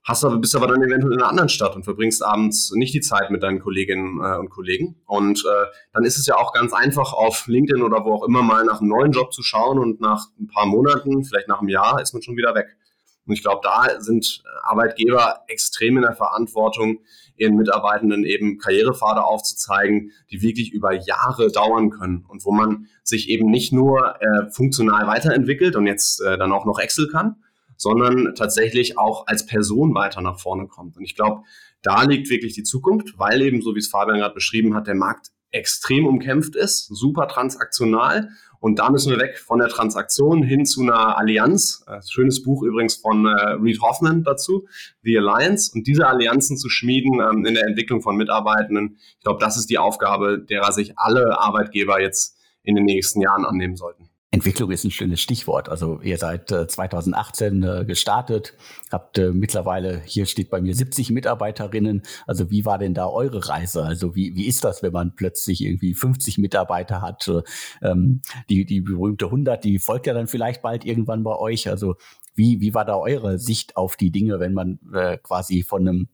hast 0.03 0.25
aber, 0.25 0.38
bist 0.38 0.56
aber 0.56 0.67
dann 0.67 0.82
eventuell 0.84 1.13
in 1.13 1.19
einer 1.19 1.29
anderen 1.29 1.49
Stadt 1.49 1.75
und 1.75 1.84
verbringst 1.84 2.23
abends 2.23 2.71
nicht 2.73 2.93
die 2.93 3.01
Zeit 3.01 3.32
mit 3.32 3.43
deinen 3.43 3.60
Kolleginnen 3.60 4.19
äh, 4.21 4.38
und 4.38 4.49
Kollegen. 4.49 5.01
Und 5.06 5.39
äh, 5.39 5.65
dann 5.93 6.03
ist 6.03 6.17
es 6.17 6.25
ja 6.25 6.36
auch 6.36 6.53
ganz 6.53 6.73
einfach, 6.73 7.13
auf 7.13 7.47
LinkedIn 7.47 7.84
oder 7.84 8.03
wo 8.03 8.13
auch 8.13 8.23
immer 8.23 8.41
mal 8.41 8.65
nach 8.65 8.82
einem 8.82 8.89
neuen 8.89 9.12
Job 9.12 9.34
zu 9.34 9.43
schauen 9.43 9.79
und 9.79 10.01
nach 10.01 10.27
ein 10.39 10.47
paar 10.47 10.65
Monaten, 10.65 11.23
vielleicht 11.23 11.47
nach 11.47 11.60
einem 11.60 11.69
Jahr, 11.69 12.01
ist 12.01 12.13
man 12.13 12.21
schon 12.21 12.36
wieder 12.36 12.53
weg. 12.53 12.75
Und 13.25 13.33
ich 13.33 13.41
glaube, 13.41 13.62
da 13.63 14.01
sind 14.01 14.43
Arbeitgeber 14.63 15.43
extrem 15.47 15.97
in 15.97 16.03
der 16.03 16.15
Verantwortung, 16.15 16.99
ihren 17.36 17.55
Mitarbeitenden 17.55 18.25
eben 18.25 18.57
Karrierepfade 18.57 19.23
aufzuzeigen, 19.23 20.12
die 20.29 20.41
wirklich 20.41 20.71
über 20.71 20.93
Jahre 20.93 21.51
dauern 21.51 21.89
können 21.89 22.25
und 22.27 22.45
wo 22.45 22.51
man 22.51 22.88
sich 23.03 23.29
eben 23.29 23.49
nicht 23.49 23.73
nur 23.73 24.21
äh, 24.21 24.51
funktional 24.51 25.07
weiterentwickelt 25.07 25.75
und 25.75 25.88
jetzt 25.88 26.21
äh, 26.21 26.38
dann 26.38 26.51
auch 26.51 26.65
noch 26.65 26.79
Excel 26.79 27.07
kann, 27.07 27.38
sondern 27.77 28.36
tatsächlich 28.36 28.97
auch 28.97 29.25
als 29.27 29.45
Person 29.45 29.95
weiter 29.95 30.21
nach 30.21 30.39
vorne 30.39 30.67
kommt. 30.67 30.97
Und 30.97 31.03
ich 31.03 31.15
glaube, 31.15 31.43
da 31.81 32.03
liegt 32.03 32.29
wirklich 32.29 32.53
die 32.53 32.63
Zukunft, 32.63 33.17
weil 33.17 33.41
eben, 33.41 33.62
so 33.62 33.75
wie 33.75 33.79
es 33.79 33.89
Fabian 33.89 34.19
gerade 34.19 34.33
beschrieben 34.33 34.75
hat, 34.75 34.88
der 34.88 34.95
Markt 34.95 35.31
extrem 35.53 36.05
umkämpft 36.05 36.57
ist, 36.57 36.87
super 36.87 37.29
transaktional 37.29 38.29
und 38.63 38.79
da 38.79 38.89
müssen 38.89 39.11
wir 39.11 39.19
weg 39.19 39.37
von 39.37 39.59
der 39.59 39.67
Transaktion 39.67 40.41
hin 40.41 40.65
zu 40.65 40.83
einer 40.83 41.17
Allianz. 41.17 41.83
Äh, 41.85 41.99
schönes 42.09 42.43
Buch 42.43 42.63
übrigens 42.63 42.95
von 42.95 43.25
äh, 43.25 43.29
Reed 43.61 43.81
Hoffman 43.81 44.23
dazu, 44.23 44.69
The 45.01 45.17
Alliance. 45.17 45.73
Und 45.75 45.85
diese 45.85 46.07
Allianzen 46.07 46.55
zu 46.55 46.69
schmieden 46.69 47.19
ähm, 47.19 47.45
in 47.45 47.55
der 47.55 47.65
Entwicklung 47.65 48.01
von 48.01 48.15
Mitarbeitenden, 48.15 48.95
ich 49.17 49.23
glaube, 49.25 49.41
das 49.41 49.57
ist 49.57 49.69
die 49.69 49.79
Aufgabe, 49.79 50.39
derer 50.39 50.71
sich 50.71 50.97
alle 50.97 51.37
Arbeitgeber 51.37 51.99
jetzt 51.99 52.37
in 52.63 52.75
den 52.75 52.85
nächsten 52.85 53.19
Jahren 53.19 53.43
annehmen 53.43 53.75
sollten. 53.75 54.09
Entwicklung 54.34 54.72
ist 54.72 54.84
ein 54.84 54.89
schönes 54.89 55.22
Stichwort. 55.22 55.69
Also 55.69 56.02
ihr 56.02 56.17
seid 56.17 56.52
äh, 56.52 56.67
2018 56.67 57.62
äh, 57.62 57.86
gestartet, 57.86 58.56
habt 58.91 59.19
äh, 59.19 59.30
mittlerweile, 59.30 60.02
hier 60.06 60.26
steht 60.26 60.50
bei 60.50 60.60
mir 60.60 60.74
70 60.74 61.12
Mitarbeiterinnen. 61.12 62.02
Also 62.26 62.50
wie 62.50 62.65
war 62.65 62.80
denn 62.80 62.96
da 62.96 63.06
eure 63.06 63.48
Reise? 63.48 63.84
Also 63.84 64.15
wie, 64.15 64.36
wie 64.36 64.48
ist 64.48 64.63
das, 64.63 64.82
wenn 64.82 64.91
man 64.91 65.15
plötzlich 65.15 65.63
irgendwie 65.63 65.93
50 65.93 66.39
Mitarbeiter 66.39 67.04
hat? 67.04 67.30
Ähm, 67.84 68.22
die, 68.50 68.65
die 68.65 68.82
berühmte 68.82 69.26
100, 69.26 69.63
die 69.63 69.78
folgt 69.78 70.08
ja 70.08 70.15
dann 70.15 70.26
vielleicht 70.26 70.63
bald 70.63 70.84
irgendwann 70.84 71.22
bei 71.24 71.38
euch. 71.38 71.69
Also 71.69 71.96
wie, 72.34 72.60
wie 72.60 72.74
war 72.74 72.86
da 72.86 72.96
eure 72.96 73.38
Sicht 73.38 73.78
auf 73.78 73.98
die 73.98 74.10
Dinge, 74.10 74.39
wenn 74.39 74.54
man 74.54 74.80
äh, 74.96 75.19
quasi 75.19 75.62
von 75.62 75.88
einem 75.88 76.08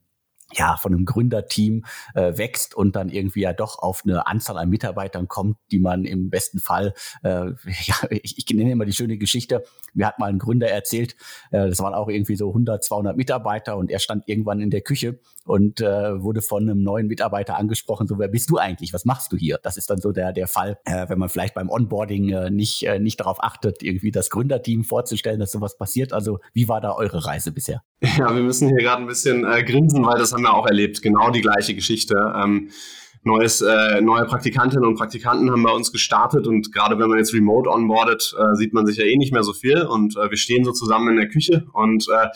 ja, 0.54 0.78
von 0.78 0.94
einem 0.94 1.06
Gründerteam 1.06 1.86
äh, 2.16 2.38
wächst 2.38 2.76
und 2.76 2.96
dann 2.96 3.10
irgendwie 3.10 3.42
ja 3.42 3.54
doch 3.54 3.80
auf 3.80 4.02
eine 4.04 4.26
Anzahl 4.28 4.58
an 4.58 4.70
Mitarbeitern 4.70 5.28
kommt, 5.28 5.58
die 5.72 5.80
man 5.80 6.06
im 6.06 6.30
besten 6.30 6.60
Fall, 6.60 6.94
äh, 7.24 7.30
ja, 7.86 7.96
ich, 8.10 8.38
ich 8.38 8.56
nenne 8.56 8.72
immer 8.72 8.86
die 8.86 8.94
schöne 8.94 9.18
Geschichte, 9.18 9.64
mir 9.94 10.08
hat 10.08 10.20
mal 10.20 10.30
ein 10.30 10.40
Gründer 10.40 10.70
erzählt, 10.70 11.16
äh, 11.52 11.70
das 11.70 11.80
waren 11.80 11.94
auch 11.94 12.08
irgendwie 12.08 12.36
so 12.36 12.50
100, 12.50 12.84
200 12.84 13.18
Mitarbeiter 13.18 13.78
und 13.78 13.92
er 13.92 14.00
stand 14.00 14.28
irgendwann 14.28 14.60
in 14.60 14.72
der 14.72 14.82
Küche 14.82 15.20
und 15.46 15.82
äh, 15.82 16.22
wurde 16.22 16.42
von 16.42 16.64
einem 16.64 16.84
neuen 16.84 17.08
Mitarbeiter 17.08 17.58
angesprochen, 17.58 18.08
so, 18.08 18.20
wer 18.20 18.28
bist 18.28 18.50
du 18.50 18.58
eigentlich, 18.58 18.94
was 18.94 19.06
machst 19.06 19.32
du 19.32 19.38
hier? 19.38 19.60
Das 19.62 19.78
ist 19.78 19.90
dann 19.90 20.00
so 20.00 20.12
der, 20.12 20.34
der 20.34 20.48
Fall, 20.48 20.78
äh, 20.86 21.10
wenn 21.10 21.20
man 21.20 21.30
vielleicht 21.30 21.54
beim 21.54 21.70
Onboarding 21.70 22.30
äh, 22.30 22.50
nicht, 22.50 22.84
äh, 22.84 23.00
nicht 23.00 23.20
darauf 23.20 23.44
achtet, 23.44 23.82
irgendwie 23.84 24.12
das 24.12 24.30
Gründerteam 24.30 24.84
vorzustellen, 24.84 25.40
dass 25.40 25.52
sowas 25.52 25.78
passiert. 25.78 26.14
Also 26.14 26.40
wie 26.54 26.68
war 26.68 26.82
da 26.82 26.94
eure 26.94 27.26
Reise 27.26 27.52
bisher? 27.52 27.82
Ja, 28.02 28.34
wir 28.34 28.42
müssen 28.42 28.70
hier 28.70 28.78
gerade 28.78 29.02
ein 29.02 29.08
bisschen 29.08 29.44
äh, 29.44 29.64
grinsen, 29.64 30.06
weil 30.06 30.20
das 30.20 30.32
haben 30.34 30.38
wir 30.41 30.54
auch 30.54 30.67
erlebt. 30.67 31.02
Genau 31.02 31.30
die 31.30 31.41
gleiche 31.41 31.75
Geschichte. 31.75 32.15
Ähm, 32.36 32.69
neues, 33.23 33.62
äh, 33.62 34.02
neue 34.02 34.25
Praktikantinnen 34.25 34.86
und 34.86 34.95
Praktikanten 34.95 35.52
haben 35.52 35.63
bei 35.63 35.71
uns 35.71 35.91
gestartet 35.91 36.47
und 36.47 36.73
gerade 36.73 36.97
wenn 36.99 37.10
man 37.10 37.17
jetzt 37.17 37.34
remote 37.34 37.69
onboardet, 37.69 38.34
äh, 38.38 38.56
sieht 38.56 38.73
man 38.73 38.86
sich 38.86 38.97
ja 38.97 39.04
eh 39.04 39.17
nicht 39.17 39.34
mehr 39.34 39.43
so 39.43 39.54
viel 39.54 39.82
und 39.82 40.15
äh, 40.15 40.30
wir 40.30 40.38
stehen 40.38 40.63
so 40.63 40.71
zusammen 40.71 41.10
in 41.10 41.17
der 41.17 41.28
Küche 41.28 41.67
und 41.73 42.08
äh, 42.08 42.28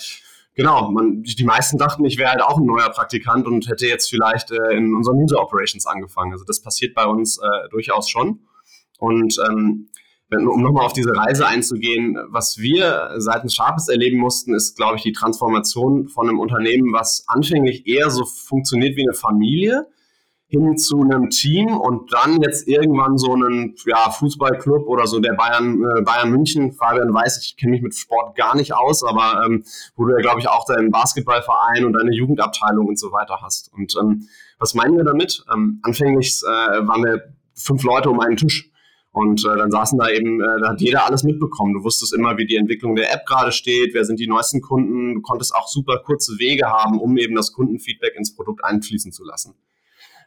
genau, 0.55 0.91
man, 0.91 1.23
die 1.23 1.43
meisten 1.45 1.77
dachten, 1.77 2.03
ich 2.05 2.17
wäre 2.17 2.31
halt 2.31 2.41
auch 2.41 2.57
ein 2.57 2.65
neuer 2.65 2.89
Praktikant 2.89 3.47
und 3.47 3.67
hätte 3.69 3.87
jetzt 3.87 4.09
vielleicht 4.09 4.51
äh, 4.51 4.75
in 4.75 4.93
unseren 4.93 5.17
User 5.17 5.41
Operations 5.41 5.85
angefangen. 5.85 6.33
Also 6.33 6.43
das 6.45 6.61
passiert 6.61 6.93
bei 6.93 7.05
uns 7.05 7.37
äh, 7.37 7.69
durchaus 7.69 8.09
schon 8.09 8.41
und 8.99 9.37
ähm, 9.49 9.89
um 10.31 10.62
nochmal 10.62 10.86
auf 10.86 10.93
diese 10.93 11.15
Reise 11.15 11.47
einzugehen, 11.47 12.17
was 12.29 12.57
wir 12.57 13.12
seitens 13.17 13.53
Sharpest 13.53 13.89
erleben 13.89 14.19
mussten, 14.19 14.55
ist, 14.55 14.75
glaube 14.75 14.97
ich, 14.97 15.03
die 15.03 15.12
Transformation 15.12 16.07
von 16.07 16.27
einem 16.27 16.39
Unternehmen, 16.39 16.91
was 16.93 17.25
anfänglich 17.27 17.88
eher 17.88 18.09
so 18.09 18.25
funktioniert 18.25 18.95
wie 18.95 19.03
eine 19.03 19.13
Familie, 19.13 19.88
hin 20.53 20.77
zu 20.77 21.01
einem 21.01 21.31
Team 21.31 21.75
und 21.75 22.13
dann 22.13 22.39
jetzt 22.43 22.67
irgendwann 22.67 23.17
so 23.17 23.33
einen 23.33 23.75
ja, 23.88 24.12
Fußballclub 24.12 24.88
oder 24.88 25.07
so 25.07 25.19
der 25.19 25.33
Bayern, 25.33 25.83
äh, 25.83 26.01
Bayern 26.03 26.29
München. 26.29 26.73
Fabian 26.73 27.12
weiß, 27.12 27.43
ich 27.43 27.57
kenne 27.57 27.71
mich 27.71 27.81
mit 27.81 27.95
Sport 27.95 28.36
gar 28.36 28.55
nicht 28.55 28.75
aus, 28.75 29.03
aber 29.03 29.43
ähm, 29.45 29.63
wo 29.95 30.05
du 30.05 30.12
ja, 30.12 30.21
glaube 30.21 30.41
ich, 30.41 30.47
auch 30.47 30.65
deinen 30.65 30.91
Basketballverein 30.91 31.86
und 31.86 31.93
deine 31.93 32.13
Jugendabteilung 32.13 32.86
und 32.86 32.99
so 32.99 33.12
weiter 33.12 33.39
hast. 33.41 33.73
Und 33.73 33.95
ähm, 33.99 34.27
was 34.59 34.75
meinen 34.75 34.95
wir 34.95 35.03
damit? 35.03 35.43
Ähm, 35.51 35.79
anfänglich 35.81 36.39
äh, 36.43 36.88
waren 36.88 37.03
wir 37.03 37.33
fünf 37.55 37.81
Leute 37.83 38.12
um 38.12 38.19
einen 38.19 38.38
Tisch 38.38 38.69
und 39.13 39.45
äh, 39.45 39.58
dann 39.58 39.69
saßen 39.69 39.99
da 39.99 40.10
eben, 40.10 40.41
äh, 40.41 40.60
da 40.60 40.69
hat 40.71 40.82
jeder 40.82 41.06
alles 41.06 41.23
mitbekommen. 41.23 41.76
Du 41.76 41.84
wusstest 41.84 42.15
immer, 42.15 42.36
wie 42.39 42.47
die 42.47 42.56
Entwicklung 42.56 42.95
der 42.95 43.13
App 43.13 43.28
gerade 43.28 43.52
steht, 43.52 43.93
wer 43.93 44.06
sind 44.06 44.19
die 44.19 44.26
neuesten 44.26 44.60
Kunden. 44.60 45.13
Du 45.13 45.21
konntest 45.21 45.56
auch 45.56 45.67
super 45.67 45.99
kurze 46.04 46.39
Wege 46.39 46.65
haben, 46.65 46.99
um 46.99 47.15
eben 47.17 47.36
das 47.36 47.54
Kundenfeedback 47.54 48.15
ins 48.15 48.36
Produkt 48.36 48.65
einfließen 48.65 49.12
zu 49.12 49.23
lassen. 49.23 49.54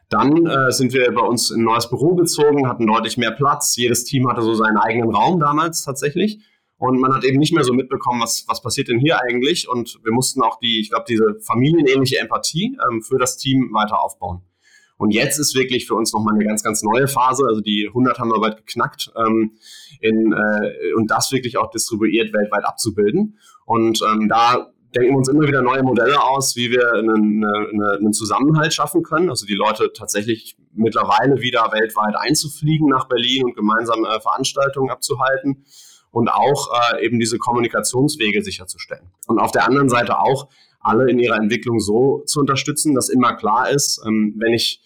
Dann 0.07 0.45
äh, 0.45 0.71
sind 0.71 0.93
wir 0.93 1.13
bei 1.13 1.21
uns 1.21 1.51
in 1.51 1.61
ein 1.61 1.65
neues 1.65 1.89
Büro 1.89 2.15
gezogen, 2.15 2.69
hatten 2.69 2.87
deutlich 2.87 3.17
mehr 3.17 3.31
Platz. 3.31 3.75
Jedes 3.75 4.05
Team 4.05 4.29
hatte 4.29 4.41
so 4.41 4.55
seinen 4.55 4.77
eigenen 4.77 5.13
Raum 5.13 5.41
damals 5.41 5.83
tatsächlich. 5.83 6.39
Und 6.77 6.97
man 7.01 7.13
hat 7.13 7.25
eben 7.25 7.39
nicht 7.39 7.53
mehr 7.53 7.65
so 7.65 7.73
mitbekommen, 7.73 8.21
was, 8.21 8.45
was 8.47 8.61
passiert 8.61 8.87
denn 8.87 8.99
hier 8.99 9.19
eigentlich. 9.21 9.67
Und 9.67 9.99
wir 10.05 10.13
mussten 10.13 10.41
auch 10.41 10.59
die, 10.59 10.79
ich 10.79 10.91
glaube, 10.91 11.05
diese 11.09 11.35
familienähnliche 11.41 12.19
Empathie 12.19 12.77
ähm, 12.89 13.01
für 13.01 13.17
das 13.17 13.35
Team 13.35 13.73
weiter 13.73 14.01
aufbauen. 14.01 14.43
Und 14.97 15.11
jetzt 15.11 15.37
ist 15.39 15.55
wirklich 15.55 15.87
für 15.87 15.95
uns 15.95 16.11
nochmal 16.11 16.35
eine 16.35 16.45
ganz, 16.45 16.63
ganz 16.63 16.81
neue 16.83 17.07
Phase. 17.07 17.45
Also 17.47 17.61
die 17.61 17.87
100 17.87 18.19
haben 18.19 18.29
wir 18.29 18.39
bald 18.39 18.57
geknackt 18.57 19.11
ähm, 19.15 19.57
in, 20.01 20.33
äh, 20.33 20.93
und 20.95 21.11
das 21.11 21.31
wirklich 21.31 21.57
auch 21.57 21.69
distribuiert 21.69 22.33
weltweit 22.33 22.65
abzubilden. 22.65 23.37
Und 23.65 24.01
ähm, 24.01 24.27
da 24.27 24.71
denken 24.95 25.11
wir 25.11 25.17
uns 25.17 25.29
immer 25.29 25.47
wieder 25.47 25.61
neue 25.61 25.83
Modelle 25.83 26.21
aus, 26.23 26.55
wie 26.55 26.71
wir 26.71 26.93
einen, 26.93 27.45
eine, 27.45 27.97
einen 27.99 28.13
Zusammenhalt 28.13 28.73
schaffen 28.73 29.03
können. 29.03 29.29
Also 29.29 29.45
die 29.45 29.55
Leute 29.55 29.91
tatsächlich 29.93 30.57
mittlerweile 30.73 31.41
wieder 31.41 31.69
weltweit 31.71 32.15
einzufliegen 32.15 32.87
nach 32.87 33.07
Berlin 33.07 33.45
und 33.45 33.55
gemeinsam 33.55 34.05
äh, 34.05 34.19
Veranstaltungen 34.19 34.89
abzuhalten 34.89 35.65
und 36.11 36.29
auch 36.29 36.69
äh, 36.93 37.05
eben 37.05 37.19
diese 37.19 37.37
Kommunikationswege 37.37 38.41
sicherzustellen. 38.43 39.11
Und 39.27 39.39
auf 39.39 39.51
der 39.51 39.67
anderen 39.67 39.89
Seite 39.89 40.19
auch 40.19 40.47
alle 40.87 41.09
in 41.09 41.19
ihrer 41.19 41.37
Entwicklung 41.37 41.79
so 41.79 42.23
zu 42.25 42.39
unterstützen, 42.39 42.95
dass 42.95 43.09
immer 43.09 43.35
klar 43.35 43.69
ist, 43.69 44.01
ähm, 44.05 44.35
wenn 44.37 44.53
ich 44.53 44.81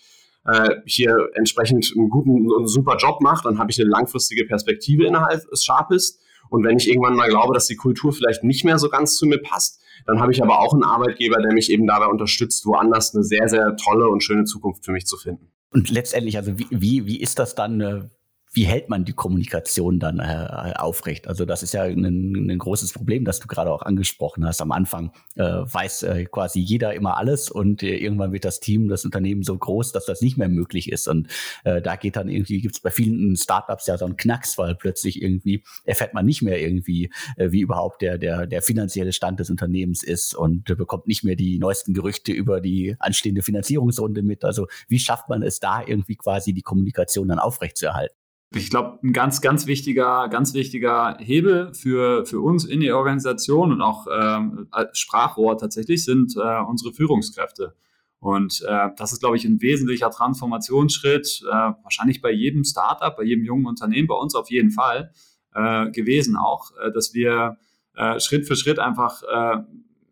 äh, 0.46 0.76
hier 0.86 1.30
entsprechend 1.36 1.94
einen 1.96 2.10
guten, 2.10 2.52
einen 2.52 2.68
super 2.68 2.98
Job 2.98 3.22
mache, 3.22 3.44
dann 3.44 3.60
habe 3.60 3.72
ich 3.72 3.80
eine 3.80 3.90
langfristige 3.90 4.46
Perspektive 4.46 5.06
innerhalb 5.06 5.48
des 5.50 5.64
Sharpest. 5.64 6.20
Und 6.50 6.66
wenn 6.66 6.78
ich 6.78 6.90
irgendwann 6.90 7.16
mal 7.16 7.30
glaube, 7.30 7.54
dass 7.54 7.68
die 7.68 7.76
Kultur 7.76 8.12
vielleicht 8.12 8.44
nicht 8.44 8.66
mehr 8.66 8.78
so 8.78 8.90
ganz 8.90 9.16
zu 9.16 9.26
mir 9.26 9.38
passt, 9.38 9.82
dann 10.06 10.20
habe 10.20 10.32
ich 10.32 10.44
aber 10.44 10.60
auch 10.60 10.74
einen 10.74 10.84
Arbeitgeber, 10.84 11.42
der 11.42 11.54
mich 11.54 11.72
eben 11.72 11.86
dabei 11.88 12.08
unterstützt, 12.08 12.66
woanders 12.66 13.16
eine 13.16 13.24
sehr, 13.24 13.48
sehr 13.48 13.76
tolle 13.78 14.10
und 14.10 14.24
schöne 14.24 14.46
Zukunft 14.46 14.84
für 14.84 14.92
mich 14.92 15.06
zu 15.06 15.18
finden. 15.18 15.52
Und 15.72 15.90
letztendlich, 15.90 16.38
also 16.38 16.58
wie, 16.58 16.68
wie, 16.70 17.06
wie 17.06 17.22
ist 17.22 17.40
das 17.40 17.56
dann? 17.56 18.10
Äh, 18.52 18.56
wie 18.56 18.66
hält 18.66 18.90
man 18.90 19.06
die 19.06 19.14
Kommunikation 19.14 20.00
dann 20.00 20.20
äh, 20.20 20.74
aufrecht? 20.76 21.28
Also 21.28 21.46
das 21.46 21.64
ist 21.64 21.74
ja 21.74 21.84
ein, 21.84 22.04
ein, 22.06 22.58
großes 22.58 22.92
Problem, 22.94 23.24
das 23.24 23.40
du 23.40 23.48
gerade 23.48 23.72
auch 23.72 23.82
angesprochen 23.82 24.46
hast. 24.46 24.62
Am 24.62 24.72
Anfang 24.72 25.12
äh, 25.36 25.44
weiß 25.44 26.04
äh, 26.04 26.26
quasi 26.26 26.60
jeder 26.60 26.94
immer 26.94 27.18
alles 27.18 27.50
und 27.50 27.82
äh, 27.82 27.96
irgendwann 27.96 28.34
wird 28.34 28.46
das 28.46 28.60
Team, 28.60 28.90
das 28.90 29.06
Unternehmen 29.06 29.44
so 29.44 29.58
groß, 29.58 29.94
dass 29.94 30.06
das 30.06 30.22
nicht 30.22 30.38
mehr 30.38 30.50
möglich 30.50 30.92
ist. 30.92 31.08
Und 31.08 31.28
äh, 31.64 31.82
da 31.82 31.96
geht 31.96 32.18
dann 32.18 32.28
irgendwie, 32.28 32.60
gibt 32.60 32.76
es 32.76 32.82
bei 32.82 32.92
vielen 32.92 33.36
Startups 33.38 33.88
ja 33.88 33.98
so 33.98 34.06
einen 34.06 34.18
Knacks, 34.18 34.58
weil 34.58 34.76
plötzlich 34.76 35.22
irgendwie 35.22 35.64
erfährt 35.86 36.14
man 36.14 36.26
nicht 36.26 36.42
mehr 36.42 36.60
irgendwie, 36.60 37.10
äh, 37.38 37.52
wie 37.52 37.62
überhaupt 37.62 38.02
der, 38.02 38.18
der, 38.18 38.48
der 38.48 38.62
finanzielle 38.62 39.14
Stand 39.14 39.40
des 39.40 39.50
Unternehmens 39.50 40.04
ist 40.04 40.36
und 40.36 40.70
äh, 40.70 40.76
bekommt 40.76 41.08
nicht 41.08 41.24
mehr 41.24 41.36
die 41.36 41.58
neuesten 41.58 41.94
Gerüchte 41.94 42.34
über 42.34 42.60
die 42.60 42.96
anstehende 43.00 43.44
Finanzierungsrunde 43.44 44.24
mit. 44.24 44.44
Also 44.44 44.68
wie 44.90 45.00
schafft 45.00 45.30
man 45.30 45.42
es 45.42 45.60
da 45.60 45.84
irgendwie 45.86 46.16
quasi 46.16 46.54
die 46.54 46.64
Kommunikation 46.64 47.30
dann 47.30 47.40
aufrechtzuerhalten? 47.40 48.21
Ich 48.54 48.70
glaube, 48.70 49.00
ein 49.02 49.14
ganz, 49.14 49.40
ganz 49.40 49.66
wichtiger, 49.66 50.28
ganz 50.28 50.54
wichtiger 50.54 51.18
Hebel 51.20 51.74
für, 51.74 52.26
für 52.26 52.42
uns 52.42 52.66
in 52.66 52.82
der 52.82 52.98
Organisation 52.98 53.72
und 53.72 53.82
auch 53.82 54.08
ähm, 54.12 54.68
Sprachrohr 54.92 55.58
tatsächlich 55.58 56.04
sind 56.04 56.36
äh, 56.36 56.60
unsere 56.68 56.94
Führungskräfte. 56.94 57.76
Und 58.20 58.62
äh, 58.68 58.90
das 58.98 59.14
ist, 59.14 59.22
glaube 59.22 59.38
ich, 59.38 59.46
ein 59.46 59.62
wesentlicher 59.62 60.12
Transformationsschritt, 60.12 61.44
äh, 61.44 61.50
wahrscheinlich 61.50 62.22
bei 62.22 62.32
jedem 62.32 62.66
Startup, 62.66 63.16
bei 63.16 63.24
jedem 63.24 63.46
jungen 63.46 63.66
Unternehmen, 63.66 64.08
bei 64.08 64.16
uns 64.16 64.36
auf 64.36 64.52
jeden 64.52 64.72
Fall 64.72 65.14
äh, 65.54 65.90
gewesen 65.92 66.36
auch, 66.36 66.72
äh, 66.78 66.92
dass 66.92 67.14
wir 67.14 67.58
äh, 67.96 68.20
Schritt 68.20 68.46
für 68.46 68.58
Schritt 68.58 68.80
einfach 68.80 69.24
äh, 69.24 69.64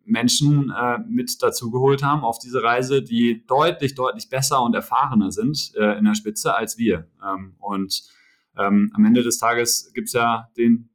Menschen 0.05 0.71
äh, 0.71 0.97
mit 1.07 1.43
dazugeholt 1.43 2.03
haben 2.03 2.23
auf 2.23 2.39
diese 2.39 2.63
Reise, 2.63 3.03
die 3.03 3.45
deutlich, 3.45 3.95
deutlich 3.95 4.29
besser 4.29 4.63
und 4.63 4.73
erfahrener 4.73 5.31
sind 5.31 5.73
äh, 5.75 5.97
in 5.97 6.05
der 6.05 6.15
Spitze 6.15 6.55
als 6.55 6.77
wir. 6.77 7.05
Ähm, 7.23 7.55
und 7.59 8.03
ähm, 8.57 8.91
am 8.93 9.05
Ende 9.05 9.23
des 9.23 9.37
Tages 9.37 9.91
gibt 9.93 10.07
es 10.07 10.13
ja 10.13 10.47
den, 10.57 10.89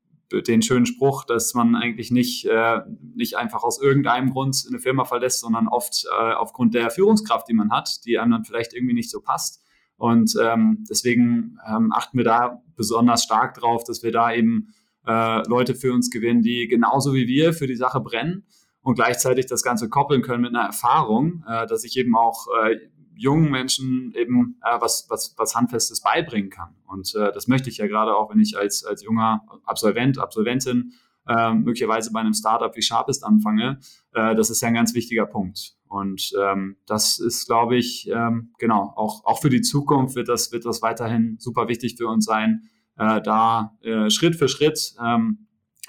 den 0.48 0.62
schönen 0.62 0.86
Spruch, 0.86 1.24
dass 1.24 1.54
man 1.54 1.76
eigentlich 1.76 2.10
nicht, 2.10 2.46
äh, 2.46 2.80
nicht 3.14 3.36
einfach 3.36 3.62
aus 3.62 3.80
irgendeinem 3.80 4.30
Grund 4.30 4.64
eine 4.68 4.78
Firma 4.78 5.04
verlässt, 5.04 5.40
sondern 5.40 5.68
oft 5.68 6.04
äh, 6.06 6.32
aufgrund 6.32 6.74
der 6.74 6.90
Führungskraft, 6.90 7.48
die 7.48 7.54
man 7.54 7.70
hat, 7.70 8.04
die 8.04 8.18
einem 8.18 8.32
dann 8.32 8.44
vielleicht 8.44 8.74
irgendwie 8.74 8.94
nicht 8.94 9.10
so 9.10 9.20
passt. 9.20 9.62
Und 9.96 10.34
ähm, 10.40 10.84
deswegen 10.90 11.58
ähm, 11.68 11.92
achten 11.92 12.18
wir 12.18 12.24
da 12.24 12.62
besonders 12.76 13.22
stark 13.22 13.54
drauf, 13.54 13.84
dass 13.84 14.02
wir 14.02 14.10
da 14.10 14.32
eben 14.32 14.74
äh, 15.06 15.48
Leute 15.48 15.74
für 15.74 15.92
uns 15.92 16.10
gewinnen, 16.10 16.42
die 16.42 16.66
genauso 16.66 17.14
wie 17.14 17.28
wir 17.28 17.52
für 17.52 17.66
die 17.66 17.76
Sache 17.76 18.00
brennen 18.00 18.44
und 18.82 18.96
gleichzeitig 18.96 19.46
das 19.46 19.62
Ganze 19.62 19.88
koppeln 19.88 20.22
können 20.22 20.42
mit 20.42 20.54
einer 20.54 20.66
Erfahrung, 20.66 21.44
äh, 21.48 21.66
dass 21.66 21.84
ich 21.84 21.96
eben 21.96 22.16
auch 22.16 22.46
äh, 22.64 22.76
jungen 23.16 23.50
Menschen 23.50 24.12
eben 24.14 24.60
äh, 24.62 24.80
was, 24.80 25.06
was, 25.08 25.34
was 25.36 25.54
Handfestes 25.54 26.02
beibringen 26.02 26.50
kann. 26.50 26.74
Und 26.86 27.14
äh, 27.14 27.32
das 27.32 27.48
möchte 27.48 27.70
ich 27.70 27.78
ja 27.78 27.86
gerade 27.86 28.16
auch, 28.16 28.30
wenn 28.30 28.40
ich 28.40 28.56
als, 28.56 28.84
als 28.84 29.02
junger 29.02 29.42
Absolvent, 29.64 30.18
Absolventin 30.18 30.92
äh, 31.26 31.54
möglicherweise 31.54 32.12
bei 32.12 32.20
einem 32.20 32.34
Startup 32.34 32.74
wie 32.76 32.82
Sharpest 32.82 33.24
anfange. 33.24 33.78
Äh, 34.12 34.34
das 34.34 34.50
ist 34.50 34.60
ja 34.60 34.68
ein 34.68 34.74
ganz 34.74 34.94
wichtiger 34.94 35.26
Punkt. 35.26 35.76
Und 35.86 36.32
ähm, 36.40 36.76
das 36.86 37.18
ist, 37.18 37.46
glaube 37.46 37.76
ich, 37.76 38.08
ähm, 38.10 38.52
genau, 38.58 38.92
auch, 38.96 39.24
auch 39.24 39.40
für 39.40 39.50
die 39.50 39.62
Zukunft 39.62 40.16
wird 40.16 40.28
das, 40.28 40.50
wird 40.52 40.64
das 40.64 40.82
weiterhin 40.82 41.36
super 41.38 41.68
wichtig 41.68 41.96
für 41.96 42.08
uns 42.08 42.24
sein, 42.24 42.68
äh, 42.98 43.20
da 43.22 43.76
äh, 43.82 44.10
Schritt 44.10 44.36
für 44.36 44.48
Schritt 44.48 44.94
ähm, 45.02 45.46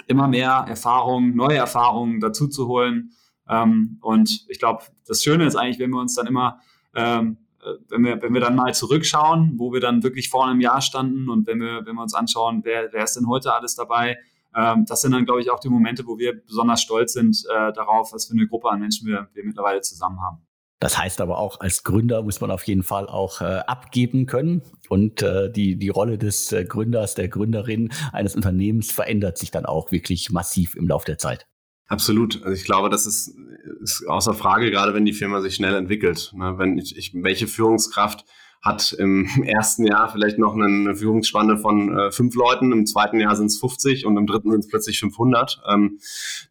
immer 0.08 0.28
mehr 0.28 0.66
Erfahrungen, 0.68 1.36
neue 1.36 1.58
Erfahrungen 1.58 2.20
dazu 2.20 2.48
zu 2.48 2.68
holen. 2.68 3.12
Ähm, 3.50 3.98
und 4.02 4.46
ich 4.48 4.60
glaube, 4.60 4.84
das 5.08 5.24
Schöne 5.24 5.46
ist 5.46 5.56
eigentlich, 5.56 5.80
wenn 5.80 5.92
wir 5.92 6.00
uns 6.00 6.16
dann 6.16 6.28
immer 6.28 6.60
ähm, 6.96 7.38
äh, 7.62 7.70
wenn 7.90 8.04
wir, 8.04 8.22
wenn 8.22 8.34
wir 8.34 8.42
dann 8.42 8.56
mal 8.56 8.74
zurückschauen, 8.74 9.54
wo 9.58 9.74
wir 9.74 9.80
dann 9.80 10.04
wirklich 10.04 10.30
vor 10.30 10.48
einem 10.48 10.62
Jahr 10.62 10.82
standen 10.82 11.30
und 11.30 11.48
wenn 11.48 11.60
wir, 11.60 11.86
wenn 11.86 11.96
wir 11.96 12.02
uns 12.02 12.14
anschauen, 12.14 12.62
wer, 12.64 12.92
wer 12.92 13.04
ist 13.04 13.16
denn 13.16 13.28
heute 13.28 13.54
alles 13.54 13.76
dabei, 13.76 14.18
ähm, 14.56 14.86
das 14.88 15.02
sind 15.02 15.12
dann, 15.12 15.26
glaube 15.26 15.42
ich, 15.42 15.52
auch 15.52 15.60
die 15.60 15.70
Momente, 15.70 16.06
wo 16.08 16.18
wir 16.18 16.34
besonders 16.34 16.82
stolz 16.82 17.14
sind 17.14 17.44
äh, 17.50 17.74
darauf, 17.74 18.14
was 18.14 18.26
für 18.26 18.34
eine 18.34 18.48
Gruppe 18.48 18.70
an 18.70 18.80
Menschen 18.80 19.08
wir, 19.08 19.28
wir 19.34 19.44
mittlerweile 19.44 19.82
zusammen 19.82 20.22
haben. 20.22 20.46
Das 20.80 20.98
heißt 20.98 21.22
aber 21.22 21.40
auch, 21.40 21.62
als 21.62 21.84
Gründer 21.84 22.22
muss 22.22 22.42
man 22.42 22.52
auf 22.52 22.64
jeden 22.64 22.84
Fall 22.84 23.08
auch 23.08 23.42
äh, 23.42 23.46
abgeben 23.46 24.26
können. 24.26 24.62
Und 24.90 25.22
äh, 25.22 25.52
die, 25.52 25.78
die 25.78 25.90
Rolle 25.90 26.18
des 26.18 26.52
äh, 26.52 26.66
Gründers, 26.66 27.16
der 27.16 27.28
Gründerin 27.28 27.92
eines 28.12 28.36
Unternehmens 28.36 28.92
verändert 28.92 29.38
sich 29.38 29.52
dann 29.52 29.66
auch 29.66 29.92
wirklich 29.92 30.32
massiv 30.32 30.76
im 30.76 30.88
Laufe 30.88 31.06
der 31.06 31.18
Zeit. 31.18 31.48
Absolut. 31.88 32.42
Also 32.44 32.54
ich 32.54 32.66
glaube, 32.66 32.90
das 32.90 33.06
ist, 33.06 33.36
ist 33.82 34.08
außer 34.08 34.34
Frage, 34.34 34.72
gerade 34.72 34.94
wenn 34.94 35.06
die 35.06 35.14
Firma 35.14 35.42
sich 35.42 35.56
schnell 35.56 35.76
entwickelt. 35.76 36.32
Ne? 36.36 36.56
Wenn 36.58 36.78
ich, 36.78 36.98
ich, 36.98 37.12
welche 37.14 37.48
Führungskraft 37.48 38.26
hat 38.62 38.94
im 38.94 39.28
ersten 39.46 39.86
Jahr 39.86 40.10
vielleicht 40.10 40.40
noch 40.40 40.56
eine 40.56 40.96
Führungsspanne 40.96 41.58
von 41.58 41.96
äh, 41.98 42.12
fünf 42.12 42.36
Leuten, 42.36 42.72
im 42.72 42.86
zweiten 42.88 43.20
Jahr 43.20 43.36
sind 43.36 43.48
es 43.48 43.60
50 43.60 44.06
und 44.06 44.18
im 44.18 44.26
dritten 44.26 44.52
sind 44.52 44.62
es 44.62 44.68
plötzlich 44.68 45.00
500. 45.00 45.62
Ähm, 45.72 46.00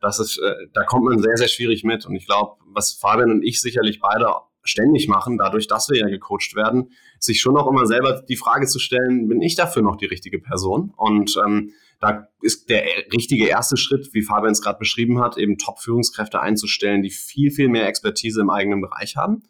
das 0.00 0.20
ist, 0.20 0.38
äh, 0.38 0.68
da 0.72 0.84
kommt 0.84 1.04
man 1.04 1.20
sehr, 1.20 1.36
sehr 1.36 1.48
schwierig 1.48 1.82
mit. 1.82 2.06
Und 2.06 2.14
ich 2.14 2.26
glaube, 2.26 2.62
was 2.66 2.92
Fabian 2.92 3.32
und 3.32 3.42
ich 3.42 3.60
sicherlich 3.60 4.00
beide 4.00 4.28
ständig 4.62 5.08
machen, 5.08 5.36
dadurch, 5.36 5.66
dass 5.66 5.90
wir 5.90 5.98
ja 5.98 6.08
gecoacht 6.08 6.54
werden, 6.54 6.92
sich 7.18 7.40
schon 7.40 7.56
auch 7.56 7.66
immer 7.66 7.86
selber 7.86 8.22
die 8.22 8.36
Frage 8.36 8.66
zu 8.66 8.78
stellen, 8.78 9.28
bin 9.28 9.42
ich 9.42 9.56
dafür 9.56 9.82
noch 9.82 9.96
die 9.96 10.06
richtige 10.06 10.38
Person? 10.38 10.92
Und 10.96 11.36
ähm, 11.44 11.72
da 12.04 12.28
ist 12.42 12.68
der 12.68 12.84
richtige 13.16 13.46
erste 13.46 13.78
Schritt, 13.78 14.10
wie 14.12 14.20
Fabian 14.20 14.52
es 14.52 14.60
gerade 14.60 14.78
beschrieben 14.78 15.20
hat, 15.20 15.38
eben 15.38 15.56
Top-Führungskräfte 15.56 16.38
einzustellen, 16.38 17.02
die 17.02 17.10
viel, 17.10 17.50
viel 17.50 17.68
mehr 17.68 17.88
Expertise 17.88 18.42
im 18.42 18.50
eigenen 18.50 18.82
Bereich 18.82 19.16
haben. 19.16 19.44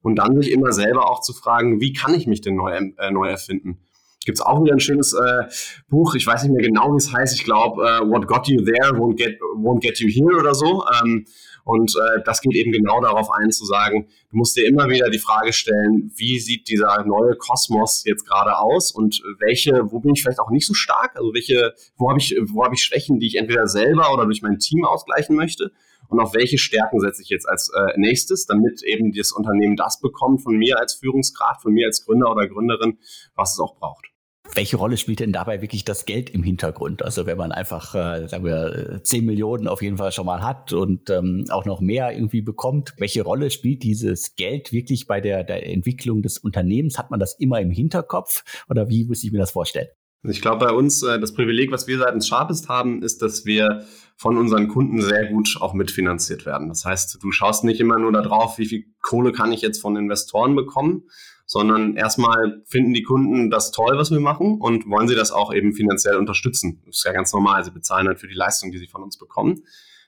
Und 0.00 0.16
dann 0.16 0.40
sich 0.40 0.50
immer 0.50 0.72
selber 0.72 1.10
auch 1.10 1.20
zu 1.20 1.34
fragen, 1.34 1.80
wie 1.80 1.92
kann 1.92 2.14
ich 2.14 2.26
mich 2.26 2.40
denn 2.40 2.54
neu, 2.54 2.72
äh, 2.72 3.10
neu 3.10 3.28
erfinden? 3.28 3.80
Gibt 4.24 4.38
es 4.38 4.42
auch 4.42 4.62
wieder 4.62 4.72
ein 4.72 4.80
schönes 4.80 5.12
äh, 5.12 5.44
Buch, 5.88 6.14
ich 6.14 6.26
weiß 6.26 6.44
nicht 6.44 6.52
mehr 6.52 6.66
genau, 6.66 6.92
wie 6.94 6.98
es 6.98 7.12
heißt, 7.12 7.34
ich 7.34 7.44
glaube, 7.44 7.82
uh, 7.82 8.10
What 8.10 8.26
Got 8.26 8.48
You 8.48 8.62
There 8.62 8.94
won't 8.94 9.16
get, 9.16 9.38
won't 9.56 9.80
get 9.80 9.98
You 10.00 10.08
Here 10.08 10.38
oder 10.38 10.54
so. 10.54 10.84
Ähm, 11.02 11.26
und 11.68 11.94
äh, 11.96 12.22
das 12.24 12.40
geht 12.40 12.54
eben 12.54 12.72
genau 12.72 12.98
darauf 13.02 13.30
ein, 13.30 13.50
zu 13.50 13.66
sagen, 13.66 14.08
du 14.30 14.38
musst 14.38 14.56
dir 14.56 14.66
immer 14.66 14.88
wieder 14.88 15.10
die 15.10 15.18
Frage 15.18 15.52
stellen, 15.52 16.10
wie 16.16 16.40
sieht 16.40 16.66
dieser 16.66 17.04
neue 17.04 17.36
Kosmos 17.36 18.04
jetzt 18.06 18.26
gerade 18.26 18.56
aus 18.56 18.90
und 18.90 19.22
welche, 19.38 19.82
wo 19.92 20.00
bin 20.00 20.14
ich 20.14 20.22
vielleicht 20.22 20.40
auch 20.40 20.48
nicht 20.48 20.66
so 20.66 20.72
stark? 20.72 21.14
Also 21.16 21.34
welche, 21.34 21.74
wo 21.98 22.08
habe 22.08 22.20
ich, 22.20 22.34
wo 22.46 22.64
habe 22.64 22.74
ich 22.74 22.82
Schwächen, 22.82 23.18
die 23.18 23.26
ich 23.26 23.36
entweder 23.36 23.66
selber 23.66 24.14
oder 24.14 24.24
durch 24.24 24.40
mein 24.40 24.58
Team 24.58 24.86
ausgleichen 24.86 25.36
möchte? 25.36 25.70
Und 26.08 26.20
auf 26.20 26.32
welche 26.32 26.56
Stärken 26.56 27.00
setze 27.00 27.20
ich 27.20 27.28
jetzt 27.28 27.46
als 27.46 27.68
äh, 27.68 28.00
nächstes, 28.00 28.46
damit 28.46 28.82
eben 28.82 29.12
das 29.12 29.32
Unternehmen 29.32 29.76
das 29.76 30.00
bekommt 30.00 30.40
von 30.42 30.56
mir 30.56 30.78
als 30.80 30.94
Führungskraft, 30.94 31.60
von 31.60 31.74
mir 31.74 31.86
als 31.86 32.02
Gründer 32.02 32.30
oder 32.30 32.48
Gründerin, 32.48 32.96
was 33.34 33.52
es 33.52 33.60
auch 33.60 33.76
braucht. 33.76 34.06
Welche 34.54 34.76
Rolle 34.76 34.96
spielt 34.96 35.20
denn 35.20 35.32
dabei 35.32 35.60
wirklich 35.62 35.84
das 35.84 36.04
Geld 36.04 36.30
im 36.30 36.42
Hintergrund? 36.42 37.02
Also 37.02 37.26
wenn 37.26 37.38
man 37.38 37.52
einfach, 37.52 37.94
äh, 37.94 38.26
sagen 38.28 38.44
wir, 38.44 39.00
10 39.02 39.24
Millionen 39.24 39.68
auf 39.68 39.82
jeden 39.82 39.98
Fall 39.98 40.10
schon 40.12 40.26
mal 40.26 40.42
hat 40.42 40.72
und 40.72 41.10
ähm, 41.10 41.46
auch 41.50 41.64
noch 41.64 41.80
mehr 41.80 42.12
irgendwie 42.12 42.40
bekommt, 42.40 42.94
welche 42.98 43.22
Rolle 43.22 43.50
spielt 43.50 43.82
dieses 43.82 44.36
Geld 44.36 44.72
wirklich 44.72 45.06
bei 45.06 45.20
der, 45.20 45.44
der 45.44 45.66
Entwicklung 45.66 46.22
des 46.22 46.38
Unternehmens? 46.38 46.98
Hat 46.98 47.10
man 47.10 47.20
das 47.20 47.38
immer 47.38 47.60
im 47.60 47.70
Hinterkopf 47.70 48.44
oder 48.68 48.88
wie 48.88 49.04
muss 49.04 49.22
ich 49.22 49.32
mir 49.32 49.38
das 49.38 49.52
vorstellen? 49.52 49.88
Ich 50.24 50.42
glaube, 50.42 50.66
bei 50.66 50.72
uns, 50.72 51.02
äh, 51.04 51.20
das 51.20 51.32
Privileg, 51.32 51.70
was 51.70 51.86
wir 51.86 51.98
seitens 51.98 52.26
Sharpest 52.26 52.68
haben, 52.68 53.02
ist, 53.02 53.22
dass 53.22 53.44
wir 53.46 53.84
von 54.16 54.36
unseren 54.36 54.66
Kunden 54.66 55.00
sehr 55.00 55.26
gut 55.26 55.56
auch 55.60 55.74
mitfinanziert 55.74 56.44
werden. 56.44 56.68
Das 56.68 56.84
heißt, 56.84 57.18
du 57.22 57.30
schaust 57.30 57.62
nicht 57.62 57.80
immer 57.80 57.98
nur 57.98 58.10
darauf, 58.10 58.58
wie 58.58 58.66
viel 58.66 58.84
Kohle 59.00 59.30
kann 59.30 59.52
ich 59.52 59.60
jetzt 59.60 59.80
von 59.80 59.96
Investoren 59.96 60.56
bekommen, 60.56 61.04
sondern 61.48 61.96
erstmal 61.96 62.62
finden 62.66 62.92
die 62.92 63.02
Kunden 63.02 63.50
das 63.50 63.72
toll, 63.72 63.96
was 63.96 64.10
wir 64.10 64.20
machen 64.20 64.60
und 64.60 64.86
wollen 64.86 65.08
sie 65.08 65.14
das 65.14 65.32
auch 65.32 65.52
eben 65.52 65.72
finanziell 65.72 66.16
unterstützen. 66.16 66.82
Das 66.84 66.98
ist 66.98 67.04
ja 67.06 67.12
ganz 67.12 67.32
normal. 67.32 67.64
Sie 67.64 67.70
bezahlen 67.70 68.06
halt 68.06 68.20
für 68.20 68.28
die 68.28 68.34
Leistung, 68.34 68.70
die 68.70 68.76
sie 68.76 68.86
von 68.86 69.02
uns 69.02 69.16
bekommen. 69.16 69.62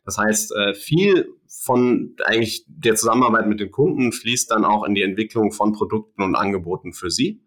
Das 0.05 0.18
heißt, 0.18 0.55
äh, 0.55 0.74
viel 0.74 1.33
von 1.48 2.14
eigentlich 2.26 2.66
der 2.68 2.94
Zusammenarbeit 2.94 3.48
mit 3.48 3.59
den 3.59 3.70
Kunden 3.70 4.12
fließt 4.12 4.50
dann 4.50 4.66
auch 4.66 4.84
in 4.84 4.95
die 4.95 5.03
Entwicklung 5.03 5.51
von 5.51 5.72
Produkten 5.72 6.22
und 6.22 6.34
Angeboten 6.34 6.93
für 6.93 7.11
sie. 7.11 7.41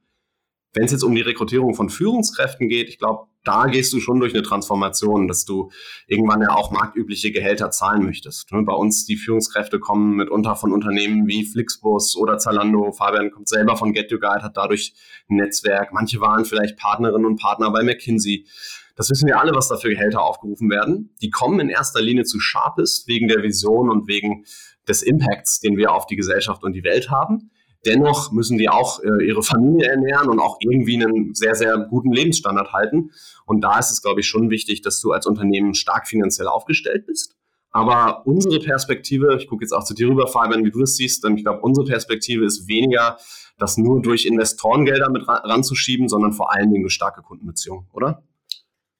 Wenn 0.74 0.86
es 0.86 0.92
jetzt 0.92 1.04
um 1.04 1.14
die 1.14 1.22
Rekrutierung 1.22 1.76
von 1.76 1.90
Führungskräften 1.90 2.68
geht, 2.68 2.90
ich 2.90 2.98
glaube, 2.98 3.28
da 3.44 3.66
gehst 3.68 3.94
du 3.94 4.00
schon 4.00 4.20
durch 4.20 4.34
eine 4.34 4.42
Transformation, 4.42 5.28
dass 5.28 5.46
du 5.46 5.70
irgendwann 6.08 6.42
ja 6.42 6.56
auch 6.56 6.72
marktübliche 6.72 7.32
Gehälter 7.32 7.72
zahlen 7.72 8.06
möchtest. 8.06 8.52
Ne, 8.52 8.64
bei 8.64 8.74
uns, 8.74 9.06
die 9.06 9.18
Führungskräfte 9.18 9.80
kommen 9.80 10.16
mitunter 10.16 10.56
von 10.56 10.72
Unternehmen 10.72 11.28
wie 11.28 11.46
Flixbus 11.46 12.16
oder 12.16 12.38
Zalando. 12.38 12.92
Fabian 12.92 13.32
kommt 13.32 13.50
selber 13.50 13.78
von 13.78 13.94
Get 13.94 14.12
Your 14.12 14.20
Guide, 14.20 14.44
hat 14.44 14.58
dadurch 14.58 14.94
ein 15.30 15.36
Netzwerk. 15.36 15.94
Manche 15.94 16.20
waren 16.22 16.46
vielleicht 16.46 16.78
Partnerinnen 16.78 17.26
und 17.26 17.40
Partner 17.40 17.70
bei 17.72 17.84
McKinsey. 17.84 18.48
Das 18.96 19.10
wissen 19.10 19.28
wir 19.28 19.40
alle, 19.40 19.54
was 19.54 19.68
da 19.68 19.78
für 19.78 19.90
Gehälter 19.90 20.22
aufgerufen 20.22 20.70
werden. 20.70 21.14
Die 21.22 21.30
kommen 21.30 21.60
in 21.60 21.70
erster 21.70 22.02
Linie 22.02 22.24
zu 22.24 22.40
Sharpest 22.40 23.08
wegen 23.08 23.28
der 23.28 23.44
Vision 23.44 23.90
und 23.90 24.08
wegen 24.08 24.46
des 24.88 25.02
Impacts, 25.02 25.60
den 25.60 25.78
wir 25.78 25.94
auf 25.94 26.06
die 26.06 26.16
Gesellschaft 26.16 26.64
und 26.64 26.74
die 26.74 26.84
Welt 26.84 27.10
haben. 27.10 27.52
Dennoch 27.86 28.32
müssen 28.32 28.58
die 28.58 28.70
auch 28.70 29.02
äh, 29.02 29.26
ihre 29.26 29.44
Familie 29.44 29.90
ernähren 29.90 30.30
und 30.30 30.40
auch 30.40 30.58
irgendwie 30.62 31.04
einen 31.04 31.34
sehr, 31.34 31.56
sehr 31.56 31.78
guten 31.78 32.14
Lebensstandard 32.14 32.72
halten. 32.72 33.12
Und 33.46 33.62
da 33.62 33.78
ist 33.80 33.92
es, 33.92 34.02
glaube 34.02 34.22
ich, 34.22 34.28
schon 34.28 34.50
wichtig, 34.50 34.82
dass 34.82 35.02
du 35.02 35.12
als 35.12 35.26
Unternehmen 35.28 35.74
stark 35.74 36.08
finanziell 36.08 36.48
aufgestellt 36.48 37.06
bist. 37.06 37.36
Aber 37.72 38.26
unsere 38.28 38.60
Perspektive, 38.60 39.36
ich 39.36 39.48
gucke 39.48 39.64
jetzt 39.64 39.74
auch 39.74 39.84
zu 39.84 39.96
dir 39.96 40.08
rüber, 40.08 40.28
Fabian, 40.28 40.64
wie 40.64 40.72
du 40.72 40.80
das 40.80 40.96
siehst, 40.96 41.24
denn 41.24 41.36
ich 41.36 41.44
glaube, 41.44 41.62
unsere 41.62 41.88
Perspektive 41.88 42.46
ist 42.46 42.68
weniger, 42.68 43.18
das 43.58 43.78
nur 43.78 44.02
durch 44.02 44.26
Investorengelder 44.26 45.10
mit 45.10 45.28
ranzuschieben, 45.28 46.08
sondern 46.08 46.34
vor 46.34 46.54
allen 46.54 46.72
Dingen 46.72 46.84
durch 46.84 46.94
starke 46.94 47.22
Kundenbeziehungen, 47.22 47.88
oder? 47.92 48.24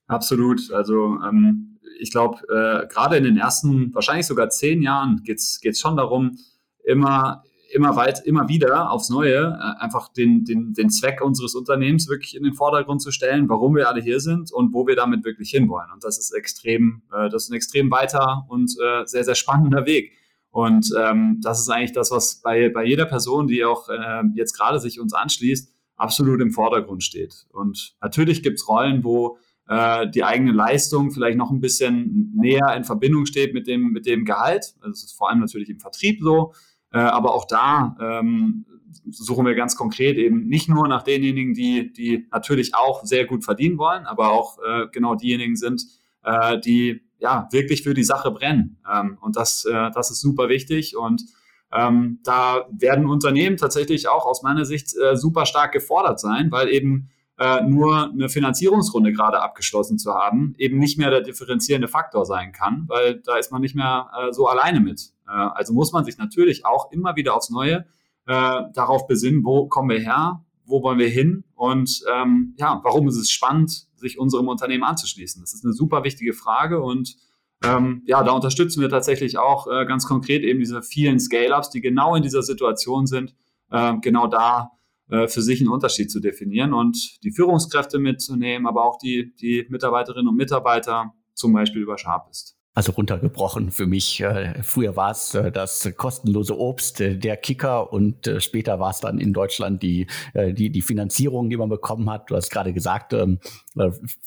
Absolut. 0.06 0.72
Also 0.72 1.18
ähm, 1.24 1.78
ich 2.00 2.10
glaube, 2.10 2.38
äh, 2.48 2.86
gerade 2.88 3.16
in 3.16 3.24
den 3.24 3.36
ersten, 3.36 3.94
wahrscheinlich 3.94 4.26
sogar 4.26 4.50
zehn 4.50 4.82
Jahren 4.82 5.22
geht 5.24 5.38
es 5.38 5.80
schon 5.80 5.96
darum, 5.96 6.36
immer 6.84 7.44
immer 7.74 7.96
weit, 7.96 8.24
immer 8.24 8.48
wieder 8.48 8.90
aufs 8.90 9.10
Neue 9.10 9.58
äh, 9.58 9.82
einfach 9.82 10.08
den, 10.08 10.44
den, 10.44 10.72
den 10.74 10.90
Zweck 10.90 11.20
unseres 11.20 11.54
Unternehmens 11.54 12.08
wirklich 12.08 12.36
in 12.36 12.44
den 12.44 12.54
Vordergrund 12.54 13.02
zu 13.02 13.10
stellen, 13.10 13.48
warum 13.48 13.74
wir 13.74 13.88
alle 13.88 14.00
hier 14.00 14.20
sind 14.20 14.52
und 14.52 14.72
wo 14.72 14.86
wir 14.86 14.96
damit 14.96 15.24
wirklich 15.24 15.50
hinwollen. 15.50 15.90
Und 15.92 16.04
das 16.04 16.18
ist 16.18 16.32
extrem, 16.32 17.02
äh, 17.12 17.28
das 17.28 17.44
ist 17.44 17.50
ein 17.50 17.54
extrem 17.54 17.90
weiter 17.90 18.46
und 18.48 18.74
äh, 18.82 19.04
sehr, 19.06 19.24
sehr 19.24 19.34
spannender 19.34 19.86
Weg. 19.86 20.12
Und 20.50 20.94
ähm, 20.96 21.40
das 21.42 21.58
ist 21.60 21.68
eigentlich 21.68 21.92
das, 21.92 22.12
was 22.12 22.40
bei, 22.40 22.68
bei 22.68 22.84
jeder 22.84 23.06
Person, 23.06 23.48
die 23.48 23.64
auch 23.64 23.88
äh, 23.88 24.22
jetzt 24.34 24.56
gerade 24.56 24.78
sich 24.78 25.00
uns 25.00 25.12
anschließt, 25.12 25.74
absolut 25.96 26.40
im 26.40 26.52
Vordergrund 26.52 27.02
steht. 27.02 27.46
Und 27.52 27.96
natürlich 28.00 28.42
gibt 28.44 28.60
es 28.60 28.68
Rollen, 28.68 29.02
wo 29.02 29.38
äh, 29.66 30.08
die 30.10 30.22
eigene 30.22 30.52
Leistung 30.52 31.10
vielleicht 31.10 31.38
noch 31.38 31.50
ein 31.50 31.60
bisschen 31.60 32.32
näher 32.36 32.74
in 32.76 32.84
Verbindung 32.84 33.26
steht 33.26 33.54
mit 33.54 33.66
dem, 33.66 33.90
mit 33.92 34.06
dem 34.06 34.24
Gehalt. 34.24 34.74
Also 34.80 34.90
das 34.90 35.04
ist 35.04 35.12
vor 35.18 35.30
allem 35.30 35.40
natürlich 35.40 35.70
im 35.70 35.80
Vertrieb 35.80 36.20
so. 36.22 36.52
Äh, 36.94 36.98
aber 36.98 37.34
auch 37.34 37.44
da 37.44 37.96
ähm, 38.00 38.64
suchen 39.10 39.44
wir 39.44 39.56
ganz 39.56 39.76
konkret 39.76 40.16
eben 40.16 40.46
nicht 40.46 40.68
nur 40.68 40.86
nach 40.86 41.02
denjenigen, 41.02 41.52
die, 41.52 41.92
die 41.92 42.28
natürlich 42.30 42.74
auch 42.74 43.04
sehr 43.04 43.26
gut 43.26 43.44
verdienen 43.44 43.78
wollen, 43.78 44.06
aber 44.06 44.30
auch 44.30 44.58
äh, 44.64 44.86
genau 44.92 45.16
diejenigen 45.16 45.56
sind, 45.56 45.84
äh, 46.22 46.60
die 46.60 47.02
ja 47.18 47.48
wirklich 47.50 47.82
für 47.82 47.94
die 47.94 48.04
Sache 48.04 48.30
brennen. 48.30 48.78
Ähm, 48.90 49.18
und 49.20 49.36
das, 49.36 49.64
äh, 49.64 49.90
das 49.92 50.12
ist 50.12 50.20
super 50.20 50.48
wichtig. 50.48 50.96
Und 50.96 51.24
ähm, 51.72 52.20
da 52.22 52.68
werden 52.70 53.06
Unternehmen 53.06 53.56
tatsächlich 53.56 54.08
auch 54.08 54.24
aus 54.24 54.44
meiner 54.44 54.64
Sicht 54.64 54.94
äh, 54.96 55.16
super 55.16 55.46
stark 55.46 55.72
gefordert 55.72 56.20
sein, 56.20 56.52
weil 56.52 56.68
eben 56.68 57.08
äh, 57.38 57.62
nur 57.62 58.10
eine 58.10 58.28
Finanzierungsrunde 58.28 59.12
gerade 59.12 59.42
abgeschlossen 59.42 59.98
zu 59.98 60.14
haben, 60.14 60.54
eben 60.58 60.78
nicht 60.78 60.96
mehr 60.96 61.10
der 61.10 61.22
differenzierende 61.22 61.88
Faktor 61.88 62.24
sein 62.24 62.52
kann, 62.52 62.84
weil 62.86 63.20
da 63.24 63.36
ist 63.36 63.50
man 63.50 63.60
nicht 63.60 63.74
mehr 63.74 64.10
äh, 64.16 64.32
so 64.32 64.46
alleine 64.46 64.78
mit. 64.78 65.13
Äh, 65.26 65.32
also 65.32 65.72
muss 65.72 65.92
man 65.92 66.04
sich 66.04 66.18
natürlich 66.18 66.64
auch 66.66 66.90
immer 66.92 67.16
wieder 67.16 67.34
aufs 67.36 67.50
Neue 67.50 67.86
äh, 68.26 68.62
darauf 68.72 69.06
besinnen, 69.06 69.44
wo 69.44 69.68
kommen 69.68 69.90
wir 69.90 70.00
her, 70.00 70.44
wo 70.66 70.82
wollen 70.82 70.98
wir 70.98 71.08
hin 71.08 71.44
und 71.54 72.02
ähm, 72.12 72.54
ja, 72.56 72.80
warum 72.82 73.08
ist 73.08 73.16
es 73.16 73.30
spannend, 73.30 73.86
sich 73.96 74.18
unserem 74.18 74.48
Unternehmen 74.48 74.84
anzuschließen. 74.84 75.42
Das 75.42 75.52
ist 75.52 75.64
eine 75.64 75.74
super 75.74 76.04
wichtige 76.04 76.32
Frage 76.32 76.80
und 76.80 77.16
ähm, 77.62 78.02
ja, 78.06 78.22
da 78.22 78.32
unterstützen 78.32 78.80
wir 78.80 78.88
tatsächlich 78.88 79.38
auch 79.38 79.66
äh, 79.66 79.86
ganz 79.86 80.06
konkret 80.06 80.42
eben 80.42 80.58
diese 80.58 80.82
vielen 80.82 81.18
Scale-ups, 81.18 81.70
die 81.70 81.80
genau 81.80 82.14
in 82.14 82.22
dieser 82.22 82.42
Situation 82.42 83.06
sind, 83.06 83.34
äh, 83.70 83.94
genau 84.00 84.26
da 84.26 84.72
äh, 85.08 85.28
für 85.28 85.42
sich 85.42 85.60
einen 85.60 85.70
Unterschied 85.70 86.10
zu 86.10 86.20
definieren 86.20 86.72
und 86.72 87.22
die 87.24 87.30
Führungskräfte 87.30 87.98
mitzunehmen, 87.98 88.66
aber 88.66 88.84
auch 88.84 88.98
die, 88.98 89.34
die 89.36 89.66
Mitarbeiterinnen 89.68 90.28
und 90.28 90.36
Mitarbeiter 90.36 91.14
zum 91.34 91.52
Beispiel 91.52 91.82
über 91.82 91.98
Sharpist. 91.98 92.56
Also 92.76 92.90
runtergebrochen 92.90 93.70
für 93.70 93.86
mich. 93.86 94.20
Äh, 94.20 94.60
früher 94.64 94.96
war 94.96 95.12
es 95.12 95.32
äh, 95.36 95.52
das 95.52 95.88
kostenlose 95.96 96.58
Obst, 96.58 96.98
der 96.98 97.36
Kicker 97.36 97.92
und 97.92 98.28
später 98.38 98.80
war 98.80 98.90
es 98.90 98.98
dann 98.98 99.20
in 99.20 99.32
Deutschland 99.32 99.82
die, 99.82 100.08
die, 100.34 100.70
die 100.70 100.82
Finanzierung, 100.82 101.50
die 101.50 101.56
man 101.56 101.68
bekommen 101.68 102.10
hat. 102.10 102.30
Du 102.30 102.36
hast 102.36 102.50
gerade 102.50 102.72
gesagt, 102.72 103.12
ähm, 103.12 103.38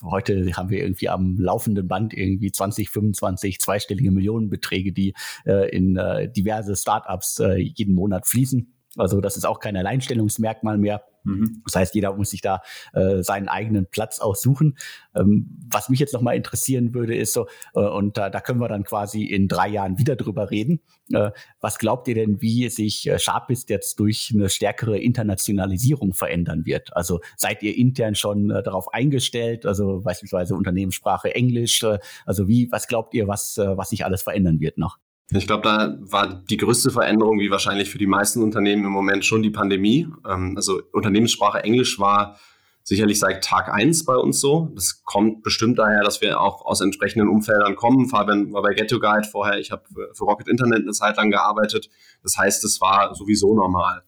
heute 0.01 0.51
haben 0.55 0.69
wir 0.69 0.81
irgendwie 0.81 1.09
am 1.09 1.37
laufenden 1.37 1.87
Band 1.87 2.13
irgendwie 2.13 2.51
20, 2.51 2.89
25 2.89 3.59
zweistellige 3.59 4.11
Millionenbeträge, 4.11 4.93
die 4.93 5.13
in 5.45 5.99
diverse 6.35 6.75
Startups 6.75 7.41
jeden 7.55 7.95
Monat 7.95 8.27
fließen. 8.27 8.73
Also 8.97 9.21
das 9.21 9.37
ist 9.37 9.45
auch 9.45 9.59
kein 9.59 9.77
Alleinstellungsmerkmal 9.77 10.77
mehr. 10.77 11.03
Mhm. 11.27 11.61
Das 11.65 11.75
heißt, 11.75 11.95
jeder 11.95 12.13
muss 12.13 12.29
sich 12.31 12.41
da 12.41 12.61
äh, 12.93 13.21
seinen 13.21 13.47
eigenen 13.47 13.85
Platz 13.85 14.19
aussuchen. 14.19 14.77
Ähm, 15.15 15.49
was 15.69 15.89
mich 15.89 15.99
jetzt 15.99 16.13
nochmal 16.13 16.35
interessieren 16.35 16.93
würde, 16.93 17.15
ist 17.15 17.33
so, 17.33 17.47
äh, 17.75 17.79
und 17.79 18.17
da, 18.17 18.29
da 18.29 18.39
können 18.39 18.59
wir 18.59 18.67
dann 18.67 18.83
quasi 18.83 19.23
in 19.23 19.47
drei 19.47 19.67
Jahren 19.67 19.97
wieder 19.97 20.15
drüber 20.15 20.51
reden. 20.51 20.79
Äh, 21.11 21.31
was 21.59 21.77
glaubt 21.77 22.07
ihr 22.07 22.15
denn, 22.15 22.41
wie 22.41 22.69
sich 22.69 23.07
äh, 23.07 23.19
Sharpist 23.19 23.69
jetzt 23.69 23.99
durch 23.99 24.31
eine 24.33 24.49
stärkere 24.49 24.97
Internationalisierung 24.97 26.13
verändern 26.13 26.65
wird? 26.65 26.95
Also 26.95 27.19
seid 27.35 27.63
ihr 27.63 27.77
intern 27.77 28.15
schon 28.15 28.49
äh, 28.49 28.63
darauf 28.63 28.93
eingestellt? 28.93 29.65
Also 29.65 30.01
beispielsweise 30.01 30.55
Unternehmenssprache 30.55 31.33
Englisch. 31.35 31.83
Äh, 31.83 31.99
also 32.25 32.47
wie, 32.47 32.71
was 32.71 32.87
glaubt 32.87 33.13
ihr, 33.13 33.27
was, 33.27 33.57
äh, 33.57 33.77
was 33.77 33.89
sich 33.89 34.05
alles 34.05 34.21
verändern 34.21 34.59
wird 34.59 34.77
noch? 34.77 34.97
Ich 35.31 35.45
glaube, 35.45 35.63
da 35.63 35.97
war 35.99 36.41
die 36.49 36.55
größte 36.55 36.89
Veränderung, 36.89 37.39
wie 37.39 37.51
wahrscheinlich 37.51 37.89
für 37.89 37.97
die 37.97 38.07
meisten 38.07 38.41
Unternehmen 38.41 38.85
im 38.85 38.91
Moment 38.91 39.25
schon 39.25 39.43
die 39.43 39.49
Pandemie. 39.49 40.07
Ähm, 40.25 40.53
also 40.55 40.81
Unternehmenssprache 40.93 41.63
Englisch 41.63 41.99
war 41.99 42.39
sicherlich 42.83 43.19
seit 43.19 43.43
Tag 43.43 43.67
eins 43.67 44.05
bei 44.05 44.15
uns 44.15 44.39
so. 44.39 44.71
Das 44.73 45.03
kommt 45.03 45.43
bestimmt 45.43 45.79
daher, 45.79 46.03
dass 46.03 46.21
wir 46.21 46.39
auch 46.39 46.65
aus 46.65 46.79
entsprechenden 46.79 47.27
Umfeldern 47.27 47.75
kommen. 47.75 48.07
Fabian 48.07 48.53
war 48.53 48.61
bei 48.61 48.73
Get 48.73 48.89
Guide 48.89 49.27
vorher, 49.29 49.59
ich 49.59 49.71
habe 49.71 49.83
für 50.13 50.23
Rocket 50.23 50.47
Internet 50.47 50.83
eine 50.83 50.93
Zeit 50.93 51.17
lang 51.17 51.29
gearbeitet. 51.29 51.89
Das 52.23 52.37
heißt, 52.37 52.63
es 52.63 52.79
war 52.79 53.13
sowieso 53.13 53.53
normal. 53.53 54.03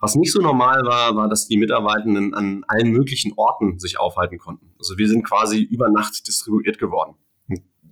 Was 0.00 0.14
nicht 0.14 0.32
so 0.32 0.40
normal 0.40 0.80
war, 0.84 1.14
war, 1.14 1.28
dass 1.28 1.46
die 1.46 1.58
Mitarbeitenden 1.58 2.32
an 2.32 2.64
allen 2.66 2.90
möglichen 2.90 3.34
Orten 3.36 3.78
sich 3.78 4.00
aufhalten 4.00 4.38
konnten. 4.38 4.72
Also 4.78 4.96
wir 4.96 5.06
sind 5.06 5.22
quasi 5.22 5.60
über 5.60 5.90
Nacht 5.90 6.26
distribuiert 6.26 6.78
geworden 6.78 7.16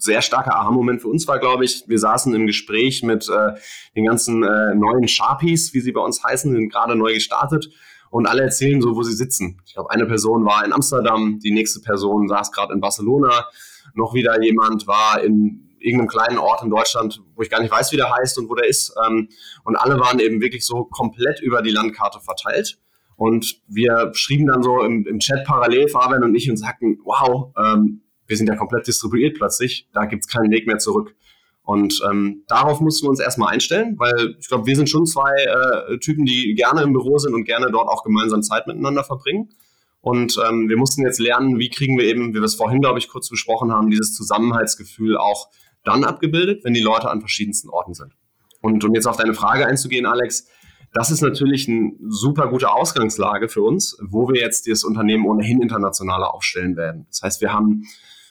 sehr 0.03 0.23
starker 0.23 0.57
Aha-Moment 0.57 1.03
für 1.03 1.09
uns 1.09 1.29
war, 1.29 1.39
glaube 1.39 1.65
ich, 1.65 1.85
wir 1.87 1.99
saßen 1.99 2.35
im 2.35 2.47
Gespräch 2.47 3.03
mit 3.03 3.29
äh, 3.29 3.53
den 3.95 4.07
ganzen 4.07 4.43
äh, 4.43 4.75
neuen 4.75 5.07
Sharpies, 5.09 5.75
wie 5.75 5.81
sie 5.81 5.93
bei 5.93 6.01
uns 6.01 6.25
heißen, 6.25 6.53
sind 6.53 6.73
gerade 6.73 6.97
neu 6.97 7.15
gestartet 7.15 7.69
und 8.11 8.27
alle 8.27 8.43
erzählen 8.43 8.81
so, 8.81 8.97
wo 8.97 9.03
sie 9.03 9.13
sitzen. 9.13 9.61
Ich 9.65 9.75
glaube, 9.75 9.91
eine 9.91 10.07
Person 10.07 10.45
war 10.45 10.65
in 10.65 10.73
Amsterdam, 10.73 11.39
die 11.39 11.53
nächste 11.53 11.81
Person 11.81 12.29
saß 12.29 12.51
gerade 12.53 12.73
in 12.73 12.81
Barcelona, 12.81 13.47
noch 13.95 14.15
wieder 14.15 14.43
jemand 14.43 14.87
war 14.87 15.23
in 15.23 15.69
irgendeinem 15.79 16.09
kleinen 16.09 16.39
Ort 16.39 16.63
in 16.63 16.71
Deutschland, 16.71 17.23
wo 17.35 17.43
ich 17.43 17.51
gar 17.51 17.61
nicht 17.61 17.73
weiß, 17.73 17.93
wie 17.93 17.97
der 17.97 18.15
heißt 18.15 18.39
und 18.39 18.49
wo 18.49 18.55
der 18.55 18.69
ist. 18.69 18.95
Ähm, 19.07 19.29
und 19.65 19.77
alle 19.77 19.99
waren 19.99 20.19
eben 20.19 20.41
wirklich 20.41 20.67
so 20.67 20.85
komplett 20.85 21.41
über 21.41 21.63
die 21.63 21.71
Landkarte 21.71 22.21
verteilt. 22.21 22.79
Und 23.17 23.61
wir 23.69 24.13
schrieben 24.15 24.47
dann 24.47 24.63
so 24.63 24.81
im, 24.83 25.07
im 25.07 25.19
Chat 25.19 25.45
parallel, 25.45 25.89
Fabian 25.89 26.25
und 26.25 26.35
ich, 26.35 26.51
und 26.51 26.57
sagten, 26.57 26.99
wow, 27.05 27.53
ähm, 27.57 28.03
wir 28.31 28.37
sind 28.37 28.49
ja 28.49 28.55
komplett 28.55 28.87
distribuiert 28.87 29.37
plötzlich, 29.37 29.89
da 29.93 30.07
gibt 30.07 30.25
es 30.25 30.33
keinen 30.33 30.51
Weg 30.53 30.67
mehr 30.67 30.79
zurück. 30.79 31.15
Und 31.65 32.01
ähm, 32.09 32.45
darauf 32.49 32.81
mussten 32.81 33.07
wir 33.07 33.11
uns 33.11 33.21
erstmal 33.21 33.53
einstellen, 33.53 33.97
weil 33.99 34.37
ich 34.39 34.49
glaube, 34.49 34.67
wir 34.67 34.77
sind 34.77 34.89
schon 34.89 35.05
zwei 35.05 35.33
äh, 35.33 35.99
Typen, 35.99 36.25
die 36.25 36.55
gerne 36.55 36.83
im 36.83 36.93
Büro 36.93 37.19
sind 37.19 37.35
und 37.35 37.45
gerne 37.45 37.71
dort 37.71 37.89
auch 37.89 38.03
gemeinsam 38.03 38.43
Zeit 38.43 38.67
miteinander 38.67 39.05
verbringen. 39.05 39.51
Und 40.01 40.39
ähm, 40.49 40.69
wir 40.69 40.77
mussten 40.77 41.03
jetzt 41.03 41.21
lernen, 41.21 41.59
wie 41.59 41.69
kriegen 41.69 41.99
wir 41.99 42.05
eben, 42.05 42.31
wie 42.31 42.39
wir 42.39 42.45
es 42.45 42.55
vorhin, 42.55 42.81
glaube 42.81 42.99
ich, 42.99 43.09
kurz 43.09 43.29
besprochen 43.29 43.73
haben, 43.73 43.91
dieses 43.91 44.15
Zusammenhaltsgefühl 44.15 45.19
auch 45.19 45.51
dann 45.85 46.05
abgebildet, 46.05 46.65
wenn 46.65 46.73
die 46.73 46.81
Leute 46.81 47.11
an 47.11 47.21
verschiedensten 47.21 47.69
Orten 47.69 47.95
sind. 47.95 48.13
Und 48.63 48.85
um 48.85 48.95
jetzt 48.95 49.07
auf 49.07 49.17
deine 49.17 49.35
Frage 49.35 49.67
einzugehen, 49.67 50.07
Alex, 50.07 50.49
das 50.93 51.11
ist 51.11 51.21
natürlich 51.21 51.69
eine 51.69 51.93
super 52.09 52.49
gute 52.49 52.73
Ausgangslage 52.73 53.49
für 53.49 53.63
uns, 53.63 53.97
wo 54.03 54.29
wir 54.29 54.41
jetzt 54.41 54.69
das 54.69 54.85
Unternehmen 54.85 55.27
ohnehin 55.27 55.63
internationaler 55.63 56.33
aufstellen 56.35 56.77
werden. 56.77 57.07
Das 57.09 57.23
heißt, 57.23 57.41
wir 57.41 57.53
haben 57.53 57.85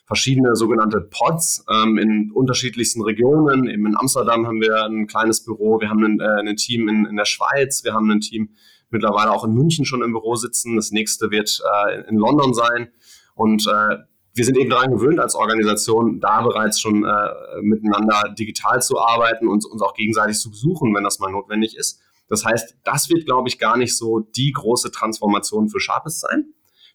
verschiedene 0.10 0.56
sogenannte 0.56 1.02
Pods 1.02 1.64
ähm, 1.70 2.00
in 2.00 2.32
unterschiedlichsten 2.32 3.04
Regionen. 3.04 3.70
Eben 3.70 3.86
in 3.86 3.96
Amsterdam 3.96 4.48
haben 4.48 4.60
wir 4.60 4.84
ein 4.86 5.06
kleines 5.06 5.46
Büro, 5.46 5.80
wir 5.80 5.90
haben 5.90 6.04
ein, 6.04 6.20
äh, 6.20 6.50
ein 6.50 6.56
Team 6.56 6.90
in, 6.90 7.06
in 7.06 7.16
der 7.16 7.26
Schweiz, 7.26 7.84
wir 7.84 7.94
haben 7.94 8.10
ein 8.10 8.20
Team 8.20 8.50
mittlerweile 8.90 9.32
auch 9.32 9.46
in 9.46 9.54
München 9.54 9.86
schon 9.86 10.02
im 10.02 10.12
Büro 10.12 10.36
sitzen. 10.36 10.76
Das 10.76 10.90
nächste 10.90 11.30
wird 11.30 11.62
äh, 11.86 12.10
in 12.10 12.18
London 12.18 12.56
sein. 12.56 12.90
Und 13.36 13.68
äh, 13.68 13.98
wir 14.34 14.46
sind 14.46 14.58
eben 14.58 14.72
daran 14.72 14.90
gewöhnt, 14.90 15.20
als 15.20 15.36
Organisation 15.36 16.20
da 16.20 16.42
bereits 16.42 16.82
schon 16.82 17.06
äh, 17.06 17.62
miteinander 17.62 18.34
digital 18.34 18.82
zu 18.82 19.00
arbeiten 19.00 19.48
und 19.48 19.64
uns 19.64 19.82
auch 19.84 19.94
gegenseitig 19.94 20.40
zu 20.40 20.50
besuchen, 20.50 20.96
wenn 20.96 21.04
das 21.04 21.20
mal 21.20 21.32
notwendig 21.32 21.78
ist. 21.78 22.02
Das 22.30 22.46
heißt, 22.46 22.78
das 22.84 23.12
wird, 23.12 23.28
glaube 23.28 23.48
ich, 23.48 23.60
gar 23.60 23.78
nicht 23.78 23.96
so 23.96 24.22
die 24.22 24.54
große 24.54 24.90
Transformation 24.90 25.70
für 25.70 25.80
Sharpest 25.80 26.22
sein. 26.22 26.46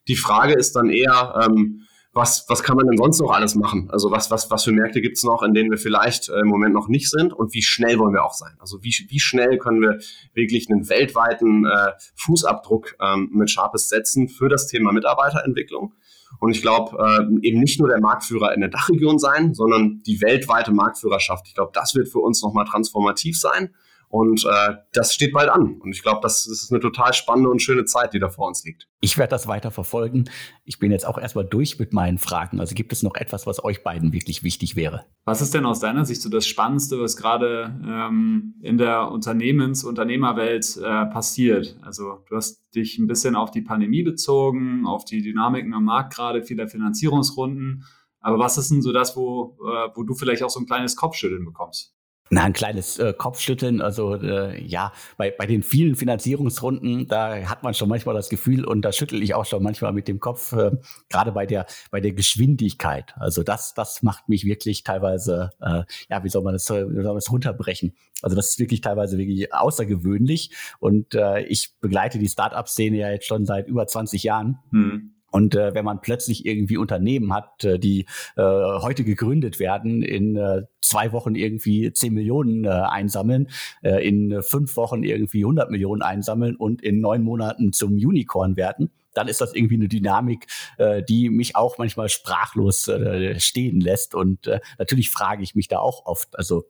Die 0.09 0.17
Frage 0.17 0.53
ist 0.53 0.75
dann 0.75 0.89
eher, 0.89 1.41
ähm, 1.45 1.84
was, 2.15 2.45
was 2.47 2.63
kann 2.63 2.77
man 2.77 2.87
denn 2.87 2.95
sonst 2.95 3.19
noch 3.19 3.31
alles 3.31 3.55
machen? 3.55 3.89
Also 3.91 4.09
was, 4.09 4.31
was, 4.31 4.49
was 4.49 4.63
für 4.63 4.71
Märkte 4.71 5.01
gibt 5.01 5.17
es 5.17 5.23
noch, 5.23 5.43
in 5.43 5.53
denen 5.53 5.69
wir 5.69 5.77
vielleicht 5.77 6.29
äh, 6.29 6.39
im 6.39 6.47
Moment 6.47 6.73
noch 6.73 6.87
nicht 6.87 7.09
sind 7.11 7.33
und 7.33 7.53
wie 7.53 7.61
schnell 7.61 7.99
wollen 7.99 8.13
wir 8.13 8.23
auch 8.23 8.33
sein? 8.33 8.53
Also 8.59 8.81
wie, 8.83 8.95
wie 9.09 9.19
schnell 9.19 9.57
können 9.57 9.81
wir 9.81 9.99
wirklich 10.33 10.69
einen 10.71 10.87
weltweiten 10.87 11.65
äh, 11.65 11.91
Fußabdruck 12.15 12.95
ähm, 13.01 13.29
mit 13.33 13.51
Sharpest 13.51 13.89
setzen 13.89 14.29
für 14.29 14.47
das 14.47 14.67
Thema 14.67 14.93
Mitarbeiterentwicklung? 14.93 15.93
Und 16.39 16.51
ich 16.51 16.61
glaube, 16.61 16.97
äh, 16.97 17.47
eben 17.47 17.59
nicht 17.59 17.79
nur 17.81 17.89
der 17.89 17.99
Marktführer 17.99 18.53
in 18.53 18.61
der 18.61 18.69
Dachregion 18.69 19.19
sein, 19.19 19.53
sondern 19.53 20.01
die 20.03 20.21
weltweite 20.21 20.71
Marktführerschaft. 20.71 21.47
Ich 21.49 21.55
glaube, 21.55 21.71
das 21.73 21.95
wird 21.95 22.07
für 22.07 22.19
uns 22.19 22.41
nochmal 22.41 22.65
transformativ 22.65 23.37
sein. 23.37 23.75
Und 24.09 24.45
äh, 24.45 24.75
das 24.93 25.13
steht 25.13 25.33
bald 25.33 25.49
an. 25.49 25.79
Und 25.81 25.91
ich 25.95 26.01
glaube, 26.01 26.19
das, 26.21 26.45
das, 26.45 26.63
ist 26.63 26.71
eine 26.71 26.79
total 26.79 27.13
spannende 27.13 27.49
und 27.49 27.61
schöne 27.61 27.85
Zeit, 27.85 28.13
die 28.13 28.19
da 28.19 28.29
vor 28.29 28.47
uns 28.47 28.63
liegt. 28.63 28.87
Ich 29.01 29.17
werde 29.17 29.31
das 29.31 29.47
weiter 29.47 29.71
verfolgen. 29.71 30.29
Ich 30.63 30.79
bin 30.79 30.91
jetzt 30.91 31.05
auch 31.05 31.17
erstmal 31.17 31.45
durch 31.45 31.79
mit 31.79 31.93
meinen 31.93 32.17
Fragen. 32.17 32.59
Also 32.59 32.75
gibt 32.75 32.93
es 32.93 33.03
noch 33.03 33.15
etwas, 33.15 33.45
was 33.45 33.63
euch 33.63 33.83
beiden 33.83 34.13
wirklich 34.13 34.43
wichtig 34.43 34.75
wäre? 34.75 35.05
Was 35.25 35.41
ist 35.41 35.53
denn 35.53 35.65
aus 35.65 35.79
deiner 35.79 36.05
Sicht 36.05 36.21
so 36.21 36.29
das 36.29 36.45
Spannendste, 36.45 36.99
was 36.99 37.17
gerade 37.17 37.77
ähm, 37.85 38.55
in 38.61 38.77
der 38.77 39.11
Unternehmens-, 39.11 39.83
Unternehmerwelt 39.83 40.77
äh, 40.77 41.05
passiert? 41.07 41.77
Also 41.81 42.23
du 42.29 42.35
hast 42.35 42.63
dich 42.75 42.97
ein 42.99 43.07
bisschen 43.07 43.35
auf 43.35 43.51
die 43.51 43.61
Pandemie 43.61 44.03
bezogen, 44.03 44.85
auf 44.85 45.05
die 45.05 45.21
Dynamiken 45.21 45.73
am 45.73 45.85
Markt 45.85 46.13
gerade, 46.13 46.43
viele 46.43 46.67
Finanzierungsrunden. 46.67 47.85
Aber 48.19 48.39
was 48.39 48.57
ist 48.57 48.71
denn 48.71 48.81
so 48.81 48.91
das, 48.91 49.15
wo, 49.15 49.55
äh, 49.61 49.89
wo 49.93 50.03
du 50.03 50.15
vielleicht 50.15 50.41
auch 50.41 50.49
so 50.49 50.59
ein 50.59 50.65
kleines 50.65 50.95
Kopfschütteln 50.95 51.45
bekommst? 51.45 51.94
Na, 52.31 52.43
ein 52.43 52.53
kleines 52.53 52.97
äh, 52.97 53.13
Kopfschütteln. 53.13 53.81
Also 53.81 54.15
äh, 54.15 54.59
ja, 54.59 54.91
bei, 55.15 55.29
bei 55.29 55.45
den 55.45 55.61
vielen 55.61 55.95
Finanzierungsrunden, 55.95 57.07
da 57.07 57.47
hat 57.47 57.61
man 57.61 57.75
schon 57.75 57.87
manchmal 57.87 58.15
das 58.15 58.29
Gefühl, 58.29 58.65
und 58.65 58.81
da 58.81 58.91
schüttel 58.91 59.21
ich 59.21 59.35
auch 59.35 59.45
schon 59.45 59.61
manchmal 59.61 59.93
mit 59.93 60.07
dem 60.07 60.19
Kopf, 60.19 60.51
äh, 60.53 60.71
gerade 61.09 61.31
bei 61.31 61.45
der, 61.45 61.67
bei 61.91 62.01
der 62.01 62.13
Geschwindigkeit. 62.13 63.13
Also 63.17 63.43
das, 63.43 63.75
das 63.75 64.01
macht 64.01 64.27
mich 64.27 64.43
wirklich 64.43 64.83
teilweise, 64.83 65.51
äh, 65.61 65.83
ja, 66.09 66.23
wie 66.23 66.29
soll 66.29 66.41
man 66.41 66.53
das, 66.53 66.67
wie 66.67 66.73
soll 66.73 67.03
man 67.03 67.15
das 67.15 67.31
runterbrechen? 67.31 67.95
Also 68.23 68.35
das 68.35 68.49
ist 68.49 68.59
wirklich 68.59 68.81
teilweise 68.81 69.19
wirklich 69.19 69.53
außergewöhnlich. 69.53 70.49
Und 70.79 71.13
äh, 71.13 71.43
ich 71.43 71.75
begleite 71.79 72.17
die 72.17 72.27
Start-up-Szene 72.27 72.97
ja 72.97 73.11
jetzt 73.11 73.27
schon 73.27 73.45
seit 73.45 73.67
über 73.67 73.85
20 73.85 74.23
Jahren. 74.23 74.57
Hm. 74.71 75.14
Und 75.35 75.53
äh, 75.53 75.73
wenn 75.73 75.83
man 75.83 75.99
plötzlich 75.99 76.45
irgendwie 76.45 76.77
Unternehmen 76.77 77.33
hat, 77.33 77.65
äh, 77.65 77.77
die 77.77 78.05
äh, 78.37 78.41
heute 78.41 79.03
gegründet 79.03 79.59
werden, 79.59 80.01
in 80.01 80.37
äh, 80.37 80.61
zwei 80.79 81.11
Wochen 81.11 81.35
irgendwie 81.35 81.91
10 81.91 82.13
Millionen 82.13 82.63
äh, 82.63 82.69
einsammeln, 82.69 83.49
äh, 83.83 84.07
in 84.07 84.41
fünf 84.43 84.77
Wochen 84.77 85.03
irgendwie 85.03 85.43
100 85.43 85.69
Millionen 85.69 86.01
einsammeln 86.01 86.55
und 86.55 86.81
in 86.81 87.01
neun 87.01 87.21
Monaten 87.21 87.73
zum 87.73 87.95
Unicorn 87.95 88.55
werden, 88.55 88.91
dann 89.13 89.27
ist 89.27 89.41
das 89.41 89.53
irgendwie 89.53 89.75
eine 89.75 89.89
Dynamik, 89.89 90.47
äh, 90.77 91.03
die 91.03 91.29
mich 91.29 91.57
auch 91.57 91.77
manchmal 91.77 92.07
sprachlos 92.07 92.87
äh, 92.87 93.37
stehen 93.37 93.81
lässt. 93.81 94.15
Und 94.15 94.47
äh, 94.47 94.61
natürlich 94.79 95.11
frage 95.11 95.43
ich 95.43 95.53
mich 95.53 95.67
da 95.67 95.79
auch 95.79 96.05
oft, 96.05 96.39
also 96.39 96.63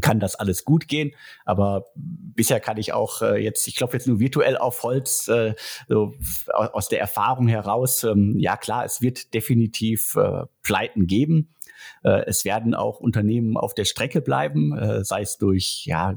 kann 0.00 0.20
das 0.20 0.34
alles 0.34 0.64
gut 0.64 0.88
gehen. 0.88 1.12
Aber 1.44 1.86
bisher 1.94 2.60
kann 2.60 2.76
ich 2.76 2.92
auch 2.92 3.22
äh, 3.22 3.42
jetzt, 3.42 3.66
ich 3.68 3.76
klopfe 3.76 3.96
jetzt 3.96 4.06
nur 4.06 4.20
virtuell 4.20 4.56
auf 4.56 4.82
Holz, 4.82 5.28
äh, 5.28 5.54
so 5.88 6.14
aus 6.52 6.88
der 6.88 7.00
Erfahrung 7.00 7.48
heraus, 7.48 8.04
ähm, 8.04 8.36
ja 8.38 8.56
klar, 8.56 8.84
es 8.84 9.00
wird 9.00 9.34
definitiv 9.34 10.16
äh, 10.16 10.44
Pleiten 10.62 11.06
geben. 11.06 11.54
Äh, 12.02 12.24
es 12.26 12.44
werden 12.44 12.74
auch 12.74 13.00
Unternehmen 13.00 13.56
auf 13.56 13.74
der 13.74 13.84
Strecke 13.84 14.20
bleiben, 14.20 14.76
äh, 14.76 15.04
sei 15.04 15.22
es 15.22 15.38
durch 15.38 15.84
ja, 15.86 16.16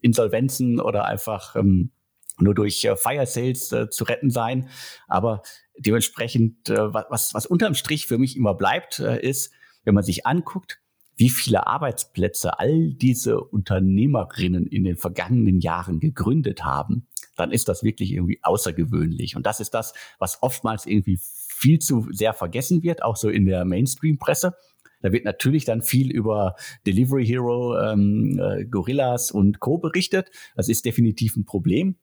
Insolvenzen 0.00 0.80
oder 0.80 1.04
einfach 1.04 1.56
ähm, 1.56 1.90
nur 2.40 2.54
durch 2.54 2.84
äh, 2.84 2.96
Fire 2.96 3.26
Sales 3.26 3.72
äh, 3.72 3.90
zu 3.90 4.04
retten 4.04 4.30
sein. 4.30 4.68
Aber 5.06 5.42
dementsprechend, 5.76 6.70
äh, 6.70 6.92
was, 6.92 7.34
was 7.34 7.46
unterm 7.46 7.74
Strich 7.74 8.06
für 8.06 8.18
mich 8.18 8.36
immer 8.36 8.54
bleibt, 8.54 8.98
äh, 9.00 9.20
ist, 9.20 9.52
wenn 9.84 9.94
man 9.94 10.04
sich 10.04 10.26
anguckt, 10.26 10.80
wie 11.18 11.28
viele 11.28 11.66
Arbeitsplätze 11.66 12.58
all 12.60 12.92
diese 12.94 13.40
Unternehmerinnen 13.40 14.66
in 14.66 14.84
den 14.84 14.96
vergangenen 14.96 15.60
Jahren 15.60 15.98
gegründet 15.98 16.64
haben, 16.64 17.08
dann 17.36 17.50
ist 17.50 17.68
das 17.68 17.82
wirklich 17.82 18.12
irgendwie 18.12 18.38
außergewöhnlich. 18.42 19.34
Und 19.34 19.44
das 19.44 19.58
ist 19.58 19.74
das, 19.74 19.94
was 20.20 20.42
oftmals 20.42 20.86
irgendwie 20.86 21.18
viel 21.20 21.80
zu 21.80 22.06
sehr 22.12 22.34
vergessen 22.34 22.84
wird, 22.84 23.02
auch 23.02 23.16
so 23.16 23.28
in 23.28 23.46
der 23.46 23.64
Mainstream-Presse. 23.64 24.54
Da 25.02 25.12
wird 25.12 25.24
natürlich 25.24 25.64
dann 25.64 25.82
viel 25.82 26.10
über 26.10 26.54
Delivery 26.86 27.26
Hero, 27.26 27.76
ähm, 27.78 28.40
äh, 28.40 28.64
Gorillas 28.64 29.32
und 29.32 29.58
Co. 29.58 29.78
berichtet. 29.78 30.30
Das 30.56 30.68
ist 30.68 30.84
definitiv 30.84 31.36
ein 31.36 31.44
Problem 31.44 31.96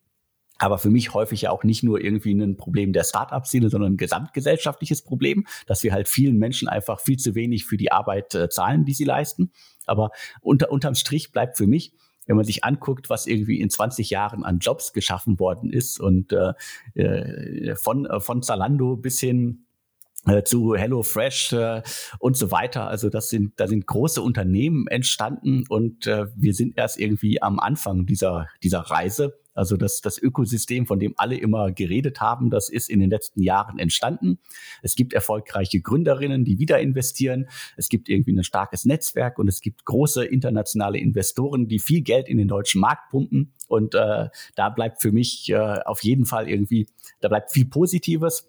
aber 0.57 0.77
für 0.77 0.89
mich 0.89 1.13
häufig 1.13 1.43
ja 1.43 1.51
auch 1.51 1.63
nicht 1.63 1.83
nur 1.83 2.01
irgendwie 2.01 2.33
ein 2.33 2.57
Problem 2.57 2.93
der 2.93 3.03
Start-up-Szene, 3.03 3.69
sondern 3.69 3.93
ein 3.93 3.97
gesamtgesellschaftliches 3.97 5.01
Problem, 5.01 5.45
dass 5.67 5.83
wir 5.83 5.93
halt 5.93 6.07
vielen 6.07 6.37
Menschen 6.37 6.67
einfach 6.67 6.99
viel 6.99 7.17
zu 7.17 7.35
wenig 7.35 7.65
für 7.65 7.77
die 7.77 7.91
Arbeit 7.91 8.33
äh, 8.35 8.49
zahlen, 8.49 8.85
die 8.85 8.93
sie 8.93 9.03
leisten. 9.03 9.51
Aber 9.85 10.11
unter, 10.41 10.71
unterm 10.71 10.95
Strich 10.95 11.31
bleibt 11.31 11.57
für 11.57 11.67
mich, 11.67 11.93
wenn 12.25 12.37
man 12.37 12.45
sich 12.45 12.63
anguckt, 12.63 13.09
was 13.09 13.27
irgendwie 13.27 13.59
in 13.59 13.69
20 13.69 14.09
Jahren 14.09 14.43
an 14.43 14.59
Jobs 14.59 14.93
geschaffen 14.93 15.39
worden 15.39 15.71
ist 15.71 15.99
und 15.99 16.33
äh, 16.33 16.53
äh 16.95 17.75
von, 17.75 18.05
äh, 18.05 18.19
von 18.19 18.41
Zalando 18.41 18.95
bis 18.95 19.19
hin 19.19 19.65
äh, 20.25 20.43
zu 20.43 20.75
HelloFresh 20.75 21.53
äh, 21.53 21.83
und 22.19 22.35
so 22.35 22.49
weiter. 22.49 22.87
Also 22.87 23.09
das 23.09 23.29
sind, 23.29 23.53
da 23.59 23.67
sind 23.67 23.85
große 23.85 24.21
Unternehmen 24.21 24.87
entstanden 24.87 25.65
und 25.69 26.07
äh, 26.07 26.25
wir 26.35 26.53
sind 26.53 26.77
erst 26.77 26.99
irgendwie 26.99 27.41
am 27.41 27.59
Anfang 27.59 28.05
dieser, 28.05 28.47
dieser 28.63 28.79
Reise. 28.79 29.37
Also 29.55 29.77
das, 29.77 30.01
das 30.01 30.21
Ökosystem, 30.21 30.85
von 30.85 30.99
dem 30.99 31.13
alle 31.17 31.37
immer 31.37 31.71
geredet 31.71 32.19
haben, 32.19 32.49
das 32.49 32.69
ist 32.69 32.89
in 32.89 32.99
den 32.99 33.09
letzten 33.09 33.41
Jahren 33.41 33.79
entstanden. 33.79 34.37
Es 34.81 34.95
gibt 34.95 35.13
erfolgreiche 35.13 35.79
Gründerinnen, 35.79 36.43
die 36.43 36.59
wieder 36.59 36.79
investieren. 36.79 37.47
Es 37.77 37.89
gibt 37.89 38.09
irgendwie 38.09 38.33
ein 38.33 38.43
starkes 38.43 38.85
Netzwerk 38.85 39.39
und 39.39 39.47
es 39.47 39.61
gibt 39.61 39.85
große 39.85 40.25
internationale 40.25 40.99
Investoren, 40.99 41.67
die 41.67 41.79
viel 41.79 42.01
Geld 42.01 42.27
in 42.27 42.37
den 42.37 42.49
deutschen 42.49 42.81
Markt 42.81 43.09
pumpen. 43.09 43.53
Und 43.67 43.95
äh, 43.95 44.27
da 44.55 44.69
bleibt 44.69 45.01
für 45.01 45.11
mich 45.11 45.49
äh, 45.49 45.55
auf 45.55 46.03
jeden 46.03 46.25
Fall 46.25 46.49
irgendwie, 46.49 46.87
da 47.21 47.29
bleibt 47.29 47.51
viel 47.51 47.65
Positives. 47.65 48.45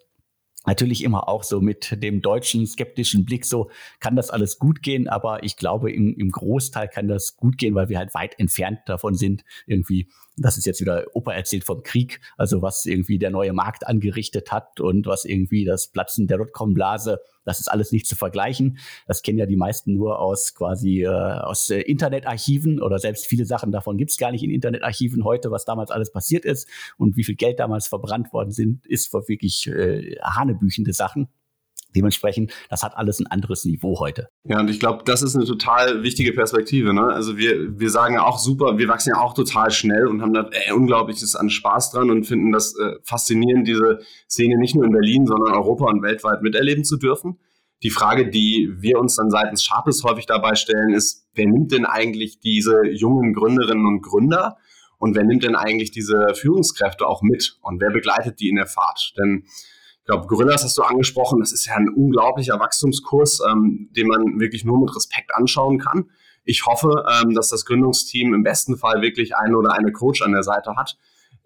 Natürlich 0.65 1.01
immer 1.05 1.29
auch 1.29 1.43
so 1.43 1.61
mit 1.61 2.03
dem 2.03 2.21
deutschen 2.21 2.67
skeptischen 2.67 3.23
Blick 3.23 3.45
so, 3.45 3.71
kann 4.01 4.17
das 4.17 4.29
alles 4.29 4.59
gut 4.59 4.83
gehen, 4.83 5.07
aber 5.07 5.43
ich 5.43 5.55
glaube, 5.55 5.93
im, 5.93 6.13
im 6.17 6.29
Großteil 6.29 6.89
kann 6.89 7.07
das 7.07 7.37
gut 7.37 7.57
gehen, 7.57 7.73
weil 7.73 7.87
wir 7.87 7.97
halt 7.97 8.13
weit 8.13 8.37
entfernt 8.37 8.79
davon 8.85 9.15
sind, 9.15 9.45
irgendwie 9.65 10.09
das 10.37 10.57
ist 10.57 10.65
jetzt 10.65 10.79
wieder 10.79 11.05
Opa 11.13 11.33
erzählt 11.33 11.63
vom 11.63 11.81
Krieg, 11.81 12.21
also 12.37 12.61
was 12.61 12.85
irgendwie 12.85 13.17
der 13.17 13.31
neue 13.31 13.53
Markt 13.53 13.87
angerichtet 13.87 14.51
hat 14.51 14.79
und 14.79 15.07
was 15.07 15.25
irgendwie 15.25 15.65
das 15.65 15.87
Platzen 15.87 16.27
der 16.27 16.37
Dotcom-Blase, 16.37 17.19
das 17.43 17.59
ist 17.59 17.67
alles 17.67 17.91
nicht 17.91 18.05
zu 18.05 18.15
vergleichen. 18.15 18.77
Das 19.07 19.23
kennen 19.23 19.39
ja 19.39 19.47
die 19.47 19.55
meisten 19.55 19.93
nur 19.93 20.19
aus 20.19 20.53
quasi 20.53 21.03
äh, 21.03 21.07
aus 21.07 21.69
äh, 21.71 21.79
Internetarchiven 21.79 22.81
oder 22.81 22.99
selbst 22.99 23.25
viele 23.25 23.45
Sachen 23.45 23.71
davon 23.71 23.97
gibt 23.97 24.11
es 24.11 24.17
gar 24.17 24.31
nicht 24.31 24.43
in 24.43 24.51
Internetarchiven 24.51 25.23
heute, 25.23 25.49
was 25.49 25.65
damals 25.65 25.89
alles 25.89 26.11
passiert 26.11 26.45
ist 26.45 26.67
und 26.97 27.17
wie 27.17 27.23
viel 27.23 27.35
Geld 27.35 27.59
damals 27.59 27.87
verbrannt 27.87 28.31
worden 28.31 28.51
sind, 28.51 28.85
ist 28.85 29.11
wirklich 29.13 29.67
äh, 29.67 30.17
hanebüchende 30.21 30.93
Sachen. 30.93 31.29
Dementsprechend, 31.95 32.53
das 32.69 32.83
hat 32.83 32.97
alles 32.97 33.19
ein 33.19 33.27
anderes 33.27 33.65
Niveau 33.65 33.99
heute. 33.99 34.27
Ja, 34.43 34.59
und 34.59 34.69
ich 34.69 34.79
glaube, 34.79 35.03
das 35.05 35.21
ist 35.21 35.35
eine 35.35 35.45
total 35.45 36.03
wichtige 36.03 36.33
Perspektive. 36.33 36.93
Ne? 36.93 37.07
Also 37.07 37.37
wir, 37.37 37.79
wir 37.79 37.89
sagen 37.89 38.15
ja 38.15 38.23
auch 38.25 38.39
super, 38.39 38.77
wir 38.77 38.87
wachsen 38.87 39.13
ja 39.15 39.21
auch 39.21 39.33
total 39.33 39.71
schnell 39.71 40.07
und 40.07 40.21
haben 40.21 40.33
da 40.33 40.49
äh, 40.51 40.73
unglaubliches 40.73 41.35
an 41.35 41.49
Spaß 41.49 41.91
dran 41.91 42.11
und 42.11 42.25
finden 42.25 42.51
das 42.51 42.77
äh, 42.77 42.95
faszinierend, 43.03 43.67
diese 43.67 43.99
Szene 44.29 44.57
nicht 44.59 44.75
nur 44.75 44.85
in 44.85 44.91
Berlin, 44.91 45.25
sondern 45.25 45.53
Europa 45.53 45.85
und 45.85 46.03
weltweit 46.03 46.41
miterleben 46.41 46.83
zu 46.83 46.97
dürfen. 46.97 47.39
Die 47.83 47.89
Frage, 47.89 48.29
die 48.29 48.73
wir 48.77 48.99
uns 48.99 49.15
dann 49.15 49.29
seitens 49.29 49.63
Sharpes 49.63 50.03
häufig 50.03 50.25
dabei 50.25 50.55
stellen, 50.55 50.93
ist, 50.93 51.27
wer 51.35 51.45
nimmt 51.45 51.71
denn 51.71 51.85
eigentlich 51.85 52.39
diese 52.39 52.85
jungen 52.87 53.33
Gründerinnen 53.33 53.85
und 53.85 54.01
Gründer 54.01 54.57
und 54.97 55.15
wer 55.15 55.23
nimmt 55.23 55.43
denn 55.43 55.55
eigentlich 55.55 55.91
diese 55.91 56.33
Führungskräfte 56.33 57.05
auch 57.05 57.21
mit 57.21 57.57
und 57.61 57.79
wer 57.79 57.91
begleitet 57.91 58.39
die 58.39 58.49
in 58.49 58.55
der 58.55 58.65
Fahrt? 58.65 59.13
Denn 59.17 59.45
ich 60.07 60.09
glaube, 60.09 60.27
Gorillas 60.27 60.63
hast 60.63 60.77
du 60.77 60.83
angesprochen, 60.83 61.41
das 61.41 61.51
ist 61.51 61.65
ja 61.65 61.75
ein 61.75 61.89
unglaublicher 61.89 62.57
Wachstumskurs, 62.61 63.41
ähm, 63.45 63.89
den 63.91 64.07
man 64.07 64.39
wirklich 64.39 64.63
nur 64.63 64.79
mit 64.79 64.95
Respekt 64.95 65.35
anschauen 65.35 65.79
kann. 65.79 66.09
Ich 66.45 66.65
hoffe, 66.65 67.03
ähm, 67.11 67.35
dass 67.35 67.49
das 67.49 67.65
Gründungsteam 67.65 68.33
im 68.33 68.41
besten 68.41 68.77
Fall 68.77 69.01
wirklich 69.01 69.35
einen 69.35 69.53
oder 69.53 69.73
eine 69.73 69.91
Coach 69.91 70.21
an 70.21 70.31
der 70.31 70.43
Seite 70.43 70.77
hat, 70.77 70.97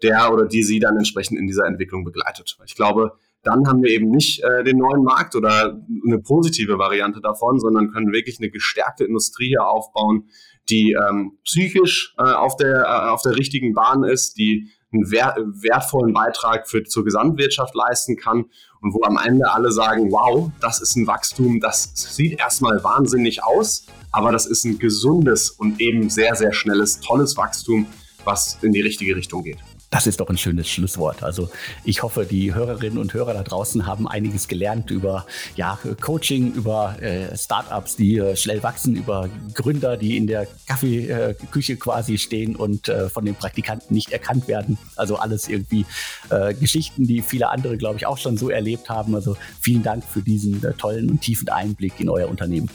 der 0.04 0.32
oder 0.32 0.46
die 0.46 0.62
sie 0.62 0.78
dann 0.78 0.96
entsprechend 0.96 1.40
in 1.40 1.48
dieser 1.48 1.66
Entwicklung 1.66 2.04
begleitet. 2.04 2.56
Ich 2.64 2.76
glaube, 2.76 3.14
dann 3.42 3.66
haben 3.66 3.82
wir 3.82 3.90
eben 3.90 4.12
nicht 4.12 4.44
äh, 4.44 4.62
den 4.62 4.78
neuen 4.78 5.02
Markt 5.02 5.34
oder 5.34 5.82
eine 6.06 6.20
positive 6.20 6.78
Variante 6.78 7.20
davon, 7.20 7.58
sondern 7.58 7.90
können 7.90 8.12
wirklich 8.12 8.38
eine 8.38 8.48
gestärkte 8.50 9.02
Industrie 9.02 9.48
hier 9.48 9.66
aufbauen, 9.66 10.28
die 10.70 10.92
ähm, 10.92 11.36
psychisch 11.42 12.14
äh, 12.16 12.22
auf, 12.22 12.54
der, 12.54 12.84
äh, 12.84 13.08
auf 13.08 13.22
der 13.22 13.36
richtigen 13.36 13.74
Bahn 13.74 14.04
ist, 14.04 14.38
die 14.38 14.70
einen 14.92 15.10
wertvollen 15.10 16.12
Beitrag 16.12 16.68
für, 16.68 16.84
zur 16.84 17.04
Gesamtwirtschaft 17.04 17.74
leisten 17.74 18.16
kann 18.16 18.46
und 18.80 18.92
wo 18.92 19.02
am 19.04 19.18
Ende 19.22 19.50
alle 19.50 19.72
sagen, 19.72 20.10
wow, 20.12 20.50
das 20.60 20.80
ist 20.80 20.96
ein 20.96 21.06
Wachstum, 21.06 21.60
das 21.60 21.92
sieht 21.94 22.38
erstmal 22.38 22.82
wahnsinnig 22.84 23.42
aus, 23.42 23.86
aber 24.10 24.32
das 24.32 24.46
ist 24.46 24.64
ein 24.64 24.78
gesundes 24.78 25.50
und 25.50 25.80
eben 25.80 26.10
sehr, 26.10 26.34
sehr 26.34 26.52
schnelles, 26.52 27.00
tolles 27.00 27.36
Wachstum, 27.36 27.86
was 28.24 28.58
in 28.62 28.72
die 28.72 28.82
richtige 28.82 29.16
Richtung 29.16 29.42
geht. 29.42 29.58
Das 29.92 30.06
ist 30.06 30.20
doch 30.20 30.30
ein 30.30 30.38
schönes 30.38 30.70
Schlusswort. 30.70 31.22
Also 31.22 31.50
ich 31.84 32.02
hoffe, 32.02 32.24
die 32.24 32.54
Hörerinnen 32.54 32.96
und 32.96 33.12
Hörer 33.12 33.34
da 33.34 33.42
draußen 33.42 33.86
haben 33.86 34.08
einiges 34.08 34.48
gelernt 34.48 34.90
über 34.90 35.26
ja, 35.54 35.78
Coaching, 36.00 36.54
über 36.54 36.96
äh, 37.02 37.36
Startups, 37.36 37.96
die 37.96 38.16
äh, 38.16 38.34
schnell 38.34 38.62
wachsen, 38.62 38.96
über 38.96 39.28
Gründer, 39.52 39.98
die 39.98 40.16
in 40.16 40.26
der 40.26 40.48
Kaffeeküche 40.66 41.76
quasi 41.76 42.16
stehen 42.16 42.56
und 42.56 42.88
äh, 42.88 43.10
von 43.10 43.26
den 43.26 43.34
Praktikanten 43.34 43.94
nicht 43.94 44.10
erkannt 44.12 44.48
werden. 44.48 44.78
Also 44.96 45.16
alles 45.16 45.46
irgendwie 45.46 45.84
äh, 46.30 46.54
Geschichten, 46.54 47.06
die 47.06 47.20
viele 47.20 47.50
andere, 47.50 47.76
glaube 47.76 47.98
ich, 47.98 48.06
auch 48.06 48.16
schon 48.16 48.38
so 48.38 48.48
erlebt 48.48 48.88
haben. 48.88 49.14
Also 49.14 49.36
vielen 49.60 49.82
Dank 49.82 50.04
für 50.04 50.22
diesen 50.22 50.64
äh, 50.64 50.72
tollen 50.72 51.10
und 51.10 51.20
tiefen 51.20 51.50
Einblick 51.50 52.00
in 52.00 52.08
euer 52.08 52.30
Unternehmen. 52.30 52.70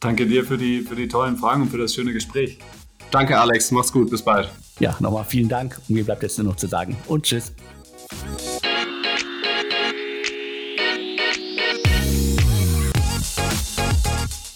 Danke 0.00 0.24
dir 0.24 0.42
für 0.42 0.56
die, 0.56 0.80
für 0.80 0.96
die 0.96 1.06
tollen 1.06 1.36
Fragen 1.36 1.62
und 1.62 1.68
für 1.68 1.78
das 1.78 1.94
schöne 1.94 2.14
Gespräch. 2.14 2.56
Danke, 3.10 3.38
Alex. 3.38 3.70
Mach's 3.72 3.92
gut. 3.92 4.08
Bis 4.08 4.22
bald. 4.22 4.50
Ja, 4.82 4.96
nochmal 4.98 5.24
vielen 5.24 5.48
Dank. 5.48 5.80
Mir 5.86 6.04
bleibt 6.04 6.24
jetzt 6.24 6.38
nur 6.38 6.48
noch 6.48 6.56
zu 6.56 6.66
sagen 6.66 6.96
und 7.06 7.22
tschüss. 7.22 7.52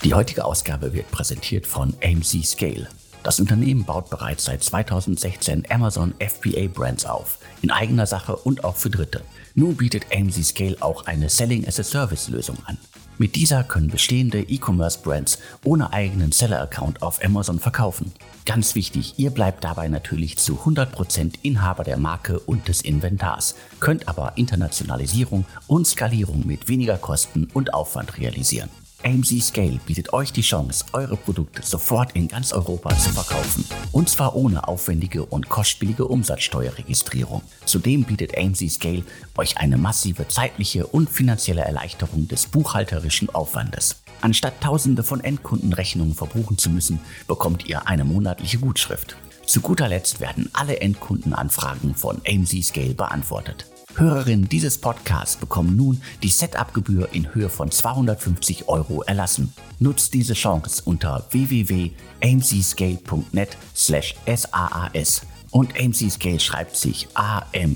Die 0.03 0.13
heutige 0.13 0.45
Ausgabe 0.45 0.93
wird 0.93 1.09
präsentiert 1.13 1.65
von 1.65 1.95
AMC 2.03 2.45
Scale. 2.45 2.89
Das 3.23 3.39
Unternehmen 3.39 3.85
baut 3.85 4.11
bereits 4.11 4.47
seit 4.47 4.65
2016 4.65 5.65
Amazon 5.71 6.13
FBA 6.19 6.67
Brands 6.75 7.07
auf, 7.07 7.39
in 7.63 7.71
eigener 7.71 8.07
Sache 8.07 8.35
und 8.35 8.65
auch 8.65 8.75
für 8.75 8.91
Dritte. 8.91 9.23
Nun 9.55 9.77
bietet 9.77 10.07
AMC 10.13 10.45
Scale 10.45 10.77
auch 10.81 11.07
eine 11.07 11.29
Selling 11.29 11.69
as 11.69 11.79
a 11.79 11.85
Service 11.85 12.29
Lösung 12.29 12.57
an. 12.65 12.79
Mit 13.19 13.35
dieser 13.35 13.65
können 13.65 13.89
bestehende 13.89 14.43
E-Commerce-Brands 14.43 15.39
ohne 15.65 15.93
eigenen 15.93 16.33
Seller-Account 16.33 17.01
auf 17.03 17.25
Amazon 17.25 17.59
verkaufen. 17.59 18.13
Ganz 18.45 18.75
wichtig, 18.75 19.15
ihr 19.17 19.31
bleibt 19.31 19.65
dabei 19.65 19.89
natürlich 19.89 20.37
zu 20.37 20.61
100% 20.67 21.35
Inhaber 21.43 21.83
der 21.83 21.97
Marke 21.97 22.39
und 22.41 22.69
des 22.69 22.83
Inventars, 22.83 23.55
könnt 23.81 24.07
aber 24.07 24.35
Internationalisierung 24.37 25.47
und 25.67 25.87
Skalierung 25.87 26.47
mit 26.47 26.69
weniger 26.69 26.99
Kosten 26.99 27.49
und 27.55 27.73
Aufwand 27.73 28.19
realisieren. 28.19 28.69
AMC 29.05 29.41
Scale 29.43 29.79
bietet 29.87 30.13
euch 30.13 30.33
die 30.33 30.41
Chance, 30.43 30.85
eure 30.93 31.17
Produkte 31.17 31.63
sofort 31.63 32.17
in 32.17 32.29
ganz 32.29 32.53
Europa 32.53 32.97
zu 32.97 33.11
verkaufen. 33.11 33.65
Und 33.93 34.09
zwar 34.09 34.35
ohne 34.35 34.67
aufwendige 34.67 35.25
und 35.25 35.49
kostspielige 35.49 36.07
Umsatzsteuerregistrierung. 36.07 37.43
Zudem 37.67 38.05
bietet 38.05 38.37
AMC 38.37 38.71
Scale 38.71 39.05
euch 39.37 39.59
eine 39.59 39.77
massive 39.77 40.27
zeitliche 40.29 40.87
und 40.87 41.11
finanzielle 41.11 41.63
Erleichterung 41.63 42.27
des 42.27 42.47
buchhalterischen 42.47 43.29
Aufwandes. 43.31 44.03
Anstatt 44.23 44.61
tausende 44.61 45.03
von 45.03 45.23
Endkundenrechnungen 45.23 46.15
verbuchen 46.15 46.59
zu 46.59 46.71
müssen, 46.71 47.01
bekommt 47.29 47.67
ihr 47.67 47.87
eine 47.87 48.05
monatliche 48.05 48.59
Gutschrift. 48.59 49.17
Zu 49.45 49.61
guter 49.61 49.89
Letzt 49.89 50.21
werden 50.21 50.51
alle 50.55 50.81
Endkundenanfragen 50.81 51.95
von 51.95 52.21
AMC 52.27 52.65
Scale 52.65 52.95
beantwortet. 52.95 53.67
Hörerinnen 53.97 54.49
dieses 54.49 54.79
Podcasts 54.79 55.35
bekommen 55.37 55.75
nun 55.75 56.01
die 56.23 56.29
Setup-Gebühr 56.29 57.09
in 57.13 57.35
Höhe 57.35 57.49
von 57.49 57.71
250 57.71 58.69
Euro 58.69 59.03
erlassen. 59.03 59.55
Nutzt 59.79 60.13
diese 60.13 60.35
Chance 60.35 60.83
unter 60.85 61.25
www.amcscale.net 61.31 63.57
slash 63.75 64.15
SAAS 64.27 65.23
und 65.51 65.81
AMC 65.81 66.11
Scale 66.11 66.41
schreibt 66.41 66.77
sich 66.77 67.09
A-M-Z-S-C-A-L-E. 67.15 67.75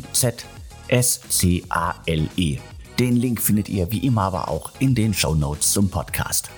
Den 2.98 3.16
Link 3.16 3.40
findet 3.40 3.70
ihr 3.70 3.90
wie 3.90 4.06
immer 4.06 4.24
aber 4.24 4.50
auch 4.50 4.72
in 4.78 4.94
den 4.94 5.14
Show 5.14 5.34
Notes 5.34 5.72
zum 5.72 5.88
Podcast. 5.88 6.50